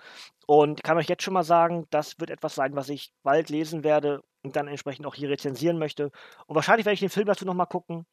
[0.47, 3.85] Und kann euch jetzt schon mal sagen, das wird etwas sein, was ich bald lesen
[3.85, 6.11] werde und dann entsprechend auch hier rezensieren möchte.
[6.47, 8.07] Und wahrscheinlich werde ich den Film dazu nochmal gucken.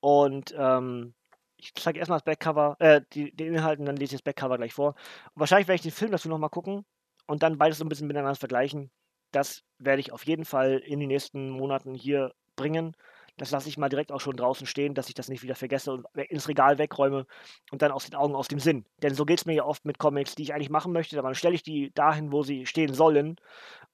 [0.00, 1.14] Und ähm,
[1.56, 4.58] ich zeige erstmal das Backcover, äh, die, den Inhalt und dann lese ich das Backcover
[4.58, 4.94] gleich vor.
[5.34, 6.84] Und wahrscheinlich werde ich den Film dazu nochmal gucken
[7.26, 8.90] und dann beides so ein bisschen miteinander vergleichen.
[9.32, 12.94] Das werde ich auf jeden Fall in den nächsten Monaten hier bringen.
[13.36, 15.92] Das lasse ich mal direkt auch schon draußen stehen, dass ich das nicht wieder vergesse
[15.92, 17.26] und ins Regal wegräume
[17.70, 18.86] und dann aus den Augen, aus dem Sinn.
[19.02, 21.28] Denn so geht es mir ja oft mit Comics, die ich eigentlich machen möchte, aber
[21.28, 23.36] dann stelle ich die dahin, wo sie stehen sollen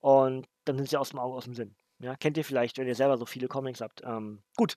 [0.01, 1.75] und dann sind sie aus dem Augen, aus dem Sinn.
[1.99, 4.03] Ja, kennt ihr vielleicht, wenn ihr selber so viele Comics habt.
[4.05, 4.77] Ähm, gut,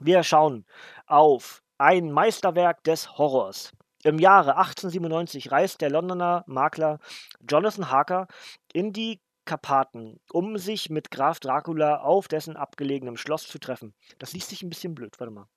[0.00, 0.64] wir schauen
[1.06, 3.72] auf ein Meisterwerk des Horrors.
[4.04, 7.00] Im Jahre 1897 reist der Londoner Makler
[7.48, 8.28] Jonathan Harker
[8.72, 13.94] in die Karpaten, um sich mit Graf Dracula auf dessen abgelegenem Schloss zu treffen.
[14.18, 15.48] Das liest sich ein bisschen blöd, warte mal.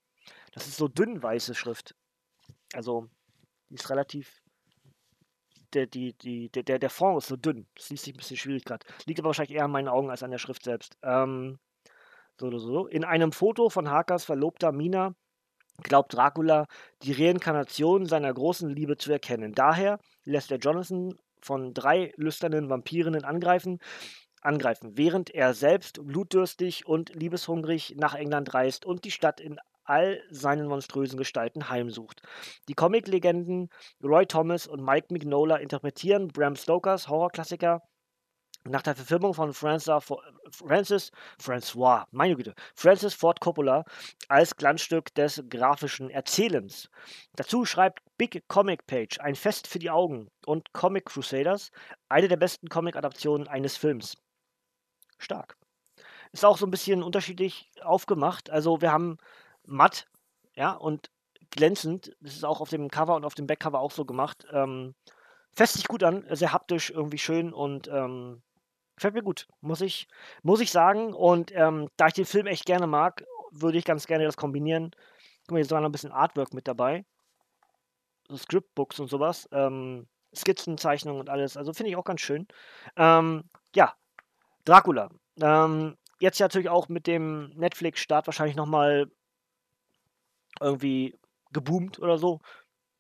[0.54, 1.94] Das ist so dünn weiße Schrift.
[2.74, 3.10] Also,
[3.70, 4.42] die ist relativ.
[5.74, 7.68] Der, die, die, der, der Fond ist so dünn.
[7.76, 8.86] Das liest sich ein bisschen schwierig gerade.
[9.06, 10.98] Liegt aber wahrscheinlich eher an meinen Augen als an der Schrift selbst.
[11.04, 11.60] Ähm,
[12.40, 12.88] so oder so.
[12.88, 15.16] In einem Foto von Hakers Verlobter Mina
[15.84, 16.68] glaubt Dracula
[17.04, 19.54] die Reinkarnation seiner großen Liebe zu erkennen.
[19.54, 23.80] Daher lässt er Jonathan von drei lüsternen Vampirinnen angreifen,
[24.42, 30.22] angreifen, während er selbst blutdürstig und liebeshungrig nach England reist und die Stadt in all
[30.30, 32.22] seinen monströsen Gestalten heimsucht.
[32.68, 33.70] Die Comic-Legenden
[34.04, 37.82] Roy Thomas und Mike Mignola interpretieren Bram Stokers Horrorklassiker
[38.64, 39.92] nach der Verfilmung von Francis,
[40.52, 41.12] Francis,
[41.42, 43.86] François, meine Güte, Francis Ford Coppola
[44.28, 46.90] als Glanzstück des grafischen Erzählens.
[47.36, 51.72] Dazu schreibt Big Comic Page ein Fest für die Augen und Comic Crusaders
[52.10, 54.16] eine der besten Comic-Adaptionen eines Films.
[55.18, 55.56] Stark.
[56.32, 58.50] Ist auch so ein bisschen unterschiedlich aufgemacht.
[58.50, 59.18] Also wir haben
[59.66, 60.08] matt,
[60.56, 61.10] ja, und
[61.50, 62.16] glänzend.
[62.22, 64.46] Das ist auch auf dem Cover und auf dem Backcover auch so gemacht.
[64.52, 64.96] Ähm,
[65.54, 68.42] fässt sich gut an, sehr haptisch, irgendwie schön und ähm,
[69.02, 70.08] Gefällt mir gut, muss ich,
[70.44, 71.16] muss ich sagen.
[71.16, 74.92] Und ähm, da ich den Film echt gerne mag, würde ich ganz gerne das kombinieren.
[75.48, 77.04] Guck mal, hier ist noch ein bisschen Artwork mit dabei.
[78.28, 79.50] So Scriptbooks und sowas.
[79.54, 81.58] Ähm, Skizzenzeichnungen und alles.
[81.58, 82.48] Also finde ich auch ganz schön.
[82.96, 83.46] Ähm,
[83.76, 83.96] ja,
[84.66, 85.10] Dracula.
[85.42, 89.10] Ähm, jetzt natürlich auch mit dem Netflix-Start wahrscheinlich nochmal
[90.60, 91.18] irgendwie
[91.52, 92.40] geboomt oder so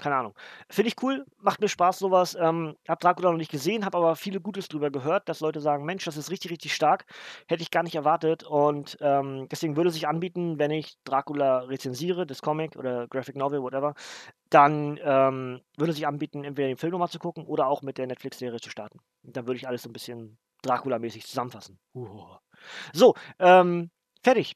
[0.02, 0.34] keine Ahnung.
[0.68, 2.36] Finde ich cool, macht mir Spaß sowas.
[2.40, 5.86] Ähm, hab Dracula noch nicht gesehen, habe aber viele Gutes drüber gehört, dass Leute sagen,
[5.86, 7.06] Mensch, das ist richtig, richtig stark.
[7.48, 12.26] Hätte ich gar nicht erwartet und ähm, deswegen würde sich anbieten, wenn ich Dracula rezensiere,
[12.26, 13.94] das Comic oder Graphic Novel, whatever,
[14.50, 18.08] dann ähm, würde sich anbieten, entweder den Film nochmal zu gucken oder auch mit der
[18.08, 19.00] Netflix-Serie zu starten.
[19.22, 21.80] Dann würde ich alles so ein bisschen Dracula-mäßig zusammenfassen.
[21.94, 22.38] Uh.
[22.92, 23.92] So, ähm,
[24.24, 24.56] fertig.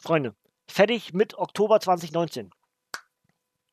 [0.00, 0.34] Freunde,
[0.66, 2.50] fertig mit Oktober 2019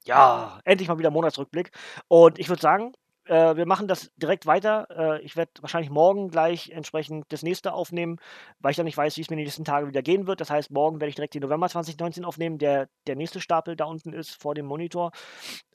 [0.05, 1.71] ja, endlich mal wieder Monatsrückblick.
[2.07, 2.93] Und ich würde sagen,
[3.30, 4.88] äh, wir machen das direkt weiter.
[4.89, 8.17] Äh, ich werde wahrscheinlich morgen gleich entsprechend das nächste aufnehmen,
[8.59, 10.41] weil ich dann nicht weiß, wie es mir in den nächsten Tagen wieder gehen wird.
[10.41, 13.85] Das heißt, morgen werde ich direkt den November 2019 aufnehmen, der der nächste Stapel da
[13.85, 15.11] unten ist vor dem Monitor.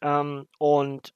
[0.03, 1.15] Ähm, und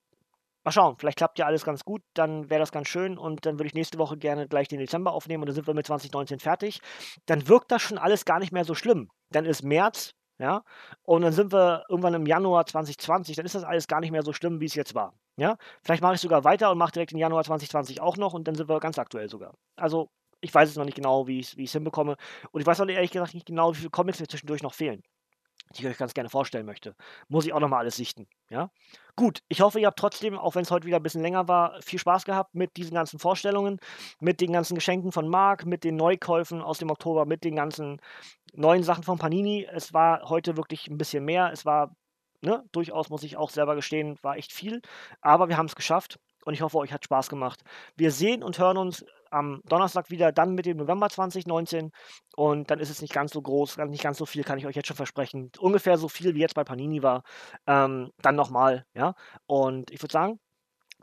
[0.64, 3.54] mal schauen, vielleicht klappt ja alles ganz gut, dann wäre das ganz schön und dann
[3.54, 6.38] würde ich nächste Woche gerne gleich den Dezember aufnehmen und dann sind wir mit 2019
[6.38, 6.80] fertig.
[7.26, 9.08] Dann wirkt das schon alles gar nicht mehr so schlimm.
[9.30, 10.62] Dann ist März, ja,
[11.02, 14.22] und dann sind wir irgendwann im Januar 2020, dann ist das alles gar nicht mehr
[14.22, 15.56] so schlimm, wie es jetzt war, ja.
[15.82, 18.54] Vielleicht mache ich sogar weiter und mache direkt im Januar 2020 auch noch und dann
[18.54, 19.54] sind wir ganz aktuell sogar.
[19.76, 20.10] Also,
[20.40, 22.16] ich weiß es noch nicht genau, wie ich es hinbekomme
[22.52, 25.02] und ich weiß auch ehrlich gesagt nicht genau, wie viele Comics mir zwischendurch noch fehlen
[25.74, 26.94] die ich euch ganz gerne vorstellen möchte.
[27.28, 28.26] Muss ich auch nochmal alles sichten.
[28.50, 28.70] Ja?
[29.16, 31.80] Gut, ich hoffe, ihr habt trotzdem, auch wenn es heute wieder ein bisschen länger war,
[31.82, 33.78] viel Spaß gehabt mit diesen ganzen Vorstellungen,
[34.20, 38.00] mit den ganzen Geschenken von Marc, mit den Neukäufen aus dem Oktober, mit den ganzen
[38.54, 39.66] neuen Sachen von Panini.
[39.70, 41.50] Es war heute wirklich ein bisschen mehr.
[41.52, 41.94] Es war
[42.40, 44.80] ne, durchaus, muss ich auch selber gestehen, war echt viel.
[45.20, 47.62] Aber wir haben es geschafft und ich hoffe, euch hat Spaß gemacht.
[47.96, 51.90] Wir sehen und hören uns am Donnerstag wieder, dann mit dem November 2019
[52.36, 54.76] und dann ist es nicht ganz so groß, nicht ganz so viel, kann ich euch
[54.76, 55.50] jetzt schon versprechen.
[55.58, 57.22] Ungefähr so viel wie jetzt bei Panini war.
[57.66, 59.14] Ähm, dann nochmal, ja.
[59.46, 60.40] Und ich würde sagen,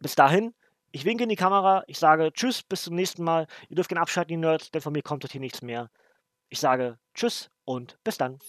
[0.01, 0.53] bis dahin,
[0.91, 3.47] ich winke in die Kamera, ich sage Tschüss, bis zum nächsten Mal.
[3.69, 5.89] Ihr dürft gerne abschalten, die Nerds, denn von mir kommt hier nichts mehr.
[6.55, 8.39] Ich sage Tschüss und bis dann.